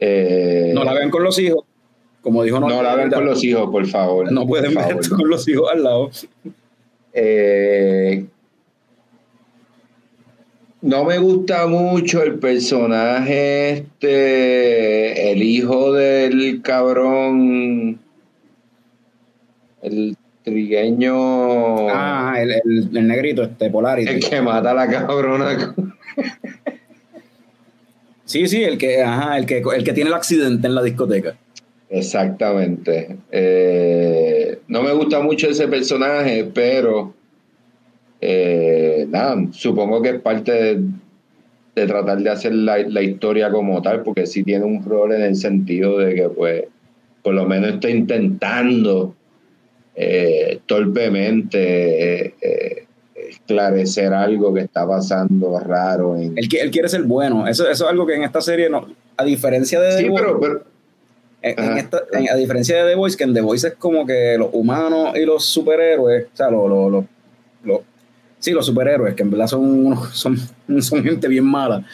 [0.00, 1.64] Eh, No la vean con los hijos.
[2.20, 4.32] Como dijo no la ven ahorita, con los hijos, por favor.
[4.32, 5.00] No pueden ver favor.
[5.00, 6.10] esto con los hijos al lado.
[7.12, 8.26] Eh,
[10.82, 17.98] no me gusta mucho el personaje, este, el hijo del cabrón,
[19.82, 21.88] el trigueño.
[21.90, 24.12] Ah, el, el, el negrito, este, Polarity.
[24.14, 25.74] El que mata a la cabrona.
[28.26, 31.36] Sí, sí, el que, ajá, el que, el que tiene el accidente en la discoteca.
[31.88, 33.16] Exactamente.
[33.30, 37.14] Eh, no me gusta mucho ese personaje, pero
[38.20, 40.52] eh, nada, supongo que es parte
[41.74, 45.22] de, tratar de hacer la, la historia como tal, porque sí tiene un rol en
[45.22, 46.64] el sentido de que, pues,
[47.22, 49.14] por lo menos está intentando
[49.94, 52.34] eh, torpemente
[53.46, 57.46] esclarecer algo que está pasando raro en, Él, qui- él quiere ser bueno.
[57.46, 58.86] Eso, eso es algo que en esta serie, no,
[59.16, 60.62] a diferencia de The Sí, Voice, pero, pero
[61.42, 64.36] en- esta- en- a diferencia de The Voice, que en The Voice es como que
[64.36, 67.04] los humanos y los superhéroes, o sea, los, los, los-
[67.64, 67.80] los-
[68.40, 70.36] sí, los superhéroes, que en verdad son, son,
[70.82, 71.84] son gente bien mala,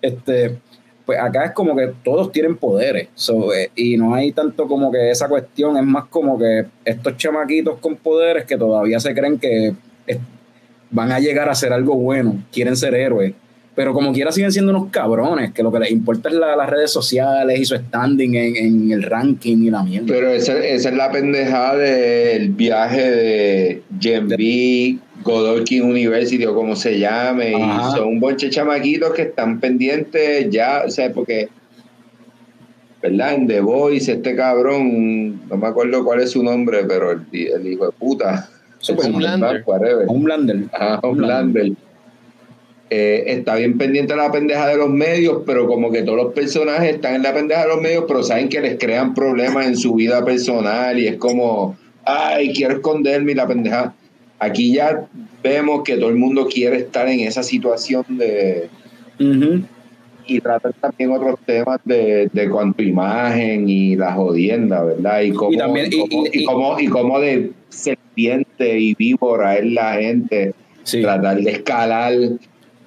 [0.00, 0.58] este,
[1.04, 4.90] pues acá es como que todos tienen poderes, so, eh, y no hay tanto como
[4.90, 9.38] que esa cuestión, es más como que estos chamaquitos con poderes que todavía se creen
[9.38, 9.74] que
[10.92, 13.34] van a llegar a hacer algo bueno, quieren ser héroes.
[13.74, 16.68] Pero como quiera siguen siendo unos cabrones, que lo que les importa es la- las
[16.68, 20.06] redes sociales y su standing en, en el ranking y la mierda.
[20.08, 26.76] Pero esa, esa es la pendejada del viaje de Gen B, Godolkin University o como
[26.76, 27.54] se llame.
[27.54, 27.88] Ajá.
[27.88, 31.48] Y son un bonche chamaquitos que están pendientes ya, o sea, porque,
[33.02, 33.34] ¿verdad?
[33.34, 37.66] En The Voice, este cabrón, no me acuerdo cuál es su nombre, pero el, el
[37.72, 38.50] hijo de puta.
[38.88, 39.62] Homelander.
[39.66, 40.04] whatever.
[40.08, 40.56] Homelander.
[40.72, 41.72] Ajá, Homelander.
[42.90, 46.34] Eh, está bien pendiente de la pendeja de los medios, pero como que todos los
[46.34, 49.76] personajes están en la pendeja de los medios, pero saben que les crean problemas en
[49.76, 53.94] su vida personal y es como, ay, quiero esconderme y la pendeja.
[54.38, 55.06] Aquí ya
[55.42, 58.68] vemos que todo el mundo quiere estar en esa situación de
[60.26, 65.20] y tratan también otros temas de, de cuanto imagen y la jodienda, ¿verdad?
[65.22, 67.52] Y cómo, Y también- y, y- cómo, y- y cómo- y cómo de
[68.16, 71.00] serpiente y víbora es la gente Sí.
[71.00, 72.12] tratar de escalar,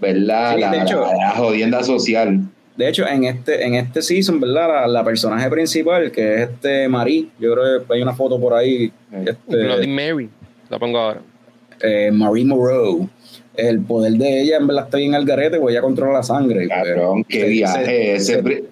[0.02, 0.56] ¿verdad?
[0.56, 2.42] Sí, la, de hecho- la- la jodienda social.
[2.76, 4.68] De hecho, en este, en este season, ¿verdad?
[4.68, 8.54] La, la personaje principal, que es este Marie, yo creo que hay una foto por
[8.54, 10.30] ahí, Bloody este, Mary.
[10.70, 11.22] La pongo ahora.
[11.82, 13.10] eh, Marie Moreau.
[13.56, 16.68] El poder de ella, en verdad, está bien al garete, porque ella controla la sangre.
[16.68, 17.86] Cabrón, qué se- viaje.
[17.86, 18.64] se- ese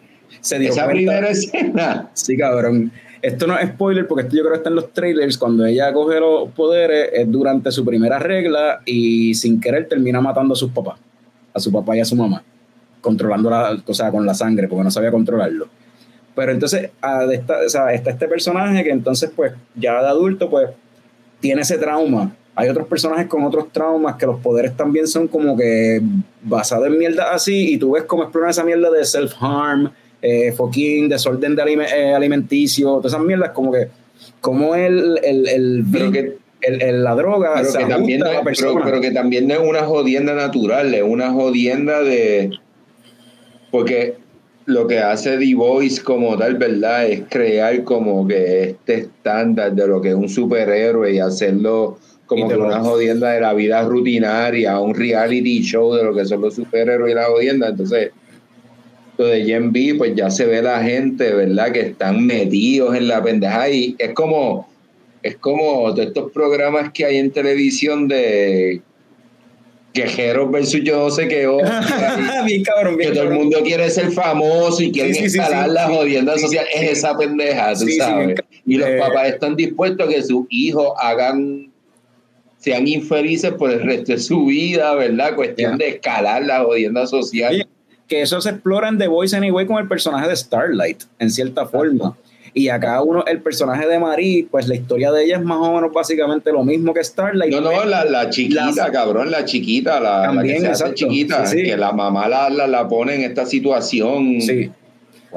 [0.42, 2.10] se dio esa cuenta- primera escena.
[2.14, 2.92] Sí, cabrón.
[3.24, 5.38] Esto no es spoiler porque esto yo creo que está en los trailers.
[5.38, 10.54] Cuando ella coge los poderes es durante su primera regla y sin querer termina matando
[10.54, 11.00] a sus papás,
[11.54, 12.44] a su papá y a su mamá,
[13.00, 15.68] controlando la, o sea, con la sangre porque no sabía controlarlo.
[16.36, 20.08] Pero entonces a de esta- o sea, está este personaje que entonces pues ya de
[20.10, 20.70] adulto pues
[21.40, 22.36] tiene ese trauma.
[22.56, 26.02] Hay otros personajes con otros traumas que los poderes también son como que
[26.44, 29.92] basados en mierda así y tú ves cómo exploran esa mierda de self-harm,
[30.24, 33.90] eh, fucking desorden de eh, alimenticio, todas esas mierdas como que
[34.40, 38.34] como el, el, el, Pero que, el- la droga pero se que también no a
[38.44, 42.52] la es, pero, que también no es una jodienda natural, es una jodienda de.
[43.70, 44.16] Porque
[44.66, 47.08] lo que hace The Voice como tal, ¿verdad?
[47.08, 52.46] Es crear como que este estándar de lo que es un superhéroe y hacerlo como
[52.46, 56.42] Y que una jodienda de la vida rutinaria, un reality show de lo que son
[56.42, 57.68] los superhéroes y la jodienda.
[57.70, 58.12] Entonces,
[59.18, 61.72] lo de Gen B, pues ya se ve la gente, ¿verdad?
[61.72, 64.68] Que están metidos en la pendeja y es como,
[65.22, 68.82] es como de estos programas que hay en televisión de
[69.94, 74.12] quejeros versus yo no sé qué otra, bien cabrón, que todo el mundo quiere ser
[74.12, 78.40] famoso y quieren Sí, sí, la jodienda social, es esa pendeja, tú sabes.
[78.66, 81.72] y los Eh, papás están dispuestos a que sus hijos hagan
[82.58, 85.36] sean infelices por el resto de su vida, ¿verdad?
[85.36, 87.68] Cuestión de escalar la jodienda social.
[88.14, 91.66] Que eso se explora en The Voice Anyway con el personaje de Starlight, en cierta
[91.66, 92.16] forma.
[92.54, 95.74] Y acá uno, el personaje de Marie, pues la historia de ella es más o
[95.74, 97.52] menos básicamente lo mismo que Starlight.
[97.52, 100.84] No, no, la, la chiquita, La- cabrón, la chiquita, la, la También, que se hace
[100.84, 100.96] exacto.
[100.96, 101.64] chiquita, Sí, sí.
[101.64, 104.40] que la mamá la, la, la pone en esta situación.
[104.40, 104.70] Sí.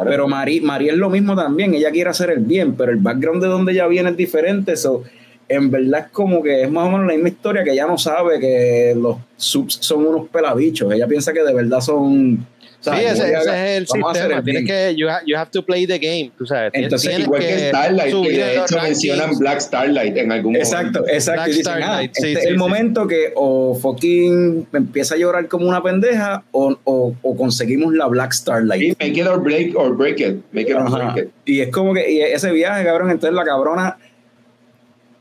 [0.05, 3.43] Pero Marie, Marie es lo mismo también, ella quiere hacer el bien, pero el background
[3.43, 4.77] de donde ella viene es diferente.
[4.77, 5.03] So,
[5.49, 7.97] en verdad es como que es más o menos la misma historia que ella no
[7.97, 10.93] sabe que los subs son unos pelabichos.
[10.93, 12.47] Ella piensa que de verdad son.
[12.81, 14.37] Sí, o sea, ese, ese es el sistema.
[14.39, 16.71] el Tienes que, you, ha- you have to play the game, tú sabes.
[16.75, 19.39] Entonces, tienes igual que, Starlight, subir que de hecho mencionan.
[19.39, 21.09] Black Starlight en algún Exacto, momento.
[21.15, 21.51] exacto.
[21.51, 22.59] Y dicen, ah, Starlight, sí, este es sí, el sí.
[22.59, 28.07] momento que o fucking empieza a llorar como una pendeja o, o- o conseguimos la
[28.07, 28.97] Black Starlight.
[29.01, 30.37] Sí, Make it or break, or break it.
[30.53, 31.13] Make it or Ajá.
[31.13, 31.33] break it.
[31.45, 33.97] Y es como que y ese viaje, cabrón, entonces la cabrona,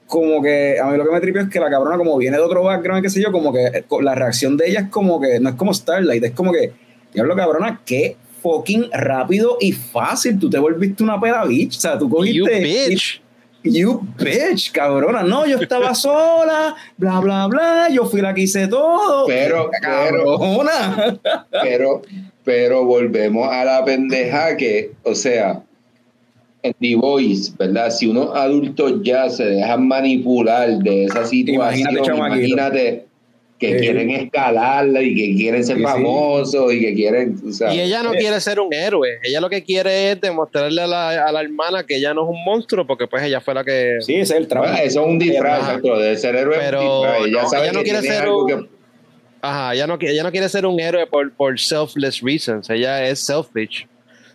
[0.07, 2.43] como que a mí lo que me tripió es que la cabrona, como viene de
[2.43, 5.39] otro background, qué sé yo, como que eh, la reacción de ella es como que,
[5.39, 6.71] no es como Starlight, es como que,
[7.15, 11.97] diablo, cabrona, qué fucking rápido y fácil, tú te volviste una peda bitch, o sea,
[11.97, 13.21] tú You cogiste y, bitch.
[13.63, 15.23] You bitch, cabrona.
[15.23, 17.87] No, yo estaba sola, bla, bla, bla.
[17.89, 19.25] Yo fui la que hice todo.
[19.25, 21.19] Pero, pero, Cabrona.
[21.63, 22.01] pero,
[22.43, 25.63] pero volvemos a la pendeja que, o sea,
[26.61, 27.89] en The Voice, ¿verdad?
[27.89, 33.07] Si unos adultos ya se dejan manipular de esa situación, imagínate
[33.57, 33.79] que Sí.
[33.85, 35.87] quieren escalarla y que quieren ser Sí, sí.
[35.87, 39.17] famosos y que quieren, o sea, Y ella no quiere ser un héroe.
[39.23, 42.29] Ella lo que quiere es demostrarle a la, a la hermana que ella no es
[42.35, 43.95] un monstruo, porque pues ella fue la que.
[44.01, 44.73] Sí, ese es el trabajo.
[44.73, 45.67] bueno, eso es un disfraz, Ajá.
[45.75, 47.25] exacto, de ser héroe un Pero.
[47.25, 48.69] Ella no, sabe ella no que quiere ser algo un- que-
[49.41, 52.69] Ajá, ella no, ella no quiere ser un héroe por, por selfless reasons.
[52.69, 53.87] Ella es selfish.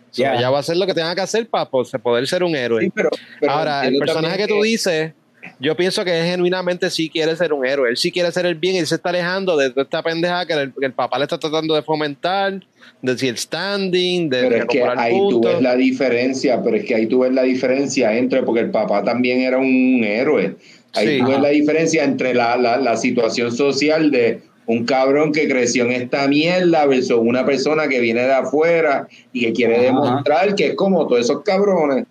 [0.09, 0.23] So.
[0.23, 2.81] Ella va a hacer lo que tenga que hacer para poder ser un héroe.
[2.85, 5.13] Sí, pero, pero Ahora, el personaje que tú dices,
[5.59, 7.89] yo pienso que él genuinamente sí quiere ser un héroe.
[7.89, 10.45] Él sí quiere hacer el bien y él se está alejando de toda esta pendeja
[10.45, 12.53] que el, que el papá le está tratando de fomentar,
[13.01, 15.53] de decir standing, de Pero es que ahí tú puntos.
[15.53, 19.03] ves la diferencia, pero es que ahí tú ves la diferencia entre, porque el papá
[19.03, 20.55] también era un héroe.
[20.93, 21.19] Ahí Sí.
[21.19, 25.85] tú ves la diferencia entre la, la, la situación social de un cabrón que creció
[25.85, 29.83] en esta mierda versus una persona que viene de afuera y que quiere Ajá.
[29.83, 32.05] demostrar que es como todos esos cabrones.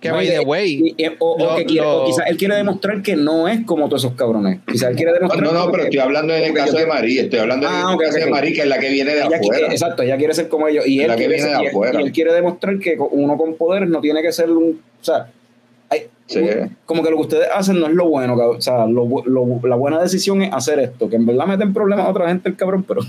[0.00, 1.66] Que by the de- way, o, o lo-
[2.06, 4.60] quizás él quiere demostrar que no es como todos esos cabrones.
[4.70, 5.42] Quizás él quiere demostrar.
[5.42, 7.96] No, no, pero estoy hablando en el caso yo- de María, estoy hablando en Ah,
[7.98, 9.58] el caso de María, que es la que viene de ella afuera.
[9.58, 10.86] quiere- exacto, ella quiere ser como ellos.
[10.86, 12.00] Y él, La que quiere viene ser- de y él- afuera.
[12.00, 14.80] y él quiere demostrar que uno con poderes no tiene que ser un.
[15.00, 15.26] O sea,
[15.90, 16.38] hay- Sí.
[16.38, 18.36] un- como que lo que ustedes hacen no es lo bueno.
[18.36, 18.58] cabrón.
[18.58, 19.08] O sea, lo
[19.64, 21.10] la buena decisión es hacer esto.
[21.10, 23.00] Que en verdad meten problemas a otra gente el cabrón, pero.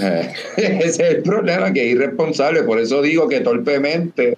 [0.00, 2.64] Eh, Ese es el problema, que es irresponsable.
[2.64, 4.36] Por eso digo que torpemente,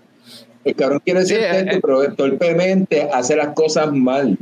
[0.65, 1.81] el cabrón quiere ser Sí, eh, teto, eh.
[1.83, 4.37] pero torpemente hace las cosas mal.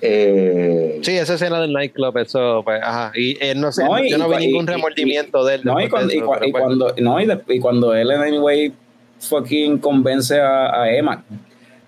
[0.00, 3.12] Eh, sí, esa escena del nightclub, eso, pues, ajá.
[3.14, 5.60] Y él no sé, No, y- yo no vi y- ningún y- remordimiento de él.
[5.64, 8.72] No, y cuando, eso, pues- cuando, no, y, de- y cuando él, anyway,
[9.20, 11.24] fucking convence a, a Emma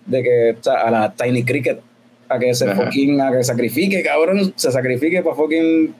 [0.06, 1.80] de que, o sea, a la Tiny Cricket,
[2.28, 2.84] a que se Ajá.
[2.84, 5.94] fucking, a que sacrifique, cabrón, se sacrifique para fucking,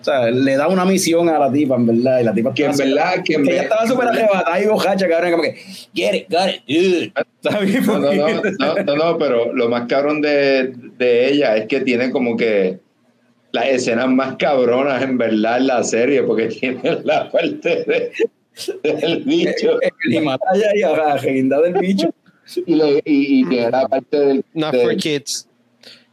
[0.00, 2.64] o sea, le da una misión a la tipa, en verdad, y la tipa Que
[2.64, 5.54] en verdad, que en ella estaba súper arrebatada y bojacha, cabrón, como que,
[5.94, 7.12] get it, got it, dude.
[7.42, 11.80] No, no, no, no, no, no, pero lo más cabrón de, de ella es que
[11.80, 12.78] tiene como que
[13.52, 18.12] las escenas más cabronas en verdad en la serie, porque tiene la parte de-
[18.82, 19.78] del bicho
[20.08, 22.10] y mata ya y la reguinda del bicho.
[22.66, 22.74] y,
[23.04, 25.48] y tiene la parte del, Not del- for kids.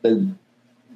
[0.04, 0.30] del,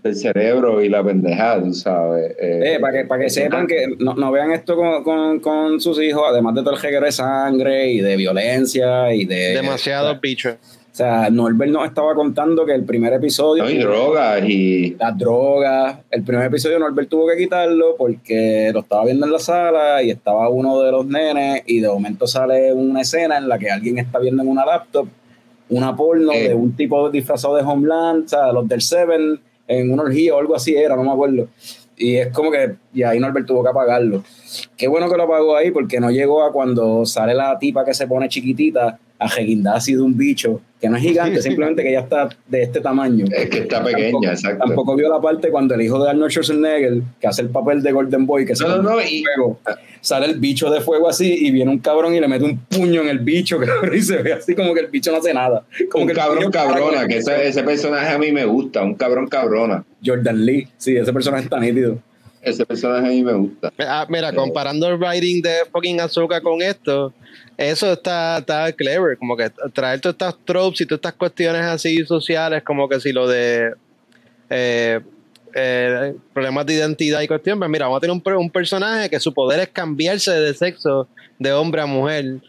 [0.03, 2.31] del cerebro y la pendejada, tú sabes.
[2.39, 5.79] Eh, Eh, para que, para que sepan que no, no vean esto con, con, con
[5.81, 9.53] sus hijos, además de todo el reguero de sangre y de violencia y de...
[9.55, 10.55] Demasiados bichos.
[10.91, 13.63] O sea, Norbert nos estaba contando que el primer episodio...
[13.63, 15.99] no, y drogas y Las drogas.
[16.09, 20.09] El primer episodio Norbert tuvo que quitarlo porque lo estaba viendo en la sala y
[20.09, 23.99] estaba uno de los nenes y de momento sale una escena en la que alguien
[23.99, 25.07] está viendo en una laptop
[25.69, 26.49] una porno Eh.
[26.49, 29.39] de un tipo disfrazado de Homeland, o sea, los del Seven,
[29.79, 31.47] en una orgía o algo así era, no me acuerdo.
[31.97, 34.23] Y es como que, y ahí Norbert tuvo que apagarlo.
[34.75, 37.93] Qué bueno que lo apagó ahí porque no llegó a cuando sale la tipa que
[37.93, 41.91] se pone chiquitita a reguindar así de un bicho, que no es gigante, simplemente que
[41.91, 43.25] ya está de este tamaño.
[43.31, 44.65] es que está pequeña, Tampoco- exacto.
[44.65, 47.91] Tampoco vio la parte cuando el hijo de Arnold Schwarzenegger, que hace el papel de
[47.91, 49.59] Golden Boy, que se No, no, convierte no, en y- fuego,
[50.01, 53.01] sale el bicho de fuego así y viene un cabrón y le mete un puño
[53.03, 55.63] en el bicho, cabrón, y se ve así como que el bicho no hace nada.
[55.91, 59.27] Como un que cabrón cabrona, que ese, ese personaje a mí me gusta, un cabrón
[59.27, 59.83] cabrona.
[60.03, 61.99] Jordan Lee, sí, ese personaje está nítido.
[62.41, 63.71] Ese personaje a mí me gusta.
[63.79, 67.13] Ah, mira, comparando el writing de fucking Azúcar con esto,
[67.55, 72.03] eso está, está clever, como que traer todas estas tropes y todas estas cuestiones así
[72.05, 73.73] sociales, como que si lo de
[74.49, 74.99] eh,
[75.53, 79.33] eh, problemas de identidad y cuestión, pues mira, vamos a tener un personaje que su
[79.33, 81.07] poder es cambiarse de sexo
[81.37, 82.41] de hombre a mujer.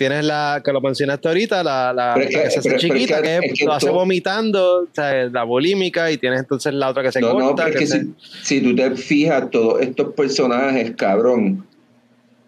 [0.00, 3.16] Tienes la que lo mencionaste ahorita, la, que- que se hace pero- pero es chiquita,
[3.20, 6.88] que- que, es que lo hace vomitando, o sea, la bulímica, y tienes entonces la
[6.88, 7.70] otra que se No, corta.
[7.70, 11.66] que se- si, si tú te fijas, todos estos personajes, cabrón,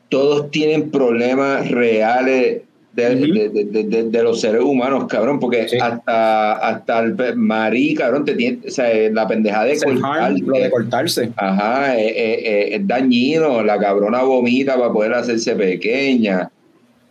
[0.09, 2.63] todos tienen problemas reales
[2.95, 5.77] de, los seres humanos, cabrón, porque Sí.
[5.79, 10.65] hasta, hasta el Marí, cabrón, te tiene, o sea, la pendeja de cortar, lo de
[10.67, 11.31] eh, cortarse.
[11.37, 16.51] Ajá, eh, eh, eh, es dañino, la cabrona vomita para poder hacerse pequeña.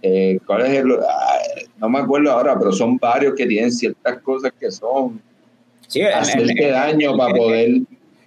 [0.02, 0.92] Eh, ¿Cuál es el...?
[0.94, 5.22] Ay, no me acuerdo ahora, pero son varios que tienen ciertas cosas que son
[5.88, 7.70] Sí, el- hacerte el- daño para el- poder...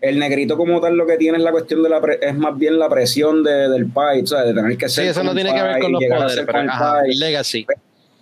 [0.00, 2.56] el negrito como tal lo que tiene es la cuestión de la pre- es más
[2.58, 5.30] bien la presión de, del pai, o sea, de tener que Sí, ser eso como
[5.30, 7.10] no tiene que ver con los poderes, pero el ajá, pai.
[7.10, 7.66] el legacy.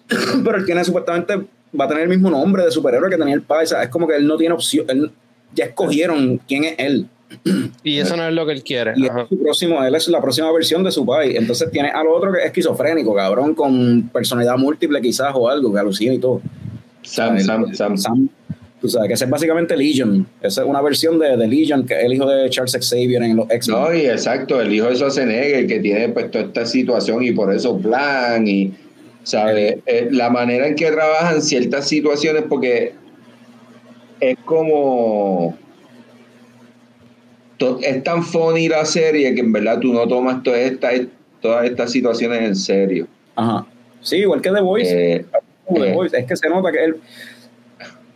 [0.45, 1.37] pero él tiene supuestamente
[1.79, 3.89] va a tener el mismo nombre de superhéroe que tenía el pai, o sea, es
[3.89, 5.11] como que él no tiene opción, él,
[5.55, 7.09] ya escogieron quién es él
[7.84, 8.92] Y eso no es lo que él quiere.
[8.96, 9.22] y ajá.
[9.22, 12.32] es su próximo, él es la próxima versión de su pai, entonces tiene al otro
[12.32, 16.40] que es esquizofrénico, cabrón, con personalidad múltiple quizás o algo, que alucina y todo.
[17.02, 17.98] Sam, Sam, Sam.
[17.98, 18.28] Sam,
[18.80, 20.26] tú sabes, que ese es básicamente Legion.
[20.40, 23.36] Esa es una versión de, de Legion, que es el hijo de Charles Xavier en
[23.36, 23.80] los X-Men.
[23.80, 27.32] No, y exacto, el hijo de Schwarzenegger, el que tiene pues toda esta situación y
[27.32, 28.72] por eso plan y,
[29.22, 29.78] ¿sabes?
[29.86, 32.94] Eh, la manera en que trabajan ciertas situaciones, porque
[34.20, 35.56] es como...
[37.62, 40.93] to- Es tan funny la serie que en verdad tú no tomas todas estas
[41.40, 43.06] todas estas situaciones en serio.
[43.34, 43.66] Ajá.
[44.01, 45.16] Sí, igual que The Voice.
[45.16, 45.24] Eh,
[45.74, 45.97] The eh.
[46.12, 46.97] Es que se nota que él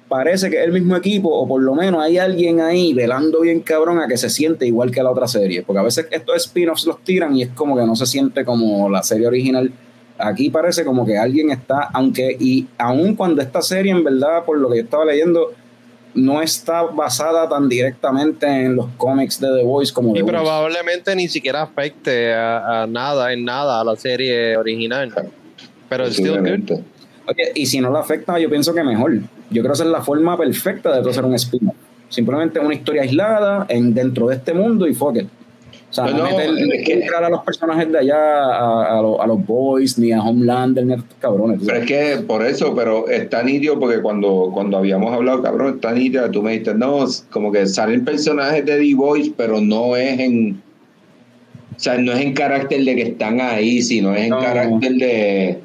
[0.08, 3.60] parece que es el mismo equipo, o por lo menos hay alguien ahí velando bien
[3.60, 5.62] cabrón a que se siente igual que la otra serie.
[5.62, 8.88] Porque a veces estos spin-offs los tiran y es como que no se siente como
[8.88, 9.72] la serie original.
[10.18, 14.58] Aquí parece como que alguien está, aunque, y aun cuando esta serie, en verdad, por
[14.58, 15.52] lo que yo estaba leyendo,
[16.16, 20.34] no está basada tan directamente en los cómics de The Voice como The Y Voice.
[20.34, 25.12] probablemente ni siquiera afecte a, a nada, en nada, a la serie original.
[25.88, 26.80] Pero still good.
[27.28, 29.18] Oye, y si no le afecta, yo pienso que mejor.
[29.50, 31.72] Yo creo que esa es la forma perfecta de hacer un spin
[32.08, 35.28] Simplemente una historia aislada en, dentro de este mundo y fuck it.
[35.88, 38.98] O sea, no, No, no, meter- es que- entrar a los personajes de allá, a,
[38.98, 41.60] a los, a los boys, ni a Homelander, ni a estos cabrones.
[41.64, 45.92] Pero es que por eso, pero está nítido porque cuando, cuando habíamos hablado, cabrón, está
[45.92, 50.18] nítido, tú me dijiste, no, como que salen personajes de The Voice, pero no es
[50.18, 50.60] en,
[51.76, 54.40] o sea, no es en carácter de que están ahí, sino es en No.
[54.40, 55.58] carácter de,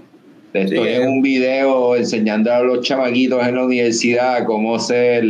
[0.54, 5.24] de estoy es- en un video enseñando a los chamaquitos en la universidad cómo ser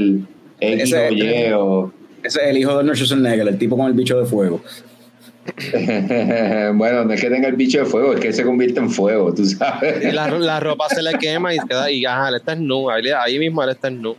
[0.60, 1.94] X Ese- o Y o...
[2.23, 4.61] Ese es el hijo de Arnold Schwarzenegger, el tipo con el bicho de fuego.
[6.76, 9.34] bueno, no es que tenga el bicho de fuego, es que se convierte en fuego,
[9.34, 10.03] tú sabes.
[10.06, 13.03] Y la, la ropa se le quema y queda, y ajá, él está nu, ahí,
[13.10, 14.15] ahí mismo él está nu.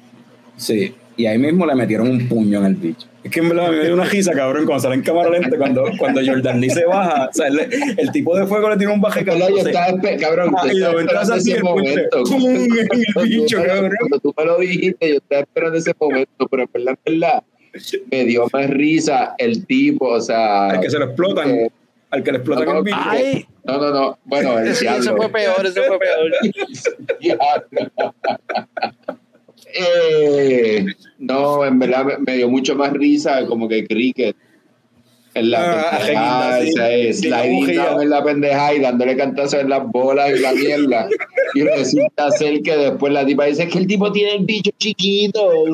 [0.56, 0.94] Sí.
[1.14, 3.06] Y ahí mismo le metieron un puño en el bicho.
[3.22, 5.84] Es que en verdad me dio una risa, cabrón, cuando sale en cámara lenta, cuando,
[5.98, 7.28] cuando Jordan Lee se baja.
[7.28, 7.60] O sea, el,
[7.98, 10.82] el tipo de fuego le tiene un baje Yo estaba espe- cabrón, Ah, yo y
[10.82, 12.22] esperando hace así ese el momento.
[12.26, 13.92] En el bicho, Cuando tú me lo- cabrón.
[14.00, 17.42] Cuando tú me lo dijiste, yo estaba esperando ese momento, pero en verdad, en verdad,
[18.10, 20.68] me dio más risa el tipo, o sea...
[20.70, 21.50] Al que se lo explotan.
[21.50, 21.70] eh,
[22.10, 22.96] Al que le explotan no, el bicho.
[23.00, 23.46] ¡Ay!
[23.64, 25.16] No, no, no, bueno, el diablo.
[25.16, 26.30] fue peor, ese fue peor.
[29.74, 30.84] Eh,
[31.18, 34.36] no, en verdad me, me dio mucho más risa como que cricket.
[35.34, 39.82] En la Ah, pendeja, sí, sea, sí, en la pendeja y dándole cantazos en las
[39.90, 41.08] bolas y la mierda.
[41.54, 44.70] Y resulta ser que después la tipa dice "Es que el tipo tiene el bicho
[44.78, 45.50] chiquito.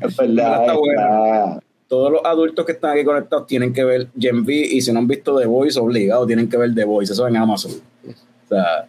[0.00, 1.60] Es verdad, Está buena.
[1.88, 5.00] Todos los adultos que están aquí conectados tienen que ver Gen V y si no
[5.00, 7.12] han visto The Voice, obligado tienen que ver The Voice.
[7.12, 7.72] Eso en Amazon.
[7.72, 8.86] O sea,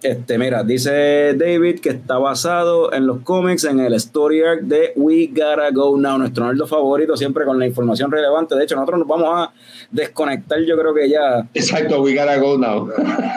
[0.00, 4.92] este, mira, dice David que está basado en los cómics, en el story arc de
[4.94, 8.54] We Gotta Go Now, nuestro nerdo favorito, siempre con la información relevante.
[8.54, 9.52] De hecho, nosotros nos vamos a
[9.90, 12.88] desconectar, yo creo que ya Exacto, we gotta go now.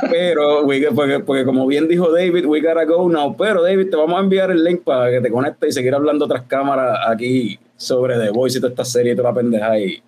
[0.10, 3.36] pero, we- porque, porque como bien dijo David, we gotta go now.
[3.36, 6.26] Pero, David, te vamos a enviar el link para que te conectes y seguir hablando
[6.26, 10.02] otras cámaras aquí sobre The Voice y toda esta serie y toda la pendeja y,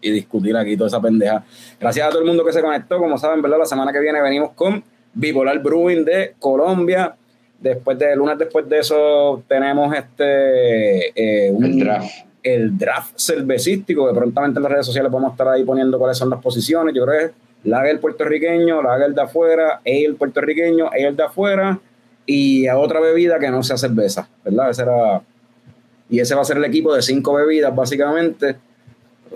[0.00, 1.44] y discutir aquí toda esa pendeja.
[1.78, 2.96] Gracias a todo el mundo que se conectó.
[2.98, 3.58] Como saben, ¿verdad?
[3.58, 4.82] La semana que viene venimos con
[5.14, 7.14] Bipolar Brewing de Colombia.
[7.58, 11.08] Después de lunes, después de eso, tenemos este
[11.46, 12.10] eh, un- El draft.
[12.42, 16.16] el draft cervecístico, que prontamente en las redes sociales vamos a estar ahí poniendo cuáles
[16.16, 16.94] son las posiciones.
[16.94, 17.30] Yo creo que es
[17.64, 21.78] lager puertorriqueño, lager de afuera, ale puertorriqueño, ale de afuera
[22.24, 24.70] y a otra bebida que no sea cerveza, ¿verdad?
[24.70, 25.20] Ese era,
[26.08, 28.56] y ese va a ser el equipo de cinco bebidas, básicamente.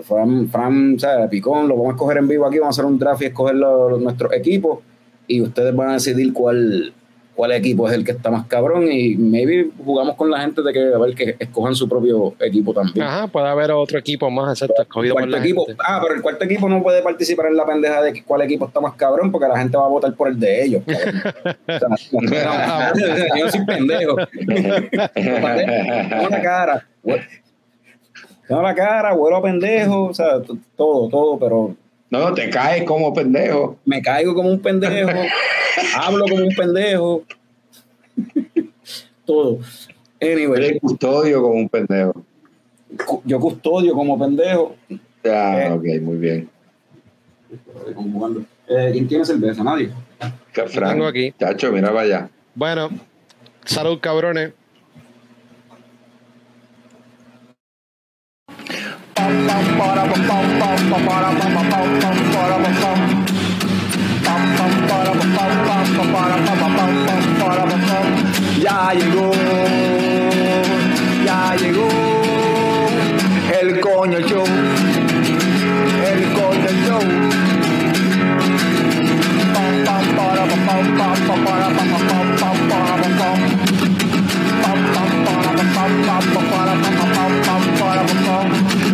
[0.01, 2.91] Fran, Fran o sea, Picón, lo vamos a escoger en vivo aquí, vamos a hacer
[2.91, 4.79] un draft y escoger los- nuestros equipos
[5.27, 6.93] y ustedes van a decidir cuál,
[7.35, 10.71] cuál equipo es el que está más cabrón y maybe jugamos con la gente de
[10.71, 13.05] que a ver que escojan su propio equipo también.
[13.05, 15.65] Ajá, puede haber otro equipo más, exacto, escogido por Cuarto la equipo.
[15.65, 15.81] gente.
[15.85, 18.79] Ah, pero el cuarto equipo no puede participar en la pendeja de cuál equipo está
[18.79, 20.83] más cabrón porque la gente va a votar por el de ellos.
[20.85, 21.23] cabrón.
[21.67, 22.99] O sea, no,
[23.39, 24.15] yo soy pendejo.
[25.13, 26.87] Tengo la cara.
[28.47, 30.39] Tengo la cara, vuelo a pendejo, o sea,
[30.75, 31.75] todo, todo, pero
[32.09, 33.77] No, te caes como pendejo.
[33.85, 35.09] me caigo como un pendejo,
[35.95, 37.23] hablo como un pendejo,
[39.25, 39.59] todo.
[40.21, 42.23] Anyway, Eres custodio como un pendejo.
[43.25, 44.75] yo custodio como pendejo.
[45.23, 45.71] Ya, Eh.
[45.71, 46.49] ok, muy bien.
[48.67, 49.63] Eh, ¿Quién tiene cerveza?
[49.63, 49.91] Nadie.
[50.53, 51.33] Que Fran, tengo aquí.
[51.37, 52.29] Chacho, mira para allá.
[52.53, 52.89] Bueno,
[53.65, 54.53] salud cabrones.
[68.65, 69.31] Ya llegó,
[71.23, 71.87] ya llegó
[73.61, 74.45] el coño show,
[76.05, 76.99] el coño show.
[79.53, 83.74] Pam pam para pam pam pam para pam pam pam para pam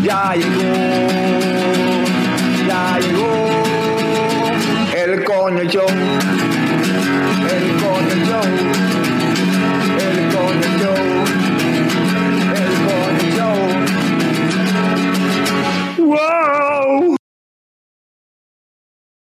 [0.03, 0.71] ya llegó,
[2.67, 3.51] ya llegó
[4.95, 5.87] el coño show,
[7.49, 8.47] el coño show,
[9.99, 11.40] el coño show.